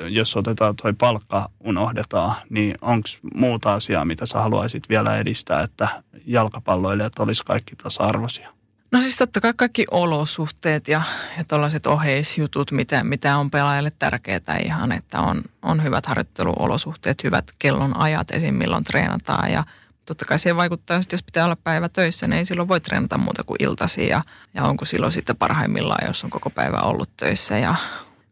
jos 0.08 0.36
otetaan 0.36 0.76
toi 0.76 0.92
palkka 0.92 1.48
unohdetaan, 1.60 2.36
niin 2.50 2.74
onko 2.80 3.08
muuta 3.34 3.72
asiaa, 3.72 4.04
mitä 4.04 4.26
sä 4.26 4.38
haluaisit 4.38 4.88
vielä 4.88 5.16
edistää, 5.16 5.62
että 5.62 6.02
jalkapalloilijat 6.26 7.18
olisi 7.18 7.44
kaikki 7.44 7.76
tasa-arvoisia? 7.76 8.56
No 8.92 9.00
siis 9.00 9.16
totta 9.16 9.40
kai 9.40 9.52
kaikki 9.56 9.84
olosuhteet 9.90 10.88
ja, 10.88 11.02
ja 11.38 11.44
tällaiset 11.44 11.86
oheisjutut, 11.86 12.72
mitä, 12.72 13.04
mitä 13.04 13.36
on 13.36 13.50
pelaajalle 13.50 13.90
tärkeää 13.98 14.58
ihan, 14.64 14.92
että 14.92 15.20
on, 15.20 15.42
on 15.62 15.82
hyvät 15.82 16.06
harjoitteluolosuhteet, 16.06 17.24
hyvät 17.24 17.44
kellon 17.58 17.96
ajat 17.96 18.30
esim. 18.30 18.54
milloin 18.54 18.84
treenataan 18.84 19.52
ja 19.52 19.64
totta 20.06 20.24
kai 20.24 20.38
siihen 20.38 20.56
vaikuttaa, 20.56 20.96
että 20.96 21.14
jos 21.14 21.22
pitää 21.22 21.44
olla 21.44 21.56
päivä 21.56 21.88
töissä, 21.88 22.26
niin 22.26 22.38
ei 22.38 22.44
silloin 22.44 22.68
voi 22.68 22.80
treenata 22.80 23.18
muuta 23.18 23.44
kuin 23.44 23.64
iltasi 23.64 24.08
ja, 24.08 24.22
ja 24.54 24.64
onko 24.64 24.84
silloin 24.84 25.12
sitten 25.12 25.36
parhaimmillaan, 25.36 26.06
jos 26.06 26.24
on 26.24 26.30
koko 26.30 26.50
päivä 26.50 26.80
ollut 26.80 27.10
töissä 27.16 27.58
ja 27.58 27.74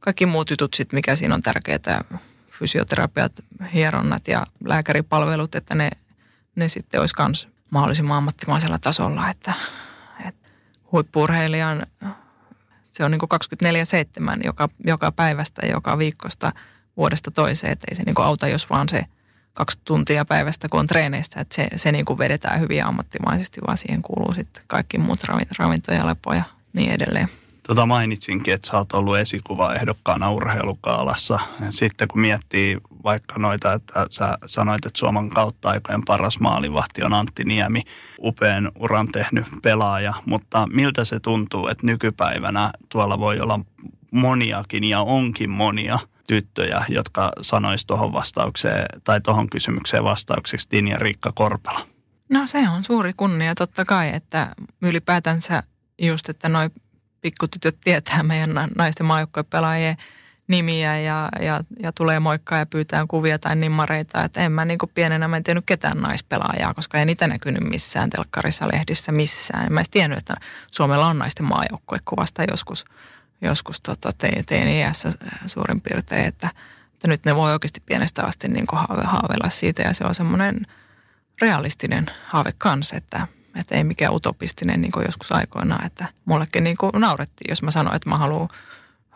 kaikki 0.05 0.27
muut 0.27 0.51
jutut 0.51 0.75
sit, 0.75 0.93
mikä 0.93 1.17
siinä 1.17 1.35
on 1.35 1.43
tärkeää, 1.43 2.05
fysioterapiat, 2.51 3.33
hieronnat 3.75 4.29
ja 4.29 4.47
lääkäripalvelut, 4.64 5.55
että 5.55 5.75
ne, 5.75 5.90
ne 6.57 6.69
sitten 6.69 7.01
olisi 7.01 7.14
myös 7.19 7.49
mahdollisimman 7.71 8.17
ammattimaisella 8.17 8.79
tasolla, 8.79 9.31
että, 9.31 9.53
että 10.29 10.49
huippurheilijan 10.93 11.87
se 12.90 13.05
on 13.05 13.11
niin 13.11 13.21
24-7 14.40 14.45
joka, 14.45 14.69
joka 14.87 15.12
päivästä, 15.12 15.67
joka 15.67 15.99
viikosta, 15.99 16.53
vuodesta 16.97 17.31
toiseen, 17.31 17.73
että 17.73 17.87
ei 17.90 17.95
se 17.95 18.03
niin 18.03 18.14
auta, 18.19 18.49
jos 18.49 18.71
vaan 18.71 18.88
se 18.88 19.05
kaksi 19.55 19.81
tuntia 19.85 20.25
päivästä, 20.25 20.69
kun 20.69 20.81
on 20.81 20.87
treeneissä, 20.87 21.40
että 21.40 21.55
se, 21.55 21.69
se 21.77 21.93
niin 21.93 22.05
vedetään 22.19 22.61
hyvin 22.61 22.85
ammattimaisesti, 22.85 23.61
vaan 23.67 23.77
siihen 23.77 24.03
kuuluu 24.03 24.35
sitten 24.35 24.62
kaikki 24.67 24.99
muut 24.99 25.25
ravinto 25.59 25.93
ja 25.93 26.07
lepo 26.07 26.35
ja 26.35 26.45
niin 26.73 26.93
edelleen. 26.93 27.29
Tota 27.66 27.87
mainitsinkin, 27.87 28.55
että 28.55 28.68
sä 28.70 28.79
oot 28.79 28.92
ollut 28.92 29.18
esikuva 29.18 29.74
ehdokkaana 29.74 30.31
urheilukaalassa. 30.31 31.38
Sitten 31.70 32.09
kun 32.09 32.20
miettii 32.20 32.79
vaikka 33.05 33.38
noita, 33.38 33.72
että 33.72 34.07
sä 34.11 34.38
sanoit, 34.46 34.87
että 34.87 34.98
Suomen 34.98 35.31
kautta 35.31 35.70
aikojen 35.70 36.03
paras 36.07 36.40
maalivahti 36.40 37.03
on 37.03 37.14
Antti 37.14 37.44
Niemi, 37.44 37.83
upean 38.22 38.72
uran 38.79 39.09
tehnyt 39.12 39.46
pelaaja, 39.62 40.14
mutta 40.27 40.68
miltä 40.72 41.05
se 41.05 41.20
tuntuu, 41.20 41.68
että 41.68 41.87
nykypäivänä 41.87 42.70
tuolla 42.88 43.18
voi 43.18 43.40
olla 43.40 43.61
moniakin 44.11 44.85
ja 44.85 45.00
onkin 45.00 45.50
monia 45.50 45.98
tyttöjä, 46.27 46.85
jotka 46.88 47.33
sanois 47.40 47.87
tuohon 47.87 48.12
vastaukseen 48.12 48.87
tai 49.05 49.20
tuohon 49.20 49.50
kysymykseen 49.50 50.05
vastaukseksi 50.05 50.68
Din 50.70 50.88
ja 50.88 50.98
Riikka 50.98 51.33
Korpela? 51.35 51.87
No 52.29 52.46
se 52.46 52.68
on 52.68 52.85
suuri 52.85 53.12
kunnia 53.16 53.55
totta 53.55 53.85
kai, 53.85 54.14
että 54.14 54.55
ylipäätänsä 54.83 55.62
just, 56.03 56.29
että 56.29 56.48
noin 56.48 56.70
pikkutytöt 57.25 57.77
tietää 57.85 58.23
meidän 58.23 58.51
naisten 58.77 59.07
maajoukkuepelaajien 59.07 59.97
nimiä 60.49 60.99
ja, 60.99 61.29
ja, 61.41 61.65
ja 61.83 61.93
tulee 61.93 62.21
moikkaa 62.21 62.59
ja 62.59 62.67
pyytää 62.67 63.05
kuvia 63.09 63.39
tai 63.39 63.57
nimmareita. 63.57 64.25
Että 64.25 64.41
en 64.41 64.53
mä 64.53 64.65
niin 64.65 64.79
pienenä 64.95 65.29
mä 65.29 65.37
en 65.37 65.45
tiennyt 65.45 65.65
ketään 65.67 65.99
naispelaajaa, 65.99 66.75
koska 66.75 66.99
ei 66.99 67.07
niitä 67.07 67.27
näkynyt 67.27 67.71
missään 67.71 68.11
telkkarissa, 68.11 68.69
lehdissä, 68.73 69.13
missään. 69.13 69.67
En 69.67 69.73
mä 69.73 69.81
edes 69.81 69.91
tiennyt, 69.91 70.19
että 70.19 70.35
Suomella 70.71 71.07
on 71.07 71.19
naisten 71.19 71.47
maajoukkue 71.47 71.99
kuvasta 72.05 72.45
joskus, 72.51 72.85
joskus 73.41 73.81
tota, 73.81 74.13
tein, 74.19 74.47
tein 74.47 74.69
iässä 74.69 75.13
suurin 75.47 75.81
piirtein, 75.81 76.27
että, 76.27 76.51
että 76.95 77.09
nyt 77.09 77.25
ne 77.25 77.37
voi 77.37 77.53
oikeasti 77.53 77.83
pienestä 77.87 78.23
asti 78.23 78.49
niin 78.49 78.67
haave, 78.73 79.03
haaveilla 79.05 79.51
siitä 79.51 79.83
ja 79.83 79.93
se 79.93 80.05
on 80.05 80.15
semmoinen 80.15 80.67
realistinen 81.41 82.07
haave 82.27 82.53
kanssa, 82.59 82.97
että 82.97 83.29
että 83.61 83.75
ei 83.75 83.85
mikään 83.85 84.14
utopistinen 84.14 84.81
niin 84.81 84.93
kuin 84.93 85.07
joskus 85.07 85.33
aikoinaan, 85.33 85.87
että 85.87 86.07
mullekin 86.25 86.64
niin 86.64 86.77
kuin 86.77 86.93
naurettiin, 86.99 87.49
jos 87.49 87.62
mä 87.62 87.71
sanoin, 87.71 87.97
että 87.97 88.11
mä 88.11 88.19
haluan 88.19 88.49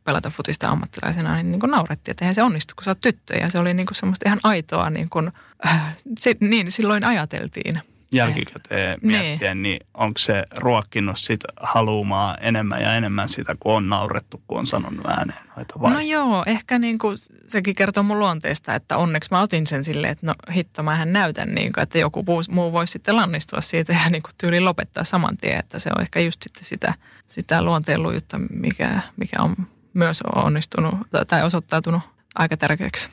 pelata 0.05 0.31
futista 0.31 0.69
ammattilaisena, 0.69 1.37
niin, 1.37 1.51
niin 1.51 1.61
kuin 1.61 1.71
naurettiin, 1.71 2.11
että 2.13 2.25
eihän 2.25 2.35
se 2.35 2.43
onnistu, 2.43 2.75
kun 2.77 2.85
sä 2.85 2.91
oot 2.91 3.01
tyttö. 3.01 3.37
Ja 3.37 3.49
se 3.49 3.59
oli 3.59 3.75
niin 3.75 3.87
kuin 3.87 3.97
semmoista 3.97 4.29
ihan 4.29 4.41
aitoa, 4.43 4.91
niin, 4.91 5.11
kuin, 5.11 5.33
äh, 5.67 5.97
se, 6.19 6.37
niin 6.41 6.71
silloin 6.71 7.05
ajateltiin 7.05 7.81
jälkikäteen 8.13 8.99
miettien, 9.03 9.63
niin, 9.63 9.79
niin 9.81 9.87
onko 9.95 10.19
se 10.19 10.45
ruokkinut 10.57 11.19
sit 11.19 11.41
haluumaan 11.61 12.39
enemmän 12.41 12.83
ja 12.83 12.95
enemmän 12.95 13.29
sitä, 13.29 13.57
kun 13.61 13.75
on 13.75 13.89
naurettu, 13.89 14.43
kun 14.47 14.59
on 14.59 14.67
sanonut 14.67 15.07
ääneen 15.07 15.39
noita 15.57 15.75
vai? 15.81 15.93
No 15.93 16.01
joo, 16.01 16.43
ehkä 16.47 16.79
niin 16.79 16.99
kuin 16.99 17.17
sekin 17.49 17.75
kertoo 17.75 18.03
mun 18.03 18.19
luonteesta, 18.19 18.75
että 18.75 18.97
onneksi 18.97 19.31
mä 19.31 19.41
otin 19.41 19.67
sen 19.67 19.85
silleen, 19.85 20.13
että 20.13 20.27
no 20.27 20.35
hitto, 20.55 20.83
mä 20.83 21.05
näytän 21.05 21.55
niin 21.55 21.73
kuin, 21.73 21.83
että 21.83 21.99
joku 21.99 22.25
muu 22.51 22.73
voisi 22.73 22.93
sitten 22.93 23.17
lannistua 23.17 23.61
siitä 23.61 23.93
ja 23.93 24.11
niin 24.11 24.23
kuin 24.23 24.33
tyyli 24.39 24.61
lopettaa 24.61 25.05
saman 25.05 25.37
tien, 25.37 25.59
että 25.59 25.79
se 25.79 25.91
on 25.97 26.03
ehkä 26.03 26.21
just 26.21 26.43
sitten 26.43 26.65
sitä, 26.65 26.95
sitä 27.29 27.63
luonteen 27.63 28.03
lujutta, 28.03 28.39
mikä, 28.51 29.01
mikä 29.17 29.43
on 29.43 29.57
myös 29.95 30.23
onnistunut 30.23 30.95
tai 31.29 31.43
osoittautunut 31.43 32.03
aika 32.35 32.57
tärkeäksi 32.57 33.09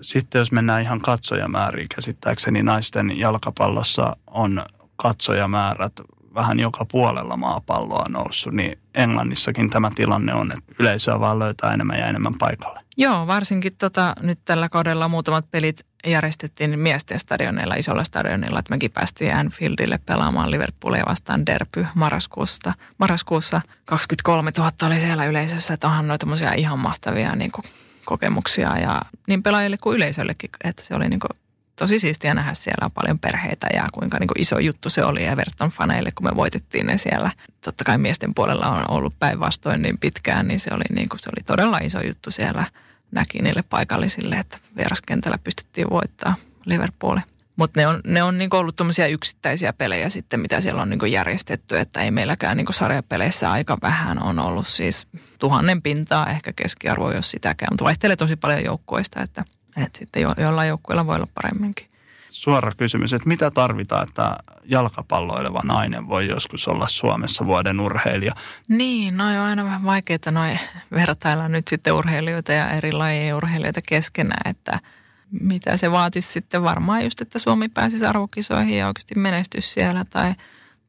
sitten 0.00 0.38
jos 0.38 0.52
mennään 0.52 0.82
ihan 0.82 1.00
katsojamääriin, 1.00 1.88
käsittääkseni 1.94 2.62
naisten 2.62 3.18
jalkapallossa 3.18 4.16
on 4.26 4.66
katsojamäärät 4.96 5.92
vähän 6.34 6.60
joka 6.60 6.84
puolella 6.84 7.36
maapalloa 7.36 8.06
noussut, 8.08 8.52
niin 8.52 8.78
Englannissakin 8.94 9.70
tämä 9.70 9.90
tilanne 9.94 10.34
on, 10.34 10.52
että 10.52 10.74
yleisöä 10.78 11.20
vaan 11.20 11.38
löytää 11.38 11.72
enemmän 11.74 11.98
ja 11.98 12.06
enemmän 12.06 12.34
paikalle. 12.38 12.80
Joo, 12.96 13.26
varsinkin 13.26 13.76
tota, 13.78 14.14
nyt 14.20 14.38
tällä 14.44 14.68
kaudella 14.68 15.08
muutamat 15.08 15.50
pelit 15.50 15.86
järjestettiin 16.06 16.78
miesten 16.78 17.18
stadionilla, 17.18 17.74
isolla 17.74 18.04
stadionilla, 18.04 18.58
että 18.58 18.70
mekin 18.70 18.90
päästiin 18.90 19.34
Anfieldille 19.34 19.98
pelaamaan 20.06 20.50
Liverpoolia 20.50 21.04
vastaan 21.08 21.46
derpy 21.46 21.86
marraskuussa. 21.94 22.72
Marraskuussa 22.98 23.60
23 23.84 24.50
000 24.58 24.70
oli 24.82 25.00
siellä 25.00 25.26
yleisössä, 25.26 25.74
että 25.74 25.86
onhan 25.86 26.08
noita 26.08 26.26
ihan 26.56 26.78
mahtavia 26.78 27.36
niin 27.36 27.52
kuin 27.52 27.64
kokemuksia 28.08 28.78
ja 28.78 29.02
niin 29.26 29.42
pelaajille 29.42 29.76
kuin 29.76 29.96
yleisöllekin, 29.96 30.50
että 30.64 30.82
se 30.82 30.94
oli 30.94 31.08
niin 31.08 31.20
kuin 31.20 31.38
tosi 31.76 31.98
siistiä 31.98 32.34
nähdä 32.34 32.54
siellä 32.54 32.90
paljon 32.94 33.18
perheitä 33.18 33.66
ja 33.74 33.86
kuinka 33.92 34.18
niin 34.18 34.28
kuin 34.28 34.40
iso 34.40 34.58
juttu 34.58 34.90
se 34.90 35.04
oli 35.04 35.24
Everton 35.24 35.70
faneille, 35.70 36.12
kun 36.12 36.26
me 36.26 36.36
voitettiin 36.36 36.86
ne 36.86 36.98
siellä. 36.98 37.30
Totta 37.64 37.84
kai 37.84 37.98
miesten 37.98 38.34
puolella 38.34 38.66
on 38.66 38.90
ollut 38.90 39.14
päinvastoin 39.18 39.82
niin 39.82 39.98
pitkään, 39.98 40.48
niin 40.48 40.60
se 40.60 40.70
oli, 40.72 40.84
niin 40.90 41.08
kuin, 41.08 41.20
se 41.20 41.30
oli 41.30 41.42
todella 41.44 41.78
iso 41.78 42.00
juttu 42.00 42.30
siellä. 42.30 42.64
Näki 43.10 43.42
niille 43.42 43.62
paikallisille, 43.62 44.36
että 44.36 44.58
vieraskentällä 44.76 45.38
pystyttiin 45.44 45.90
voittaa 45.90 46.34
Liverpooli. 46.64 47.20
Mutta 47.58 47.80
ne 47.80 47.86
on, 47.86 48.00
ne 48.06 48.22
on 48.22 48.38
niin 48.38 48.54
ollut 48.54 48.76
tuommoisia 48.76 49.06
yksittäisiä 49.06 49.72
pelejä 49.72 50.08
sitten, 50.08 50.40
mitä 50.40 50.60
siellä 50.60 50.82
on 50.82 50.90
niin 50.90 51.12
järjestetty, 51.12 51.78
että 51.78 52.00
ei 52.00 52.10
meilläkään 52.10 52.56
niin 52.56 52.66
sarjapeleissä 52.70 53.50
aika 53.50 53.78
vähän 53.82 54.22
on 54.22 54.38
ollut 54.38 54.66
siis 54.66 55.06
tuhannen 55.38 55.82
pintaa 55.82 56.26
ehkä 56.26 56.52
keskiarvo, 56.52 57.12
jos 57.12 57.30
sitäkään, 57.30 57.72
mutta 57.72 57.84
vaihtelee 57.84 58.16
tosi 58.16 58.36
paljon 58.36 58.64
joukkoista, 58.64 59.22
että, 59.22 59.44
että 59.76 59.98
sitten 59.98 60.22
jo, 60.22 60.34
jollain 60.38 60.68
joukkueella 60.68 61.06
voi 61.06 61.16
olla 61.16 61.28
paremminkin. 61.34 61.88
Suora 62.30 62.72
kysymys, 62.76 63.12
että 63.12 63.28
mitä 63.28 63.50
tarvitaan, 63.50 64.08
että 64.08 64.36
jalkapalloileva 64.64 65.62
nainen 65.64 66.08
voi 66.08 66.28
joskus 66.28 66.68
olla 66.68 66.88
Suomessa 66.88 67.46
vuoden 67.46 67.80
urheilija? 67.80 68.32
Niin, 68.68 69.16
no 69.16 69.24
on 69.24 69.36
aina 69.36 69.64
vähän 69.64 69.84
vaikeaa 69.84 70.30
noin 70.30 70.60
vertailla 70.92 71.48
nyt 71.48 71.68
sitten 71.68 71.92
urheilijoita 71.92 72.52
ja 72.52 72.70
eri 72.70 72.92
lajien 72.92 73.34
urheilijoita 73.34 73.80
keskenään, 73.88 74.50
että– 74.50 74.80
mitä 75.30 75.76
se 75.76 75.90
vaatisi 75.90 76.32
sitten 76.32 76.62
varmaan 76.62 77.04
just, 77.04 77.20
että 77.20 77.38
Suomi 77.38 77.68
pääsisi 77.68 78.06
arvokisoihin 78.06 78.78
ja 78.78 78.86
oikeasti 78.86 79.14
menestys 79.14 79.74
siellä 79.74 80.04
tai, 80.10 80.34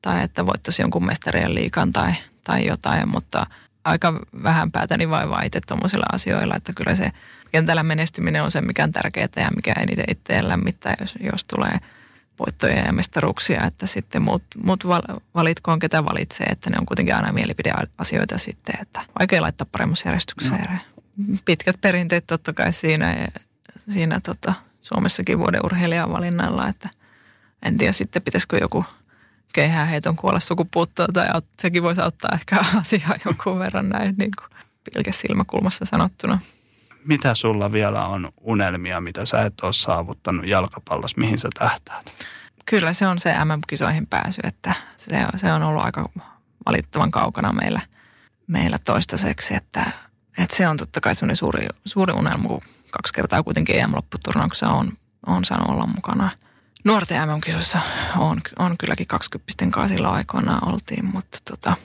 tai 0.02 0.24
että 0.24 0.46
voittaisi 0.46 0.82
jonkun 0.82 1.06
mestarien 1.06 1.56
liikan 1.56 1.94
tai, 1.94 2.14
tai 2.44 2.66
jotain, 2.66 3.10
mutta 3.10 3.46
aika 3.84 4.14
vähän 4.44 4.72
päätäni 4.72 5.10
vaivaa 5.10 5.42
itse 5.42 5.62
tuommoisilla 5.68 6.06
asioilla, 6.12 6.56
että 6.56 6.74
kyllä 6.74 6.96
se 6.96 7.12
kentällä 7.52 7.84
menestyminen 7.84 8.44
on 8.44 8.52
se, 8.52 8.62
mikä 8.62 8.84
on 8.84 8.92
tärkeää 8.92 9.28
ja 9.36 9.50
mikä 9.56 9.74
eniten 9.80 10.06
itseään 10.12 10.48
lämmittää, 10.48 10.96
jos, 11.00 11.16
jos 11.20 11.46
tulee 11.46 11.80
voittoja 12.40 12.86
ja 12.86 12.94
mestaruuksia, 12.94 13.66
että 13.66 13.88
sitten 13.88 14.22
muut, 14.22 14.44
muut 14.64 14.84
valitkoon, 15.36 15.80
ketä 15.80 16.06
valitsee, 16.06 16.46
että 16.46 16.70
ne 16.70 16.78
on 16.80 16.86
kuitenkin 16.86 17.16
aina 17.16 17.32
mielipideasioita 17.32 18.38
sitten, 18.38 18.76
että 18.82 19.02
vaikea 19.20 19.42
laittaa 19.42 19.68
paremmassa 19.72 20.08
järjestykseen. 20.08 20.82
No. 21.18 21.38
Pitkät 21.46 21.82
perinteet 21.82 22.28
totta 22.28 22.54
kai 22.54 22.74
siinä 22.74 23.28
siinä 23.94 24.20
tota, 24.20 24.54
Suomessakin 24.82 25.40
vuoden 25.40 25.66
urheilijan 25.66 26.12
valinnalla, 26.12 26.68
että 26.68 26.90
en 27.66 27.78
tiedä 27.78 27.92
sitten 27.92 28.22
pitäisikö 28.22 28.58
joku 28.58 28.86
heiton 29.90 30.16
kuolla 30.16 30.40
sukupuuttoon 30.40 31.14
tai 31.14 31.28
sekin 31.60 31.84
voisi 31.84 32.02
auttaa 32.02 32.32
ehkä 32.34 32.60
asiaa 32.82 33.14
jonkun 33.26 33.60
verran 33.60 33.90
näin 33.90 34.16
niin 34.18 34.32
kuin 34.38 34.60
pilkäs 34.94 35.20
silmäkulmassa 35.20 35.86
sanottuna. 35.86 36.40
Mitä 37.06 37.36
sulla 37.36 37.72
vielä 37.72 38.06
on 38.06 38.30
unelmia, 38.42 39.02
mitä 39.02 39.26
sä 39.26 39.42
et 39.42 39.62
ole 39.62 39.74
saavuttanut 39.74 40.48
jalkapallossa, 40.48 41.22
mihin 41.22 41.38
sä 41.38 41.50
tähtäät? 41.60 42.14
Kyllä 42.66 42.94
se 42.94 43.08
on 43.08 43.20
se 43.20 43.34
MM-kisoihin 43.46 44.08
pääsy, 44.08 44.42
että 44.44 44.74
se, 44.96 45.26
se 45.36 45.54
on 45.54 45.64
ollut 45.64 45.84
aika 45.84 46.10
valittavan 46.66 47.12
kaukana 47.12 47.54
meillä, 47.54 47.82
meillä 48.48 48.78
toistaiseksi, 48.78 49.56
että, 49.56 49.92
että 50.38 50.56
se 50.56 50.68
on 50.68 50.78
totta 50.78 51.02
kai 51.02 51.16
semmoinen 51.16 51.36
suuri, 51.36 51.68
suuri 51.86 52.14
unelma, 52.14 52.48
kun 52.48 52.62
kaksi 52.92 53.14
kertaa 53.14 53.44
kuitenkin 53.44 53.76
EM-lopputurnauksessa 53.76 54.70
on, 54.70 54.92
on 55.28 55.46
saanut 55.46 55.70
olla 55.70 55.88
mukana. 55.96 56.30
Nuorten 56.86 57.30
MM-kisossa 57.30 57.82
on, 58.18 58.42
on 58.60 58.78
kylläkin 58.78 59.08
20 59.08 59.54
kanssa 59.70 59.96
silloin 59.96 60.16
aikoinaan 60.16 60.70
oltiin, 60.70 61.06
mutta 61.06 61.38
tota, 61.50 61.76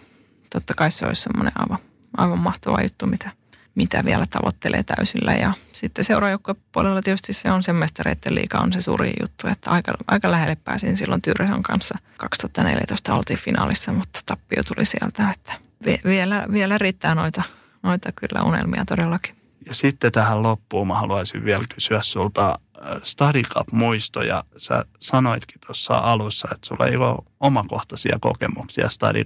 totta 0.50 0.74
kai 0.74 0.90
se 0.90 1.06
olisi 1.06 1.22
semmoinen 1.22 1.52
aivan, 1.56 1.78
aivan 2.16 2.38
mahtava 2.38 2.82
juttu, 2.82 3.06
mitä, 3.06 3.30
mitä 3.74 4.04
vielä 4.04 4.24
tavoittelee 4.30 4.82
täysillä. 4.82 5.32
Ja 5.32 5.54
sitten 5.72 6.04
puolella 6.72 7.02
tietysti 7.02 7.32
se 7.32 7.50
on 7.50 7.62
sen 7.62 7.76
mestareiden 7.76 8.32
on 8.62 8.72
se 8.72 8.82
suuri 8.82 9.12
juttu, 9.20 9.48
että 9.48 9.70
aika, 9.70 9.92
aika 10.06 10.30
lähelle 10.30 10.56
pääsin 10.56 10.96
silloin 10.96 11.22
Tyreson 11.22 11.62
kanssa. 11.62 11.98
2014 12.16 13.14
oltiin 13.14 13.38
finaalissa, 13.38 13.92
mutta 13.92 14.20
tappio 14.26 14.62
tuli 14.62 14.84
sieltä, 14.84 15.30
että 15.30 15.52
vielä, 16.04 16.46
vielä 16.52 16.78
riittää 16.78 17.14
noita, 17.14 17.42
noita 17.82 18.12
kyllä 18.12 18.42
unelmia 18.42 18.84
todellakin. 18.84 19.43
Ja 19.66 19.74
sitten 19.74 20.12
tähän 20.12 20.42
loppuun 20.42 20.86
mä 20.86 20.94
haluaisin 20.94 21.44
vielä 21.44 21.64
kysyä 21.74 22.02
sulta 22.02 22.58
äh, 22.86 23.00
Study 23.02 23.42
Cup-muistoja. 23.42 24.44
Sä 24.56 24.84
sanoitkin 25.00 25.60
tuossa 25.66 25.94
alussa, 25.94 26.48
että 26.52 26.66
sulla 26.66 26.86
ei 26.86 26.96
ole 26.96 27.22
omakohtaisia 27.40 28.18
kokemuksia 28.20 28.88
Study 28.88 29.22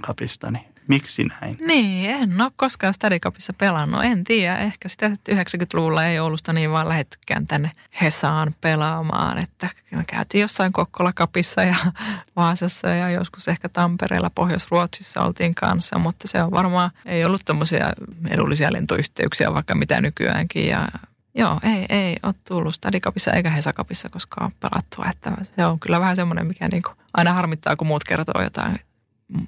niin 0.51 0.78
Miksi 0.89 1.25
näin? 1.25 1.57
Niin, 1.61 2.11
en 2.11 2.41
ole 2.41 2.51
koskaan 2.57 2.95
Stadikapissa 2.95 3.53
pelannut. 3.53 4.05
En 4.05 4.25
tiedä, 4.25 4.57
ehkä 4.57 4.89
sitä 4.89 5.09
90-luvulla 5.09 6.05
ei 6.05 6.19
Oulusta 6.19 6.53
niin 6.53 6.71
vaan 6.71 6.89
lähettykään 6.89 7.47
tänne 7.47 7.71
Hesaan 8.01 8.55
pelaamaan. 8.61 9.39
Että 9.39 9.69
me 9.91 10.05
käytiin 10.07 10.43
jossain 10.43 10.73
Kokkolakapissa 10.73 11.63
ja 11.63 11.77
Vaasassa 12.37 12.89
ja 12.89 13.11
joskus 13.11 13.49
ehkä 13.49 13.69
Tampereella, 13.69 14.31
Pohjois-Ruotsissa 14.31 15.23
oltiin 15.23 15.55
kanssa. 15.55 15.99
Mutta 15.99 16.29
se 16.29 16.43
on 16.43 16.51
varmaan, 16.51 16.91
ei 17.07 17.25
ollut 17.25 17.43
tämmöisiä 17.45 17.93
edullisia 18.29 18.73
lentoyhteyksiä 18.73 19.55
vaikka 19.55 19.75
mitä 19.75 20.01
nykyäänkin. 20.01 20.69
Ja 20.69 20.89
Joo, 21.35 21.61
ei, 21.63 21.87
ei 21.89 22.17
ole 22.23 22.35
tullut 22.49 22.75
Stadikapissa 22.75 23.33
eikä 23.33 23.51
Hesakapissa 23.51 24.09
koskaan 24.09 24.53
pelattua. 24.61 25.05
Että 25.11 25.33
se 25.57 25.67
on 25.67 25.81
kyllä 25.81 26.01
vähän 26.01 26.17
semmoinen, 26.17 26.47
mikä 26.47 26.69
niinku 26.69 26.91
aina 27.15 27.33
harmittaa, 27.33 27.77
kun 27.77 27.87
muut 27.87 28.05
kertoo 28.05 28.43
jotain 28.43 28.81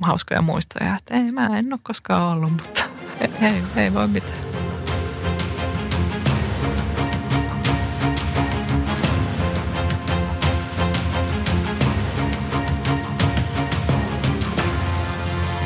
hauskoja 0.02 0.42
muistoja, 0.42 0.96
että 0.96 1.14
ei, 1.14 1.32
mä 1.32 1.58
en 1.58 1.72
ole 1.72 1.80
koskaan 1.82 2.32
ollut, 2.36 2.52
mutta 2.52 2.84
ei, 3.48 3.62
ei 3.76 3.94
voi 3.94 4.08
mitään. 4.08 4.49